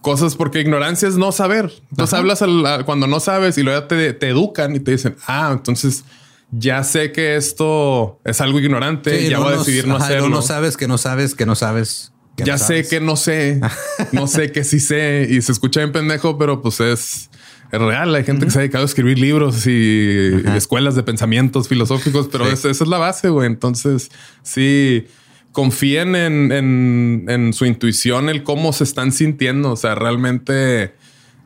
cosas 0.02 0.36
porque 0.36 0.62
ignorancia 0.62 1.08
es 1.08 1.18
no 1.18 1.32
saber. 1.32 1.72
Entonces 1.92 2.14
hablas 2.18 2.42
cuando 2.86 3.08
no 3.08 3.20
sabes 3.20 3.58
y 3.58 3.64
luego 3.64 3.84
te, 3.84 4.14
te, 4.14 4.30
educan 4.30 4.76
y 4.76 4.80
te 4.80 4.92
dicen, 4.92 5.18
ah, 5.28 5.50
entonces 5.52 6.06
ya 6.52 6.84
sé 6.84 7.12
que 7.12 7.36
esto 7.36 8.20
es 8.24 8.40
algo 8.40 8.60
ignorante, 8.60 9.30
ya 9.30 9.40
voy 9.40 9.54
a 9.54 9.58
decidir 9.58 9.86
no 9.86 9.98
hacerlo. 9.98 10.30
No 10.30 10.42
sabes 10.42 10.78
que 10.78 10.88
no 10.88 10.98
sabes 10.98 11.36
que 11.36 11.46
no 11.46 11.56
sabes. 11.56 12.14
ya 12.38 12.58
sé 12.58 12.88
que 12.88 13.02
no 13.02 13.18
sé, 13.18 13.60
no 14.14 14.28
sé 14.28 14.54
que 14.54 14.64
sí 14.64 14.80
sé 14.80 15.28
y 15.30 15.42
se 15.42 15.52
escucha 15.52 15.82
bien 15.82 15.92
pendejo, 15.92 16.38
pero 16.38 16.62
pues 16.62 16.80
es 16.80 17.30
es 17.72 17.80
real. 17.80 18.14
Hay 18.16 18.24
gente 18.24 18.46
que 18.46 18.52
se 18.52 18.60
ha 18.60 18.62
dedicado 18.62 18.84
a 18.84 18.86
escribir 18.86 19.20
libros 19.20 19.66
y, 19.68 20.44
escuelas 20.56 20.96
de 20.96 21.04
pensamientos 21.04 21.68
filosóficos, 21.68 22.30
pero 22.32 22.48
esa, 22.48 22.70
es 22.70 22.82
la 22.82 22.98
base, 22.98 23.30
güey. 23.30 23.48
Entonces, 23.48 24.12
sí, 24.44 25.08
confíen 25.52 26.16
en, 26.16 27.54
su 27.54 27.66
intuición, 27.66 28.30
el 28.30 28.44
cómo 28.44 28.74
se 28.74 28.84
están 28.84 29.12
sintiendo. 29.12 29.72
O 29.72 29.76
sea, 29.76 29.96
realmente 29.96 30.96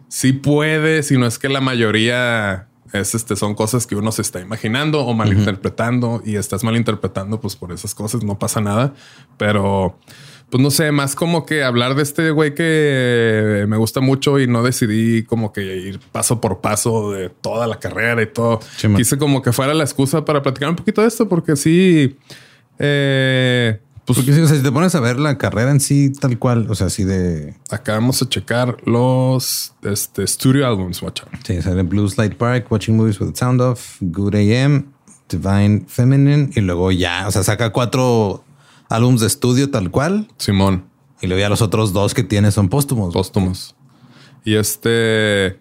sí 0.08 0.34
puede, 0.34 1.04
si 1.04 1.18
no 1.18 1.26
es 1.26 1.40
que 1.40 1.50
la 1.50 1.62
mayoría 1.62 2.68
es 2.92 3.14
este, 3.14 3.36
son 3.36 3.54
cosas 3.54 3.86
que 3.86 3.96
uno 3.96 4.12
se 4.12 4.24
está 4.24 4.42
imaginando 4.42 5.06
o 5.06 5.14
malinterpretando 5.14 6.24
y 6.26 6.38
estás 6.38 6.64
malinterpretando, 6.64 7.40
pues 7.40 7.56
por 7.56 7.72
esas 7.72 7.94
cosas 7.94 8.24
no 8.24 8.40
pasa 8.40 8.62
nada. 8.62 8.94
Pero 9.38 10.00
pues 10.50 10.62
no 10.64 10.72
sé, 10.72 10.92
más 10.92 11.16
como 11.16 11.46
que 11.46 11.64
hablar 11.64 11.96
de 11.96 12.04
este 12.04 12.32
güey 12.32 12.56
que 12.56 13.66
me 13.68 13.78
gusta 13.78 14.02
mucho 14.02 14.40
y 14.40 14.48
no 14.48 14.64
decidí 14.64 15.24
como 15.24 15.54
que 15.54 15.62
ir 15.62 16.00
paso 16.12 16.42
por 16.42 16.60
paso 16.60 17.12
de 17.12 17.30
toda 17.30 17.68
la 17.68 17.80
carrera 17.80 18.22
y 18.22 18.28
todo. 18.28 18.60
Quise 18.96 19.18
como 19.18 19.42
que 19.42 19.52
fuera 19.52 19.74
la 19.74 19.84
excusa 19.84 20.26
para 20.26 20.42
platicar 20.42 20.70
un 20.70 20.76
poquito 20.76 21.02
de 21.02 21.08
esto, 21.08 21.30
porque 21.30 21.56
sí, 21.56 22.18
eh, 22.80 23.80
pues 24.06 24.18
si 24.26 24.64
te 24.64 24.72
pones 24.72 24.96
a 24.96 25.00
ver 25.02 25.20
la 25.20 25.38
carrera 25.38 25.70
en 25.70 25.80
sí 25.80 26.12
tal 26.12 26.40
cual, 26.40 26.66
o 26.68 26.74
sea, 26.74 26.88
así 26.88 27.04
de... 27.04 27.54
Acá 27.70 27.94
vamos 27.94 28.20
a 28.24 28.28
checar 28.28 28.78
los 28.86 29.74
este, 29.84 30.26
studio 30.26 30.66
albums, 30.66 31.04
watch 31.04 31.22
Sí, 31.46 31.62
sale 31.62 31.84
Blues 31.84 32.18
Light 32.18 32.34
Park, 32.34 32.72
Watching 32.72 32.98
Movies 32.98 33.20
with 33.20 33.34
the 33.34 33.38
Sound 33.38 33.62
Off, 33.62 33.98
Good 34.02 34.34
AM, 34.34 34.92
Divine 35.30 35.86
Feminine 35.88 36.50
y 36.56 36.62
luego 36.62 36.92
ya, 36.92 37.28
o 37.28 37.32
sea, 37.32 37.44
saca 37.44 37.72
cuatro 37.72 38.44
álbums 38.90 39.22
de 39.22 39.28
estudio 39.28 39.70
tal 39.70 39.92
cual. 39.92 40.28
Simón. 40.38 40.90
Y 41.22 41.28
luego 41.28 41.40
ya 41.40 41.50
los 41.50 41.62
otros 41.62 41.94
dos 41.94 42.14
que 42.14 42.24
tiene 42.24 42.52
son 42.52 42.70
póstumos. 42.70 43.14
Póstumos. 43.14 43.76
Y 44.44 44.56
este. 44.56 45.60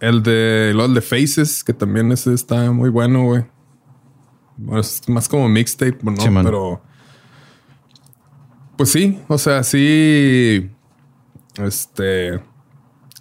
El 0.00 0.22
de. 0.22 0.70
El 0.70 0.94
de 0.94 1.00
Faces, 1.00 1.64
que 1.64 1.72
también 1.72 2.12
ese 2.12 2.32
está 2.32 2.70
muy 2.70 2.90
bueno, 2.90 3.24
güey. 3.24 3.44
es 4.78 5.08
más 5.08 5.28
como 5.28 5.48
mixtape, 5.48 5.98
¿no? 6.02 6.42
Pero. 6.42 6.82
Pues 8.76 8.90
sí, 8.90 9.20
o 9.28 9.38
sea, 9.38 9.62
sí. 9.62 10.70
Este. 11.56 12.40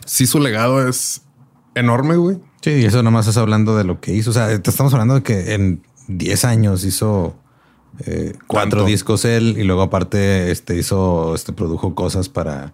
Sí, 0.06 0.28
su 0.28 0.40
legado 0.40 0.88
es 0.88 1.24
enorme, 1.74 2.18
güey. 2.18 2.40
Sí, 2.62 2.72
y 2.72 2.86
eso 2.86 3.02
nomás 3.04 3.28
es 3.28 3.38
hablando 3.38 3.78
de 3.78 3.86
lo 3.86 4.02
que 4.02 4.14
hizo. 4.14 4.32
O 4.32 4.34
sea, 4.34 4.62
te 4.62 4.70
estamos 4.70 4.94
hablando 4.94 5.16
de 5.16 5.24
que 5.24 5.54
en 5.54 5.84
10 6.08 6.46
años 6.46 6.84
hizo 6.84 7.38
eh, 8.06 8.34
cuatro 8.48 8.86
discos 8.86 9.26
él 9.26 9.56
y 9.58 9.64
luego 9.64 9.82
aparte 9.82 10.52
este 10.52 10.78
hizo, 10.78 11.34
este 11.36 11.54
produjo 11.54 11.96
cosas 11.96 12.30
para, 12.30 12.74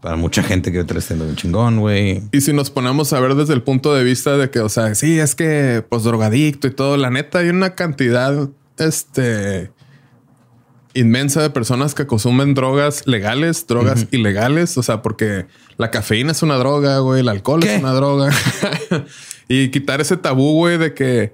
para 0.00 0.16
mucha 0.16 0.42
gente 0.42 0.72
que 0.72 0.80
está 0.80 1.00
siendo 1.00 1.24
un 1.24 1.36
chingón, 1.36 1.80
güey. 1.80 2.22
Y 2.32 2.40
si 2.40 2.52
nos 2.52 2.70
ponemos 2.70 3.12
a 3.12 3.20
ver 3.20 3.34
desde 3.34 3.54
el 3.54 3.62
punto 3.62 3.94
de 3.94 4.04
vista 4.04 4.36
de 4.36 4.50
que, 4.50 4.60
o 4.60 4.68
sea, 4.68 4.94
sí, 4.94 5.18
es 5.18 5.34
que 5.34 5.84
pues 5.88 6.04
drogadicto 6.04 6.66
y 6.66 6.70
todo, 6.70 6.96
la 6.96 7.10
neta 7.10 7.38
hay 7.38 7.48
una 7.48 7.74
cantidad, 7.74 8.48
este, 8.78 9.70
inmensa 10.94 11.42
de 11.42 11.50
personas 11.50 11.94
que 11.94 12.06
consumen 12.06 12.54
drogas 12.54 13.06
legales, 13.06 13.66
drogas 13.66 14.06
ilegales, 14.10 14.76
o 14.78 14.82
sea, 14.82 15.02
porque 15.02 15.46
la 15.76 15.90
cafeína 15.90 16.32
es 16.32 16.42
una 16.42 16.56
droga, 16.56 16.98
güey, 16.98 17.20
el 17.20 17.28
alcohol 17.28 17.62
es 17.62 17.80
una 17.80 17.92
droga. 17.92 18.30
y 19.48 19.70
quitar 19.70 20.00
ese 20.00 20.16
tabú, 20.16 20.54
güey, 20.54 20.78
de 20.78 20.94
que 20.94 21.32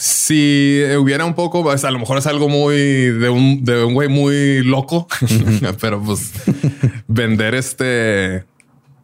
si 0.00 0.80
hubiera 0.96 1.24
un 1.24 1.34
poco, 1.34 1.64
pues, 1.64 1.84
a 1.84 1.90
lo 1.90 1.98
mejor 1.98 2.18
es 2.18 2.26
algo 2.28 2.48
muy 2.48 2.76
de 2.76 3.28
un, 3.28 3.64
de 3.64 3.82
un 3.82 3.94
güey 3.94 4.08
muy 4.08 4.62
loco, 4.62 5.08
pero 5.80 6.00
pues 6.00 6.32
vender 7.08 7.56
este, 7.56 8.44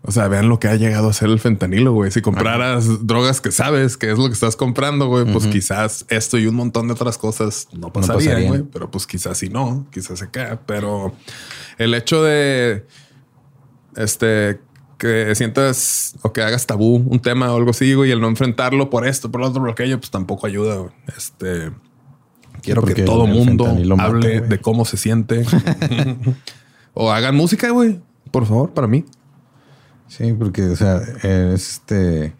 o 0.02 0.12
sea, 0.12 0.28
vean 0.28 0.48
lo 0.48 0.60
que 0.60 0.68
ha 0.68 0.76
llegado 0.76 1.08
a 1.08 1.12
ser 1.12 1.30
el 1.30 1.40
fentanilo, 1.40 1.92
güey. 1.92 2.12
Si 2.12 2.20
compraras 2.20 3.06
drogas 3.08 3.40
que 3.40 3.50
sabes 3.50 3.96
que 3.96 4.12
es 4.12 4.18
lo 4.18 4.28
que 4.28 4.34
estás 4.34 4.54
comprando, 4.54 5.08
güey, 5.08 5.24
pues 5.24 5.48
quizás 5.48 6.06
esto 6.10 6.38
y 6.38 6.46
un 6.46 6.54
montón 6.54 6.86
de 6.86 6.92
otras 6.92 7.18
cosas 7.18 7.66
no 7.72 7.92
pasarían, 7.92 8.46
güey. 8.46 8.62
Pero 8.62 8.88
pues 8.88 9.08
quizás 9.08 9.38
si 9.38 9.48
no, 9.48 9.86
quizás 9.90 10.20
se 10.20 10.30
cae. 10.30 10.58
Pero 10.64 11.12
el 11.76 11.92
hecho 11.94 12.22
de, 12.22 12.86
este, 13.96 14.60
que 15.04 15.34
sientas 15.34 16.14
o 16.22 16.32
que 16.32 16.40
hagas 16.40 16.66
tabú 16.66 16.96
un 16.96 17.20
tema 17.20 17.52
o 17.52 17.56
algo 17.56 17.72
así, 17.72 17.92
güey, 17.92 18.08
y 18.08 18.12
el 18.12 18.20
no 18.22 18.28
enfrentarlo 18.28 18.88
por 18.88 19.06
esto, 19.06 19.30
por 19.30 19.42
lo 19.42 19.48
otro, 19.48 19.60
por 19.60 19.70
aquello, 19.70 19.98
pues 19.98 20.10
tampoco 20.10 20.46
ayuda. 20.46 20.76
güey. 20.76 20.92
Este 21.14 21.70
quiero 22.62 22.82
que 22.82 22.94
todo 23.02 23.26
mundo 23.26 23.66
hable 23.98 24.38
güey. 24.38 24.48
de 24.48 24.60
cómo 24.60 24.86
se 24.86 24.96
siente 24.96 25.44
o 26.94 27.12
hagan 27.12 27.36
música, 27.36 27.68
güey, 27.68 28.00
por 28.30 28.46
favor, 28.46 28.72
para 28.72 28.86
mí. 28.86 29.04
Sí, 30.08 30.32
porque, 30.32 30.62
o 30.62 30.76
sea, 30.76 31.02
este. 31.22 32.34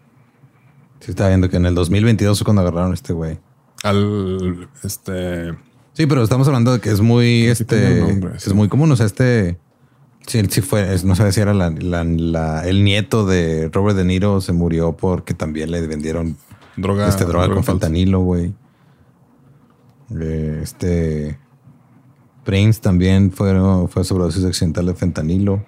Se 1.01 1.11
está 1.11 1.27
viendo 1.27 1.49
que 1.49 1.57
en 1.57 1.67
el 1.67 1.75
2022 1.75 2.39
fue 2.39 2.45
cuando 2.45 2.63
agarraron 2.63 2.91
a 2.91 2.95
este 2.95 3.13
güey. 3.13 3.37
Al 3.83 4.69
este 4.83 5.53
Sí, 5.93 6.07
pero 6.07 6.23
estamos 6.23 6.47
hablando 6.47 6.73
de 6.73 6.79
que 6.79 6.89
es 6.89 6.99
muy, 6.99 7.45
este, 7.45 8.01
es 8.35 8.53
muy 8.53 8.67
común. 8.69 8.91
O 8.91 8.95
sea, 8.95 9.05
este, 9.05 9.59
sí, 10.27 10.41
sí 10.49 10.61
fue, 10.61 10.97
no 11.03 11.15
sé 11.15 11.31
si 11.31 11.39
era 11.41 11.53
la, 11.53 11.69
la- 11.69 12.03
la- 12.03 12.67
el 12.67 12.83
nieto 12.83 13.25
de 13.25 13.69
Robert 13.71 13.97
De 13.97 14.05
Niro 14.05 14.41
se 14.41 14.53
murió 14.53 14.95
porque 14.97 15.33
también 15.33 15.71
le 15.71 15.85
vendieron 15.87 16.37
droga, 16.77 17.07
este 17.07 17.25
droga 17.25 17.49
con 17.53 17.63
fentanilo, 17.63 18.19
güey. 18.21 18.53
Eh, 20.19 20.59
Este 20.61 21.39
Prince 22.43 22.79
también 22.79 23.31
fue, 23.31 23.53
fue 23.87 24.03
sobredosis 24.03 24.45
accidental 24.45 24.85
de 24.85 24.93
fentanilo. 24.93 25.65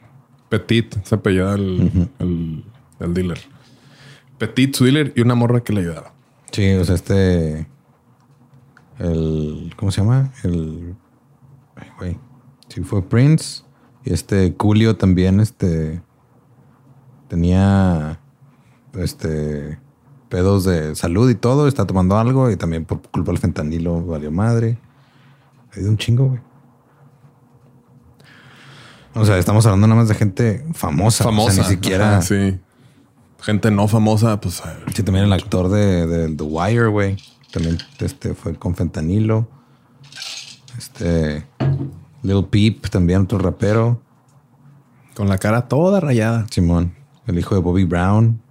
Petit, 0.49 0.95
se 1.03 1.15
apellida 1.15 1.55
el, 1.55 2.09
el, 2.19 2.63
el 2.99 3.13
dealer. 3.13 3.39
Petit, 4.37 4.75
su 4.75 4.85
dealer 4.85 5.11
y 5.15 5.21
una 5.21 5.33
morra 5.35 5.61
que 5.63 5.73
le 5.73 5.81
ayudaba. 5.81 6.13
Sí, 6.51 6.71
o 6.75 6.85
sea, 6.85 6.95
este. 6.95 7.67
El. 8.99 9.73
¿Cómo 9.75 9.91
se 9.91 10.01
llama? 10.01 10.31
El. 10.43 10.95
Ay, 11.75 11.87
güey. 11.97 12.17
Sí, 12.69 12.81
fue 12.81 13.01
Prince. 13.01 13.63
Y 14.07 14.13
este 14.13 14.55
Julio 14.57 14.95
también, 14.95 15.41
este. 15.41 16.01
Tenía. 17.27 18.21
Este. 18.93 19.79
Pedos 20.29 20.63
de 20.63 20.95
salud 20.95 21.29
y 21.29 21.35
todo. 21.35 21.67
Está 21.67 21.85
tomando 21.85 22.17
algo. 22.17 22.49
Y 22.49 22.55
también 22.55 22.85
por 22.85 23.01
culpa 23.01 23.31
del 23.31 23.39
fentanilo 23.39 24.05
valió 24.05 24.31
madre. 24.31 24.79
Hay 25.75 25.83
de 25.83 25.89
un 25.89 25.97
chingo, 25.97 26.27
güey. 26.27 26.39
O 29.13 29.25
sea, 29.25 29.37
estamos 29.37 29.65
hablando 29.65 29.87
nada 29.87 29.99
más 29.99 30.07
de 30.07 30.15
gente 30.15 30.65
famosa. 30.73 31.25
Famosa. 31.25 31.49
O 31.49 31.53
sea, 31.55 31.63
ni 31.63 31.69
siquiera. 31.69 32.11
Ajá, 32.13 32.21
sí. 32.21 32.57
Gente 33.41 33.71
no 33.71 33.89
famosa, 33.89 34.39
pues. 34.39 34.63
Sí, 34.95 35.03
también 35.03 35.25
el 35.25 35.33
actor 35.33 35.67
de, 35.67 36.07
de 36.07 36.33
The 36.33 36.43
Wire, 36.43 36.87
güey. 36.87 37.17
También 37.51 37.77
este, 37.99 38.35
fue 38.35 38.55
con 38.55 38.73
fentanilo. 38.73 39.49
Este. 40.77 41.45
Lil 42.27 42.45
Peep, 42.45 42.89
también 42.89 43.21
otro 43.21 43.39
rapero. 43.39 44.01
Con 45.15 45.29
la 45.29 45.37
cara 45.37 45.69
toda 45.69 46.01
rayada. 46.01 46.45
Simón, 46.51 46.93
el 47.25 47.39
hijo 47.39 47.55
de 47.55 47.61
Bobby 47.61 47.85
Brown. 47.85 48.41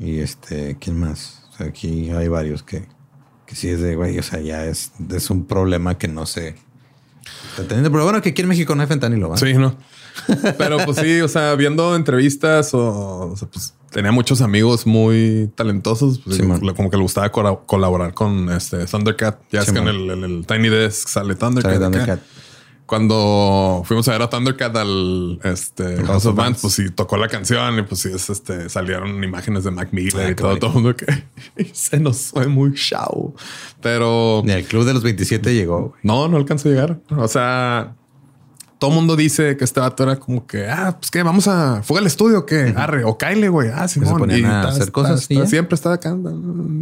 Y 0.00 0.18
este, 0.18 0.76
¿quién 0.80 0.98
más? 0.98 1.48
O 1.50 1.56
sea, 1.56 1.66
aquí 1.66 2.10
hay 2.10 2.26
varios 2.26 2.64
que, 2.64 2.88
que 3.46 3.54
sí 3.54 3.68
es 3.68 3.80
de, 3.80 3.94
güey, 3.94 4.18
o 4.18 4.22
sea, 4.24 4.40
ya 4.40 4.64
es, 4.64 4.92
es 5.08 5.30
un 5.30 5.46
problema 5.46 5.98
que 5.98 6.08
no 6.08 6.26
se 6.26 6.56
está 7.50 7.68
teniendo. 7.68 7.92
Pero 7.92 8.02
bueno, 8.02 8.20
que 8.20 8.30
aquí 8.30 8.42
en 8.42 8.48
México 8.48 8.74
no 8.74 8.82
hay 8.82 8.88
fentanilo, 8.88 9.28
¿va? 9.28 9.36
Sí, 9.36 9.54
¿no? 9.54 9.76
Pero 10.58 10.78
pues 10.84 10.96
sí, 10.96 11.20
o 11.20 11.28
sea, 11.28 11.54
viendo 11.54 11.94
entrevistas 11.94 12.74
o, 12.74 13.30
o 13.30 13.36
sea, 13.36 13.48
pues 13.48 13.74
tenía 13.90 14.12
muchos 14.12 14.40
amigos 14.40 14.86
muy 14.86 15.50
talentosos, 15.54 16.20
pues, 16.20 16.36
Sí, 16.36 16.42
como 16.42 16.90
que 16.90 16.96
le 16.96 17.02
gustaba 17.02 17.30
colaborar 17.30 18.14
con 18.14 18.50
este 18.50 18.86
Thundercat. 18.86 19.40
Ya 19.50 19.60
es 19.60 19.66
Sí, 19.66 19.72
que 19.72 19.78
en 19.78 19.88
el, 19.88 20.10
en 20.10 20.24
el 20.24 20.46
Tiny 20.46 20.68
Desk 20.68 21.08
sale 21.08 21.34
Thundercat. 21.34 21.72
Sale 21.72 21.86
acá. 21.86 21.90
Thundercat. 21.90 22.20
Cuando 22.86 23.82
fuimos 23.84 24.08
a 24.08 24.12
ver 24.12 24.22
a 24.22 24.28
Thundercat 24.28 24.76
al 24.76 25.38
este, 25.44 25.94
El 25.94 26.06
House 26.06 26.26
of 26.26 26.34
Bands, 26.34 26.60
pues 26.60 26.74
sí, 26.74 26.90
tocó 26.90 27.16
la 27.16 27.28
canción 27.28 27.78
y 27.78 27.82
pues 27.82 28.00
sí, 28.00 28.10
es, 28.12 28.28
este, 28.30 28.68
salieron 28.68 29.22
imágenes 29.22 29.62
de 29.62 29.70
Mac 29.70 29.90
Miller 29.92 30.26
Ah, 30.26 30.30
y 30.30 30.34
todo, 30.34 30.56
todo 30.56 30.70
el 30.70 30.74
mundo 30.74 30.96
que 30.96 31.06
se 31.72 32.00
nos 32.00 32.30
fue 32.30 32.48
muy 32.48 32.74
chao. 32.74 33.32
Pero 33.80 34.42
Ni 34.44 34.50
el 34.52 34.64
club 34.64 34.84
de 34.84 34.94
los 34.94 35.04
27 35.04 35.54
llegó, 35.54 35.92
no, 36.02 36.26
no 36.26 36.36
alcanzó 36.36 36.68
a 36.68 36.72
llegar. 36.72 37.00
O 37.16 37.28
sea, 37.28 37.94
todo 38.80 38.90
el 38.90 38.96
mundo 38.96 39.14
dice 39.14 39.56
que 39.56 39.62
este 39.64 39.78
vato 39.78 40.02
era 40.02 40.16
como 40.16 40.44
que, 40.46 40.66
ah, 40.68 40.96
pues 40.98 41.12
que 41.12 41.22
vamos 41.22 41.46
a 41.46 41.82
fuga 41.84 42.00
al 42.00 42.06
estudio, 42.08 42.46
que 42.46 42.74
arre 42.76 43.04
o 43.04 43.16
caile, 43.16 43.48
güey. 43.48 43.68
Ah, 43.72 43.86
Simón. 43.86 44.18
ponían 44.18 44.46
a 44.46 44.62
ta- 44.62 44.68
hacer 44.70 44.90
cosas 44.90 45.26
y 45.28 45.36
ya. 45.36 45.46
siempre 45.46 45.74
estaba 45.76 45.94
acá 45.96 46.16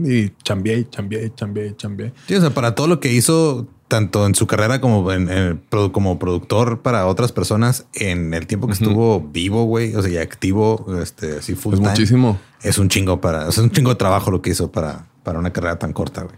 y 0.05 0.31
chambié, 0.45 0.89
chambié, 0.89 1.33
chambié, 1.35 1.77
chambié. 1.77 2.13
Sí, 2.27 2.35
o 2.37 2.41
sea, 2.41 2.51
para 2.51 2.75
todo 2.75 2.87
lo 2.87 3.01
que 3.01 3.13
hizo, 3.13 3.67
tanto 3.89 4.27
en 4.27 4.35
su 4.35 4.47
carrera 4.47 4.81
como 4.81 5.11
en, 5.13 5.29
en- 5.29 5.63
produ- 5.71 5.91
como 5.93 6.19
productor 6.19 6.81
para 6.83 7.07
otras 7.07 7.33
personas, 7.33 7.87
en 7.95 8.33
el 8.33 8.47
tiempo 8.47 8.67
que 8.69 8.75
estuvo 8.75 9.21
vivo, 9.21 9.65
güey, 9.65 9.95
o 9.95 10.03
sea, 10.03 10.11
y 10.11 10.17
activo, 10.19 10.87
este, 11.03 11.39
así 11.39 11.55
full 11.55 11.75
Es 11.75 11.81
time, 11.81 11.91
muchísimo. 11.91 12.39
Es 12.63 12.79
un 12.79 12.89
chingo 12.89 13.21
para, 13.21 13.49
o 13.49 13.53
sea, 13.53 13.63
es 13.63 13.69
un 13.69 13.71
chingo 13.71 13.91
de 13.91 13.97
trabajo 13.97 14.31
lo 14.31 14.41
que 14.41 14.51
hizo 14.51 14.71
para, 14.71 15.07
para 15.25 15.39
una 15.39 15.53
carrera 15.53 15.79
tan 15.79 15.93
corta, 15.93 16.23
güey. 16.23 16.37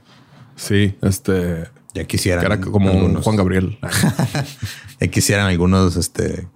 Sí, 0.61 0.95
este 1.03 1.69
Ya 1.95 2.05
quisieran. 2.05 2.41
que 2.41 2.47
era 2.47 2.61
como 2.61 2.93
un 2.93 3.15
Juan 3.23 3.37
Gabriel. 3.37 3.79
Ya 5.01 5.07
quisieran 5.09 5.47
algunos, 5.47 5.97
este, 5.97 6.47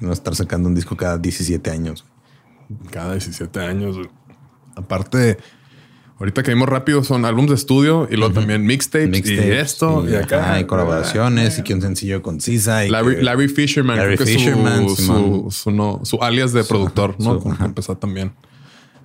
no 0.00 0.12
estar 0.12 0.34
sacando 0.34 0.68
un 0.68 0.74
disco 0.74 0.94
cada 0.94 1.16
17 1.16 1.70
años. 1.70 2.04
Cada 2.90 3.12
17 3.12 3.60
años. 3.60 3.96
Aparte, 4.76 5.38
ahorita 6.18 6.42
que 6.42 6.50
vimos 6.52 6.68
rápido 6.68 7.02
son 7.02 7.24
álbumes 7.24 7.48
de 7.48 7.54
estudio 7.56 8.06
y 8.10 8.16
luego 8.16 8.34
también 8.34 8.66
mixtapes, 8.66 9.06
y 9.08 9.10
Mixtapes, 9.10 9.58
esto 9.72 10.06
y, 10.06 10.14
acá. 10.16 10.44
ajá, 10.44 10.60
y 10.60 10.64
colaboraciones 10.66 11.58
y 11.58 11.62
que 11.62 11.72
un 11.72 11.80
sencillo 11.80 12.20
con 12.22 12.42
Sisa. 12.42 12.84
y 12.84 12.90
Larry, 12.90 13.16
que- 13.16 13.22
Larry 13.22 13.48
Fisherman, 13.48 13.96
Larry 13.96 14.16
creo 14.16 14.26
que 14.26 14.32
su- 14.34 14.38
Fisherman, 14.38 14.88
su, 14.90 14.96
Simón. 14.96 15.50
su, 15.50 15.70
no- 15.70 16.00
su 16.04 16.22
alias 16.22 16.52
de 16.52 16.64
productor, 16.64 17.16
¿no? 17.20 17.40
que 17.42 17.64
empezó 17.64 17.96
también. 17.96 18.32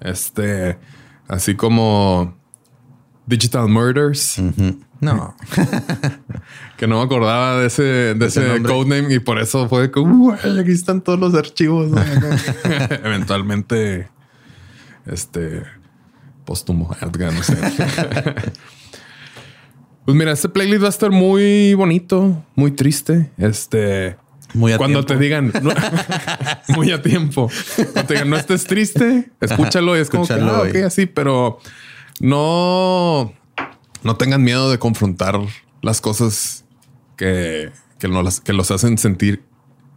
Este, 0.02 0.78
así 1.30 1.56
como 1.56 2.38
Digital 3.30 3.70
Murders. 3.70 4.38
No. 5.00 5.36
que 6.78 6.88
no 6.88 6.98
me 6.98 7.04
acordaba 7.06 7.60
de 7.60 7.68
ese, 7.68 7.84
de 8.16 8.26
Ese 8.26 8.62
codename 8.64 9.14
y 9.14 9.20
por 9.20 9.40
eso 9.40 9.70
fue 9.70 9.92
como, 9.92 10.28
"Uy, 10.28 10.60
aquí 10.60 10.72
están 10.72 11.02
todos 11.02 11.20
los 11.20 11.36
archivos. 11.36 11.90
¿no? 11.90 12.02
Eventualmente, 13.06 14.10
este, 15.06 15.64
póstumo, 16.46 16.96
no 17.02 17.44
sé. 17.44 17.58
Pues 20.06 20.18
mira, 20.18 20.32
este 20.32 20.50
playlist 20.50 20.82
va 20.82 20.88
a 20.88 20.90
estar 20.90 21.12
muy 21.12 21.76
bonito, 21.76 22.44
muy 22.56 22.72
triste. 22.72 23.30
Este, 23.38 24.18
Muy 24.56 24.72
a 24.72 24.78
cuando 24.80 25.06
tiempo. 25.06 25.20
te 25.20 25.24
digan 25.24 25.54
no- 25.62 25.72
muy 26.70 26.90
a 26.92 27.00
tiempo, 27.04 27.52
cuando 27.76 28.04
te 28.06 28.14
digan 28.16 28.30
no 28.32 28.36
estés 28.38 28.64
triste, 28.66 29.30
escúchalo 29.40 29.96
y 29.96 30.00
es 30.00 30.10
como 30.10 30.26
que 30.26 30.34
escúchalo, 30.34 30.56
ah, 30.56 30.60
güey. 30.62 30.72
ok, 30.72 30.88
así, 30.88 31.06
pero 31.06 31.60
no, 32.20 33.34
no 34.04 34.16
tengan 34.18 34.44
miedo 34.44 34.70
de 34.70 34.80
confrontar 34.80 35.40
las 35.82 36.02
cosas 36.02 36.66
que, 37.18 37.72
que, 38.00 38.08
no 38.08 38.24
las, 38.24 38.40
que 38.40 38.54
los 38.54 38.72
hacen 38.72 38.98
sentir 38.98 39.44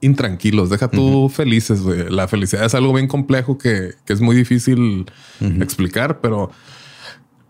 intranquilos. 0.00 0.70
Deja 0.70 0.88
tú 0.88 1.28
felices. 1.28 1.80
La 1.80 2.28
felicidad 2.28 2.64
es 2.64 2.74
algo 2.74 2.92
bien 2.92 3.08
complejo 3.08 3.56
que, 3.58 3.94
que 4.04 4.12
es 4.12 4.20
muy 4.20 4.36
difícil 4.36 5.06
explicar, 5.40 6.20
pero 6.20 6.50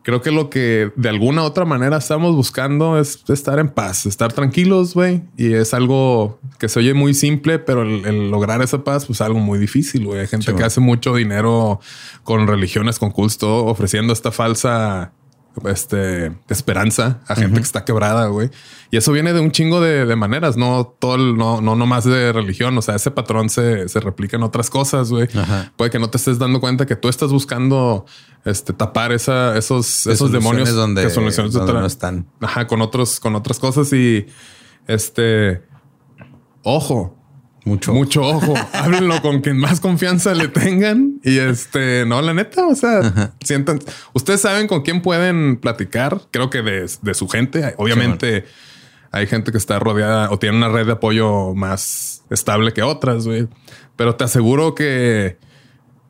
creo 0.02 0.20
que 0.20 0.30
lo 0.30 0.50
que 0.50 0.90
de 0.96 1.08
alguna 1.08 1.42
otra 1.42 1.64
manera 1.64 1.96
estamos 1.96 2.34
buscando 2.34 2.98
es 2.98 3.22
estar 3.28 3.58
en 3.58 3.68
paz, 3.68 4.06
estar 4.06 4.32
tranquilos, 4.32 4.94
güey. 4.94 5.22
Y 5.36 5.52
es 5.54 5.74
algo 5.74 6.38
que 6.58 6.68
se 6.68 6.78
oye 6.80 6.94
muy 6.94 7.14
simple, 7.14 7.58
pero 7.58 7.82
el, 7.82 8.04
el 8.06 8.30
lograr 8.30 8.62
esa 8.62 8.84
paz, 8.84 9.06
pues 9.06 9.18
es 9.18 9.26
algo 9.26 9.38
muy 9.38 9.58
difícil, 9.58 10.04
güey. 10.06 10.20
Hay 10.20 10.26
gente 10.26 10.50
Sí, 10.50 10.56
que 10.56 10.64
hace 10.64 10.80
mucho 10.80 11.14
dinero 11.14 11.80
con 12.24 12.46
religiones, 12.46 12.98
con 12.98 13.10
cultos, 13.10 13.38
todo, 13.38 13.64
ofreciendo 13.66 14.12
esta 14.12 14.30
falsa 14.30 15.12
este, 15.66 16.32
esperanza 16.48 17.20
a 17.28 17.34
gente 17.34 17.56
que 17.56 17.62
está 17.64 17.84
quebrada, 17.84 18.26
güey. 18.26 18.50
Y 18.90 18.96
eso 18.96 19.12
viene 19.12 19.32
de 19.32 19.40
un 19.40 19.50
chingo 19.52 19.80
de, 19.80 20.06
de 20.06 20.16
maneras, 20.16 20.56
no 20.56 20.94
todo, 20.98 21.14
el- 21.16 21.36
no, 21.36 21.60
no, 21.60 21.76
no 21.76 21.86
más 21.86 22.04
de 22.04 22.32
religión. 22.32 22.76
O 22.78 22.82
sea, 22.82 22.94
ese 22.96 23.10
patrón 23.10 23.48
se, 23.50 23.88
se 23.88 24.00
replica 24.00 24.36
en 24.36 24.42
otras 24.42 24.70
cosas, 24.70 25.10
güey. 25.10 25.28
Ajá. 25.34 25.72
Puede 25.76 25.90
que 25.90 25.98
no 25.98 26.10
te 26.10 26.16
estés 26.18 26.38
dando 26.38 26.60
cuenta 26.60 26.86
que 26.86 26.96
tú 26.96 27.08
estás 27.08 27.30
buscando 27.32 28.04
este, 28.44 28.72
tapar 28.72 29.12
esa, 29.12 29.56
esos, 29.56 30.06
esos 30.06 30.32
demonios 30.32 30.74
donde, 30.74 31.02
que 31.04 31.10
soluciones 31.10 31.52
de 31.52 31.58
donde 31.60 31.74
no 31.74 31.86
están. 31.86 32.26
Ajá, 32.40 32.66
con 32.66 32.80
otros, 32.82 33.20
con 33.20 33.34
otras 33.36 33.58
cosas 33.58 33.92
y 33.92 34.26
este 34.86 35.62
ojo, 36.62 37.16
Mucho. 37.64 37.92
mucho 37.92 38.22
ojo. 38.22 38.54
Háblenlo 38.72 39.20
con 39.22 39.40
quien 39.40 39.58
más 39.58 39.80
confianza 39.80 40.34
le 40.34 40.48
tengan. 40.48 41.11
Y 41.24 41.38
este, 41.38 42.04
no, 42.06 42.20
la 42.20 42.34
neta, 42.34 42.66
o 42.66 42.74
sea, 42.74 43.32
sientan. 43.42 43.78
Ustedes 44.12 44.40
saben 44.40 44.66
con 44.66 44.82
quién 44.82 45.02
pueden 45.02 45.56
platicar. 45.56 46.20
Creo 46.30 46.50
que 46.50 46.62
de, 46.62 46.90
de 47.00 47.14
su 47.14 47.28
gente. 47.28 47.74
Obviamente 47.76 48.44
hay 49.12 49.26
gente 49.26 49.52
que 49.52 49.58
está 49.58 49.78
rodeada 49.78 50.30
o 50.30 50.38
tiene 50.38 50.56
una 50.56 50.68
red 50.68 50.86
de 50.86 50.92
apoyo 50.92 51.54
más 51.54 52.24
estable 52.30 52.72
que 52.72 52.82
otras, 52.82 53.26
güey. 53.26 53.46
Pero 53.94 54.16
te 54.16 54.24
aseguro 54.24 54.74
que 54.74 55.36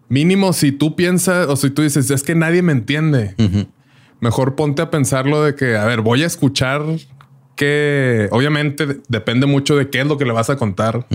mínimo 0.09 0.53
si 0.53 0.73
tú 0.73 0.95
piensas 0.95 1.49
o 1.49 1.57
si 1.57 1.71
tú 1.71 1.83
dices 1.83 2.11
es 2.11 2.23
que 2.23 2.35
nadie 2.35 2.63
me 2.63 2.73
entiende, 2.73 3.35
mejor 4.21 4.55
ponte 4.55 4.83
a 4.83 4.91
pensarlo 4.91 5.43
de 5.43 5.55
que, 5.55 5.77
a 5.77 5.85
ver, 5.85 6.01
voy 6.01 6.23
a 6.23 6.27
escuchar 6.27 6.83
que 7.57 8.29
obviamente 8.31 9.01
depende 9.09 9.47
mucho 9.47 9.77
de 9.77 9.91
qué 9.91 10.01
es 10.01 10.07
lo 10.07 10.17
que 10.17 10.25
le 10.25 10.33
vas 10.33 10.49
a 10.49 10.57
contar. 10.57 11.07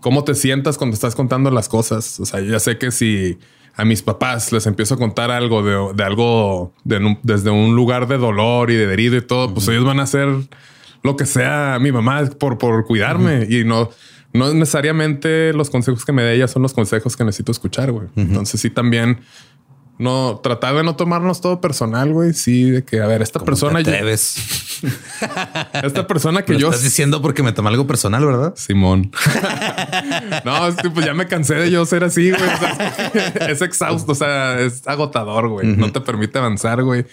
Cómo 0.00 0.24
te 0.24 0.34
sientas 0.34 0.78
cuando 0.78 0.94
estás 0.94 1.14
contando 1.14 1.50
las 1.50 1.68
cosas. 1.68 2.20
O 2.20 2.26
sea, 2.26 2.40
ya 2.40 2.58
sé 2.58 2.78
que 2.78 2.90
si 2.90 3.38
a 3.74 3.84
mis 3.84 4.02
papás 4.02 4.52
les 4.52 4.66
empiezo 4.66 4.94
a 4.94 4.98
contar 4.98 5.30
algo 5.30 5.62
de, 5.62 5.94
de 5.94 6.02
algo 6.02 6.72
de 6.84 7.16
desde 7.22 7.50
un 7.50 7.76
lugar 7.76 8.08
de 8.08 8.16
dolor 8.16 8.70
y 8.70 8.74
de 8.74 8.92
herido 8.92 9.16
y 9.16 9.22
todo, 9.22 9.52
pues 9.52 9.68
ellos 9.68 9.84
van 9.84 10.00
a 10.00 10.04
hacer 10.04 10.28
lo 11.02 11.16
que 11.16 11.26
sea 11.26 11.74
a 11.74 11.78
mi 11.78 11.92
mamá 11.92 12.24
por, 12.38 12.58
por 12.58 12.86
cuidarme 12.86 13.46
y 13.48 13.64
no, 13.64 13.90
no 14.32 14.52
necesariamente 14.54 15.52
los 15.52 15.70
consejos 15.70 16.04
que 16.04 16.12
me 16.12 16.22
dé 16.22 16.34
ella 16.34 16.48
son 16.48 16.62
los 16.62 16.72
consejos 16.72 17.16
que 17.16 17.24
necesito 17.24 17.52
escuchar, 17.52 17.92
güey. 17.92 18.08
Entonces 18.16 18.60
sí 18.60 18.70
también 18.70 19.20
no 19.98 20.40
tratar 20.42 20.74
de 20.74 20.82
no 20.82 20.94
tomarnos 20.94 21.40
todo 21.40 21.60
personal, 21.60 22.12
güey. 22.12 22.34
Sí, 22.34 22.70
de 22.70 22.84
que 22.84 23.00
a 23.00 23.06
ver, 23.06 23.22
esta 23.22 23.40
persona, 23.40 23.74
¿Cómo 23.74 23.84
te 23.84 23.90
atreves? 23.94 24.82
esta 25.82 26.06
persona 26.06 26.42
que 26.42 26.52
Lo 26.52 26.58
yo 26.58 26.68
estás 26.68 26.82
diciendo 26.82 27.22
porque 27.22 27.42
me 27.42 27.52
toma 27.52 27.70
algo 27.70 27.86
personal, 27.86 28.24
¿verdad? 28.24 28.54
Simón. 28.56 29.10
no, 30.44 30.66
es 30.68 30.76
que, 30.76 30.90
pues 30.90 31.06
ya 31.06 31.14
me 31.14 31.26
cansé 31.26 31.54
de 31.54 31.70
yo 31.70 31.86
ser 31.86 32.04
así, 32.04 32.30
güey. 32.30 32.42
O 32.42 32.58
sea, 32.58 33.12
es 33.48 33.62
exhausto, 33.62 34.12
o 34.12 34.14
sea, 34.14 34.60
es 34.60 34.86
agotador, 34.86 35.48
güey. 35.48 35.66
No 35.68 35.90
te 35.90 36.00
permite 36.00 36.38
avanzar, 36.38 36.82
güey. 36.82 37.06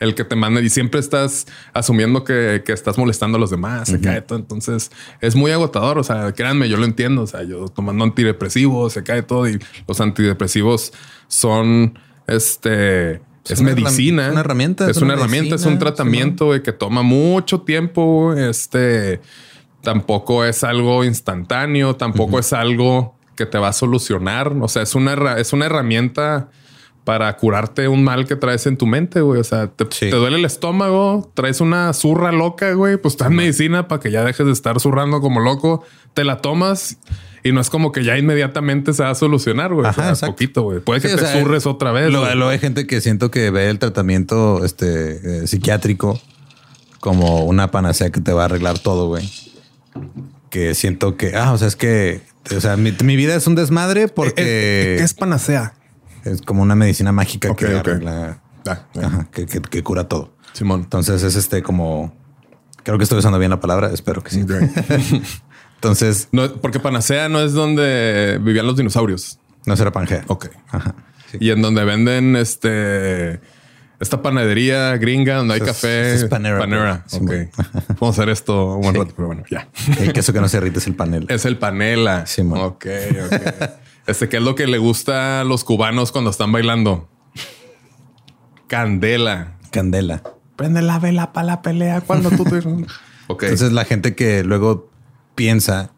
El 0.00 0.16
que 0.16 0.24
te 0.24 0.34
manda 0.34 0.60
y 0.60 0.68
siempre 0.70 0.98
estás 0.98 1.46
asumiendo 1.72 2.24
que, 2.24 2.64
que 2.66 2.72
estás 2.72 2.98
molestando 2.98 3.36
a 3.36 3.40
los 3.40 3.50
demás, 3.50 3.88
se 3.88 4.00
cae 4.00 4.22
todo. 4.22 4.40
Entonces 4.40 4.90
es 5.20 5.36
muy 5.36 5.52
agotador. 5.52 5.98
O 5.98 6.04
sea, 6.04 6.32
créanme, 6.32 6.68
yo 6.68 6.76
lo 6.76 6.84
entiendo. 6.84 7.22
O 7.22 7.26
sea, 7.28 7.44
yo 7.44 7.68
tomando 7.68 8.02
antidepresivos, 8.02 8.92
se 8.92 9.04
cae 9.04 9.22
todo 9.22 9.48
y 9.48 9.60
los 9.86 10.00
antidepresivos 10.00 10.92
son 11.28 11.96
este. 12.26 13.20
Es, 13.46 13.60
una 13.60 13.74
medicina. 13.74 14.26
es 14.26 14.32
una 14.32 14.40
herramienta, 14.40 14.90
Es, 14.90 14.96
una, 14.98 15.12
herramienta, 15.14 15.56
es 15.56 15.66
un 15.66 15.78
tratamiento 15.78 16.50
que 16.62 16.72
toma 16.72 17.02
mucho 17.02 17.60
tiempo. 17.60 18.32
Este 18.32 19.20
tampoco 19.82 20.46
es 20.46 20.64
algo 20.64 21.04
instantáneo, 21.04 21.94
tampoco 21.94 22.38
es 22.38 22.54
algo 22.54 23.14
que 23.36 23.44
te 23.44 23.58
va 23.58 23.68
a 23.68 23.72
solucionar. 23.72 24.56
O 24.60 24.68
sea, 24.68 24.82
es 24.82 24.94
una, 24.94 25.34
es 25.36 25.52
una 25.52 25.66
herramienta 25.66 26.48
para 27.04 27.36
curarte 27.36 27.86
un 27.86 28.02
mal 28.02 28.26
que 28.26 28.34
traes 28.34 28.66
en 28.66 28.76
tu 28.78 28.86
mente, 28.86 29.20
güey. 29.20 29.40
O 29.40 29.44
sea, 29.44 29.66
te, 29.68 29.84
Sí. 29.90 30.10
te 30.10 30.16
duele 30.16 30.38
el 30.38 30.44
estómago, 30.44 31.30
traes 31.34 31.60
una 31.60 31.92
zurra 31.92 32.32
loca, 32.32 32.72
güey. 32.72 32.96
Pues 32.96 33.14
está 33.14 33.26
en 33.26 33.34
medicina 33.36 33.88
para 33.88 34.00
que 34.00 34.10
ya 34.10 34.24
dejes 34.24 34.46
de 34.46 34.52
estar 34.52 34.80
zurrando 34.80 35.20
como 35.20 35.40
loco. 35.40 35.84
Te 36.14 36.24
la 36.24 36.38
tomas 36.38 36.96
y 37.42 37.52
no 37.52 37.60
es 37.60 37.68
como 37.68 37.92
que 37.92 38.04
ya 38.04 38.16
inmediatamente 38.16 38.94
se 38.94 39.02
va 39.02 39.10
a 39.10 39.14
solucionar, 39.14 39.74
güey. 39.74 39.86
Ajá, 39.86 39.90
O 39.90 39.94
sea, 40.04 40.10
exacto. 40.12 40.32
poquito, 40.34 40.62
güey. 40.62 40.80
Puede 40.80 41.02
que 41.02 41.08
Sí, 41.10 41.16
te 41.16 41.20
sea, 41.26 41.40
zurres 41.42 41.66
otra 41.66 41.92
vez. 41.92 42.10
Lo, 42.10 42.34
lo 42.34 42.48
hay 42.48 42.58
gente 42.58 42.86
que 42.86 43.02
siento 43.02 43.30
que 43.30 43.50
ve 43.50 43.68
el 43.68 43.78
tratamiento 43.78 44.64
este, 44.64 45.42
eh, 45.42 45.46
psiquiátrico 45.46 46.18
como 47.00 47.44
una 47.44 47.70
panacea 47.70 48.08
que 48.10 48.22
te 48.22 48.32
va 48.32 48.42
a 48.42 48.44
arreglar 48.46 48.78
todo, 48.78 49.08
güey. 49.08 49.28
Que 50.48 50.74
siento 50.74 51.16
que, 51.18 51.36
ah, 51.36 51.52
o 51.52 51.58
sea, 51.58 51.68
es 51.68 51.76
que, 51.76 52.22
o 52.56 52.60
sea, 52.60 52.76
mi, 52.78 52.94
mi 53.04 53.16
vida 53.16 53.34
es 53.34 53.46
un 53.46 53.54
desmadre 53.56 54.08
porque 54.08 54.94
¿Qué 54.96 55.02
es 55.02 55.12
panacea? 55.12 55.74
Es 56.24 56.42
como 56.42 56.62
una 56.62 56.74
medicina 56.74 57.12
mágica 57.12 57.54
que 57.54 57.66
arregla, 57.66 58.40
Ah, 58.66 58.86
ajá, 59.02 59.28
que, 59.30 59.44
que- 59.46 59.60
que 59.60 59.82
cura 59.82 60.08
todo. 60.08 60.34
Simón. 60.54 60.80
Entonces 60.84 61.22
es 61.22 61.36
este 61.36 61.62
como, 61.62 62.14
creo 62.82 62.96
que 62.98 63.04
estoy 63.04 63.18
usando 63.18 63.38
bien 63.38 63.50
la 63.50 63.60
palabra, 63.60 63.90
espero 63.92 64.22
que 64.22 64.30
sí. 64.30 64.44
Entonces 65.76 66.28
No, 66.32 66.50
porque 66.60 66.80
Panacea 66.80 67.28
no 67.28 67.40
es 67.40 67.52
donde 67.52 68.38
vivían 68.42 68.66
los 68.66 68.76
dinosaurios. 68.76 69.38
no 69.66 69.76
será 69.76 69.92
Pangea. 69.92 70.24
Ok. 70.28 70.46
Ajá. 70.70 70.94
sí. 71.30 71.38
Y 71.40 71.50
en 71.50 71.60
donde 71.62 71.84
venden 71.84 72.36
este 72.36 73.40
esta 74.00 74.22
panadería 74.22 74.96
gringa 74.96 75.36
donde 75.36 75.54
hay 75.54 75.60
es- 75.60 75.66
café. 75.66 76.14
es 76.14 76.24
Panera, 76.24 76.58
Panera. 76.58 77.04
sí, 77.06 77.16
Ok. 77.18 77.22
bueno. 77.26 77.50
Vamos 78.00 78.18
a 78.18 78.22
hacer 78.22 78.28
esto 78.30 78.74
un 78.76 78.82
buen 78.82 78.94
rato, 78.94 79.12
pero 79.16 79.26
bueno, 79.28 79.44
ya. 79.50 79.68
El 79.98 80.12
queso 80.12 80.32
que 80.32 80.40
no 80.40 80.48
se 80.48 80.58
derrite 80.58 80.78
es 80.78 80.86
el 80.86 80.94
panel. 80.94 81.26
Es 81.28 81.44
el 81.44 81.58
panela. 81.58 82.26
Sí, 82.26 82.42
man. 82.42 82.60
ok, 82.60 82.86
ok. 83.26 83.42
Este 84.06 84.28
que 84.28 84.36
es 84.36 84.42
lo 84.42 84.54
que 84.54 84.66
le 84.66 84.78
gusta 84.78 85.40
a 85.40 85.44
los 85.44 85.64
cubanos 85.64 86.12
cuando 86.12 86.30
están 86.30 86.52
bailando. 86.52 87.08
Candela. 88.66 89.56
Candela. 89.70 90.22
Prende 90.56 90.82
la 90.82 90.98
vela 90.98 91.32
para 91.32 91.46
la 91.46 91.62
pelea 91.62 92.00
cuando 92.00 92.30
tú 92.30 92.44
te... 92.44 92.58
Ok. 93.26 93.44
Entonces 93.44 93.72
la 93.72 93.86
gente 93.86 94.14
que 94.14 94.44
luego 94.44 94.90
piensa 95.34 95.92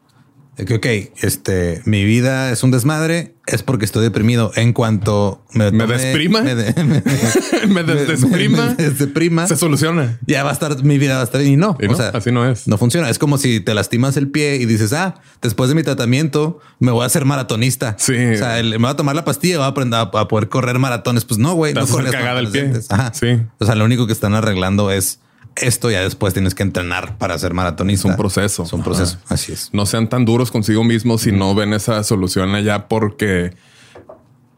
de 0.57 0.65
que, 0.65 0.75
ok, 0.77 0.87
este, 1.23 1.83
mi 1.85 2.05
vida 2.05 2.51
es 2.51 2.63
un 2.63 2.71
desmadre, 2.71 3.35
es 3.47 3.63
porque 3.63 3.85
estoy 3.85 4.03
deprimido. 4.03 4.53
En 4.57 4.73
cuanto 4.73 5.45
me, 5.53 5.71
¿Me 5.71 5.85
tome- 5.85 5.99
desprima? 5.99 6.41
me, 6.43 6.55
de- 6.55 6.73
me- 7.69 7.83
me 7.83 7.95
desprima. 7.95 8.75
me 8.77 8.85
desdeprima, 8.85 9.47
Se 9.49 9.57
soluciona. 9.57 10.19
ya 10.27 10.43
va 10.45 10.51
a 10.51 10.53
estar, 10.55 10.83
mi 10.83 10.97
vida 10.99 11.17
va 11.17 11.21
a 11.21 11.25
estar 11.25 11.43
y 11.43 11.57
no. 11.57 11.77
Y 11.81 11.89
no, 11.89 11.97
así 11.99 12.33
no 12.33 12.49
es. 12.49 12.67
No 12.67 12.79
funciona. 12.79 13.11
Es 13.11 13.19
como 13.19 13.37
si 13.39 13.61
te 13.61 13.75
lastimas 13.75 14.17
el 14.17 14.29
pie 14.31 14.57
y 14.57 14.65
dices, 14.65 14.93
ah, 14.95 15.17
después 15.43 15.69
de 15.69 15.75
mi 15.75 15.83
tratamiento 15.83 16.59
me 16.81 16.91
voy 16.91 17.03
a 17.03 17.07
hacer 17.07 17.25
maratonista. 17.27 17.95
Sí. 17.99 18.15
O 18.15 18.37
sea, 18.39 18.59
el- 18.59 18.71
me 18.71 18.79
voy 18.79 18.91
a 18.91 18.95
tomar 18.97 19.15
la 19.15 19.25
pastilla 19.25 19.55
y 19.55 19.57
voy 19.59 19.65
a 19.67 19.69
aprender 19.69 19.99
a, 20.01 20.03
a 20.03 20.29
poder 20.29 20.49
correr 20.49 20.79
maratones. 20.79 21.25
Pues 21.27 21.39
no, 21.39 21.53
güey. 21.55 21.75
No 21.75 21.87
corres 21.87 22.13
cagada 22.13 22.41
el 22.41 22.49
pie. 22.49 22.73
Ajá. 22.89 23.13
Sí. 23.15 23.41
O 23.59 23.67
sea, 23.67 23.75
lo 23.75 23.85
único 23.85 24.07
que 24.07 24.13
están 24.15 24.35
arreglando 24.35 24.91
es 24.91 25.21
esto. 25.57 25.91
Ya 25.91 26.03
después 26.03 26.33
tienes 26.35 26.55
que 26.55 26.63
entrenar 26.63 27.19
para 27.19 27.39
ser 27.39 27.55
maratonista. 27.55 28.09
Es 28.09 28.13
un 28.13 28.17
proceso. 28.17 28.63
Es 28.65 28.73
un 28.73 28.83
proceso. 28.83 29.19
Así 29.29 29.53
es. 29.53 29.71
no 29.73 29.87
sean 29.87 30.09
tan 30.09 30.25
duros 30.25 30.51
consigo 30.51 30.85
mismos 30.85 31.23
si 31.23 31.33
no 31.33 31.55
ven 31.55 31.73
esa 31.73 32.03
solución 32.05 32.55
allá 32.55 32.89
porque 32.89 33.55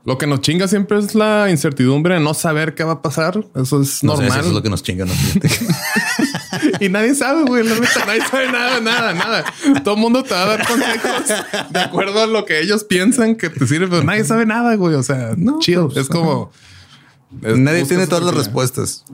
lo 0.05 0.16
que 0.16 0.26
nos 0.26 0.40
chinga 0.40 0.66
siempre 0.68 0.99
es 0.99 1.14
la 1.14 1.51
incertidumbre 1.51 2.14
de 2.14 2.20
no 2.20 2.32
saber 2.32 2.74
qué 2.74 2.82
va 2.84 2.92
a 2.94 3.03
pasar. 3.03 3.44
Eso 3.55 3.82
es 3.82 4.03
No 4.03 4.16
sé 4.16 4.22
normal. 4.22 4.40
eso 4.40 4.49
es 4.49 4.55
lo 4.55 4.62
que 4.62 4.70
nos 4.70 4.82
chinga. 4.82 5.05
¿no? 5.05 5.12
y 6.80 6.88
nadie 6.88 7.14
sabe, 7.14 7.42
güey. 7.44 7.62
La 7.62 7.74
neta, 7.74 8.05
nadie 8.07 8.22
sabe 8.22 8.51
nada, 8.51 8.80
nada, 8.80 9.12
nada. 9.12 9.44
Todo 9.84 9.94
el 9.96 10.01
mundo 10.01 10.22
te 10.22 10.32
va 10.34 10.44
a 10.44 10.46
dar 10.46 10.66
consejos 10.66 11.22
de 11.70 11.78
acuerdo 11.80 12.22
a 12.22 12.26
lo 12.26 12.44
que 12.46 12.61
ellos 12.61 12.84
piensan 12.84 13.36
que 13.36 13.51
te 13.51 13.66
sirve, 13.66 13.88
pero 13.88 14.03
nadie 14.05 14.24
sabe 14.24 14.46
nada, 14.46 14.74
güey. 14.76 14.94
O 14.94 15.03
sea, 15.03 15.34
No, 15.36 15.59
chill. 15.59 15.86
pues, 15.86 15.99
es 15.99 16.09
como 16.09 16.53
es- 17.42 17.59
Nadie 17.59 17.84
tiene 17.84 18.07
todas 18.07 18.24
las 18.24 18.34
respuestas. 18.34 19.05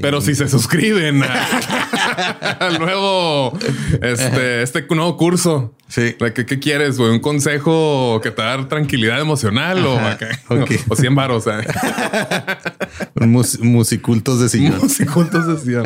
Pero 0.00 0.20
si 0.20 0.34
se 0.34 0.48
suscriben 0.48 1.22
a- 1.22 1.46
al 2.60 2.78
nuevo, 2.78 3.58
este, 4.02 4.62
este 4.62 4.86
nuevo 4.90 5.16
curso. 5.16 5.74
Sí. 5.88 6.16
¿De 6.18 6.32
¿Qué, 6.34 6.44
qué 6.46 6.58
quieres, 6.58 6.98
güey? 6.98 7.10
¿Un 7.12 7.20
consejo 7.20 8.20
que 8.22 8.30
te 8.30 8.42
va 8.42 8.52
a 8.52 8.56
dar 8.56 8.68
tranquilidad 8.68 9.20
emocional 9.20 9.84
o, 9.86 9.98
acá? 10.00 10.28
ok. 10.48 10.70
o 10.88 10.96
100 10.96 11.14
baros? 11.14 11.46
O 11.46 13.24
Mus- 13.26 13.60
musicultos 13.60 14.40
de 14.40 14.48
sillón. 14.48 14.78
música 14.78 15.10
juntos 15.10 15.46
decían. 15.46 15.84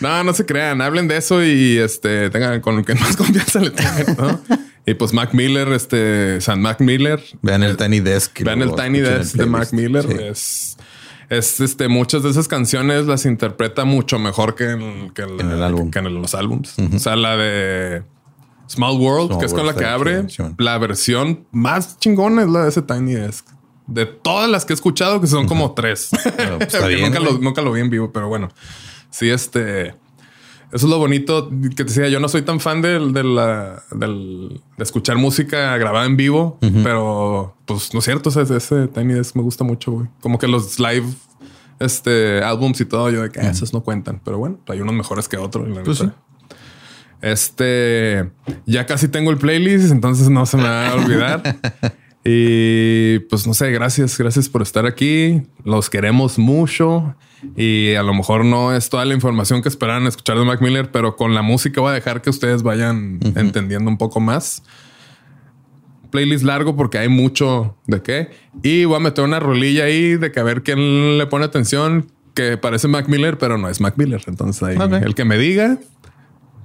No, 0.00 0.22
no 0.24 0.32
se 0.32 0.44
crean. 0.46 0.80
Hablen 0.80 1.08
de 1.08 1.16
eso 1.16 1.42
y 1.44 1.78
este 1.78 2.30
tengan 2.30 2.60
con 2.60 2.84
que 2.84 2.94
más 2.94 3.16
confianza 3.16 3.60
le 3.60 3.70
tengan, 3.70 4.16
¿no? 4.18 4.40
Y 4.84 4.94
pues 4.94 5.12
Mac 5.12 5.32
Miller, 5.32 5.68
este 5.68 6.40
San 6.40 6.60
Mac 6.60 6.80
Miller, 6.80 7.22
Vean 7.42 7.62
el 7.62 7.76
Tiny 7.76 8.00
Desk. 8.00 8.40
Vean 8.42 8.62
el 8.62 8.74
Tiny 8.74 9.00
Desk 9.00 9.34
de 9.36 9.46
Mac. 9.46 9.72
Miller. 9.72 10.04
Sí. 10.04 10.16
Es, 10.20 10.76
es 11.38 11.60
este, 11.60 11.88
muchas 11.88 12.22
de 12.22 12.30
esas 12.30 12.48
canciones 12.48 13.06
las 13.06 13.24
interpreta 13.26 13.84
mucho 13.84 14.18
mejor 14.18 14.54
que 14.54 14.70
en, 14.70 15.10
que 15.10 15.22
en 15.22 15.40
En 15.40 15.48
la- 15.48 15.54
el 15.54 15.62
álbum. 15.62 15.90
que 15.90 15.98
en 16.00 16.20
los 16.20 16.34
álbums. 16.34 16.74
O 16.94 16.98
sea, 16.98 17.16
la 17.16 17.36
de 17.36 18.02
Small 18.68 18.96
World, 18.98 19.26
Small 19.28 19.40
que 19.40 19.46
es 19.46 19.52
con 19.52 19.62
World 19.64 19.76
la 19.76 19.80
que 19.82 19.88
abre, 19.88 20.26
la 20.58 20.78
versión 20.78 21.46
más 21.52 21.98
chingona 21.98 22.42
es 22.42 22.48
la 22.48 22.62
de 22.64 22.68
ese 22.70 22.82
Tiny 22.82 23.14
Desk. 23.14 23.46
De 23.86 24.06
todas 24.06 24.48
las 24.48 24.64
que 24.64 24.72
he 24.72 24.76
escuchado, 24.76 25.20
que 25.20 25.26
son 25.26 25.46
como 25.48 25.72
tres. 25.74 26.10
Pero, 26.36 26.58
pues, 26.58 26.72
bien, 26.88 27.02
nunca, 27.02 27.18
lo, 27.20 27.32
nunca 27.38 27.62
lo 27.62 27.72
vi 27.72 27.80
en 27.80 27.90
vivo, 27.90 28.12
pero 28.12 28.28
bueno. 28.28 28.48
Sí, 29.10 29.28
este. 29.28 29.94
Eso 30.72 30.86
es 30.86 30.90
lo 30.90 30.98
bonito 30.98 31.50
que 31.50 31.68
te 31.76 31.84
decía. 31.84 32.08
Yo 32.08 32.18
no 32.18 32.28
soy 32.28 32.42
tan 32.42 32.58
fan 32.58 32.80
del, 32.80 33.12
de, 33.12 33.22
la- 33.24 33.82
del- 33.90 34.60
de 34.78 34.82
escuchar 34.82 35.16
música 35.16 35.76
grabada 35.76 36.06
en 36.06 36.16
vivo, 36.16 36.58
pero 36.82 37.54
pues 37.66 37.92
no 37.92 37.98
es 37.98 38.04
cierto. 38.06 38.30
o 38.30 38.32
sea, 38.32 38.42
ese 38.42 38.88
Tiny 38.88 39.12
Desk 39.14 39.36
me 39.36 39.42
gusta 39.42 39.64
mucho, 39.64 39.92
güey. 39.92 40.08
Como 40.22 40.38
que 40.38 40.48
los 40.48 40.78
live 40.80 41.04
este, 41.78 42.42
álbums 42.42 42.80
y 42.80 42.84
todo, 42.86 43.10
yo 43.10 43.22
de 43.22 43.30
que 43.30 43.40
"Ah, 43.40 43.50
esos 43.50 43.72
no 43.74 43.82
cuentan, 43.82 44.20
pero 44.24 44.38
bueno, 44.38 44.58
hay 44.68 44.80
unos 44.80 44.94
mejores 44.94 45.28
que 45.28 45.36
otros. 45.36 45.68
la 45.68 45.82
Pues 45.82 46.00
neta. 46.02 46.14
Este 47.20 48.30
ya 48.66 48.84
casi 48.86 49.08
tengo 49.08 49.30
el 49.30 49.38
playlist, 49.38 49.92
entonces 49.92 50.28
no 50.28 50.44
se 50.46 50.56
me 50.56 50.64
va 50.64 50.88
a 50.88 50.94
olvidar. 50.94 51.42
y 52.24 53.18
pues 53.20 53.46
no 53.46 53.54
sé, 53.54 53.70
gracias, 53.72 54.16
gracias 54.16 54.48
por 54.48 54.62
estar 54.62 54.86
aquí. 54.86 55.42
Los 55.64 55.90
queremos 55.90 56.38
mucho 56.38 57.16
y 57.56 57.94
a 57.94 58.02
lo 58.02 58.14
mejor 58.14 58.44
no 58.44 58.74
es 58.74 58.88
toda 58.88 59.04
la 59.04 59.14
información 59.14 59.62
que 59.62 59.68
esperaban 59.68 60.06
escuchar 60.06 60.38
de 60.38 60.44
Mac 60.44 60.60
Miller, 60.60 60.90
pero 60.92 61.16
con 61.16 61.34
la 61.34 61.42
música 61.42 61.80
voy 61.80 61.90
a 61.90 61.94
dejar 61.94 62.22
que 62.22 62.30
ustedes 62.30 62.62
vayan 62.62 63.18
entendiendo 63.34 63.90
un 63.90 63.98
poco 63.98 64.20
más. 64.20 64.62
Playlist 66.10 66.44
largo 66.44 66.76
porque 66.76 66.98
hay 66.98 67.08
mucho 67.08 67.76
de 67.86 68.02
qué. 68.02 68.30
Y 68.62 68.84
voy 68.84 68.96
a 68.96 69.00
meter 69.00 69.24
una 69.24 69.40
rolilla 69.40 69.84
ahí 69.84 70.16
de 70.16 70.30
que 70.30 70.38
a 70.38 70.42
ver 70.42 70.62
quién 70.62 71.18
le 71.18 71.26
pone 71.26 71.44
atención, 71.44 72.06
que 72.34 72.56
parece 72.56 72.86
Mac 72.86 73.08
Miller, 73.08 73.38
pero 73.38 73.58
no 73.58 73.68
es 73.68 73.80
Mac 73.80 73.94
Miller. 73.96 74.22
Entonces 74.26 74.62
ahí, 74.62 74.76
el 75.02 75.14
que 75.14 75.24
me 75.24 75.38
diga, 75.38 75.78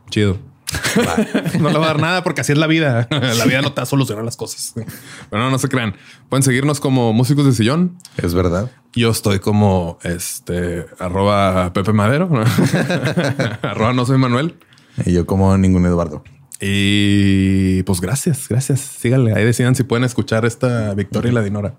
chido. 0.09 0.37
no 1.59 1.69
le 1.69 1.79
va 1.79 1.85
a 1.85 1.87
dar 1.87 1.99
nada 1.99 2.23
porque 2.23 2.41
así 2.41 2.51
es 2.51 2.57
la 2.57 2.67
vida. 2.67 3.07
La 3.11 3.45
vida 3.45 3.61
no 3.61 3.71
te 3.71 3.77
va 3.77 3.83
a 3.83 3.85
solucionar 3.85 4.23
las 4.25 4.37
cosas. 4.37 4.73
Pero 4.75 5.43
no, 5.43 5.49
no 5.49 5.59
se 5.59 5.69
crean. 5.69 5.95
Pueden 6.29 6.43
seguirnos 6.43 6.79
como 6.79 7.13
músicos 7.13 7.45
de 7.45 7.53
sillón. 7.53 7.97
Es 8.17 8.33
verdad. 8.33 8.71
Yo 8.93 9.11
estoy 9.11 9.39
como 9.39 9.99
este 10.03 10.85
arroba 10.99 11.71
Pepe 11.73 11.93
Madero, 11.93 12.29
arroba 13.61 13.93
no 13.93 14.05
soy 14.05 14.17
Manuel. 14.17 14.57
Y 15.05 15.13
yo 15.13 15.25
como 15.25 15.57
ningún 15.57 15.85
Eduardo. 15.85 16.23
Y 16.59 17.83
pues 17.83 18.01
gracias, 18.01 18.47
gracias. 18.49 18.79
Síganle. 18.79 19.33
Ahí 19.33 19.45
decidan 19.45 19.75
si 19.75 19.83
pueden 19.83 20.03
escuchar 20.03 20.45
esta 20.45 20.93
Victoria 20.95 21.31
y 21.31 21.35
la 21.35 21.43
Dinora. 21.43 21.75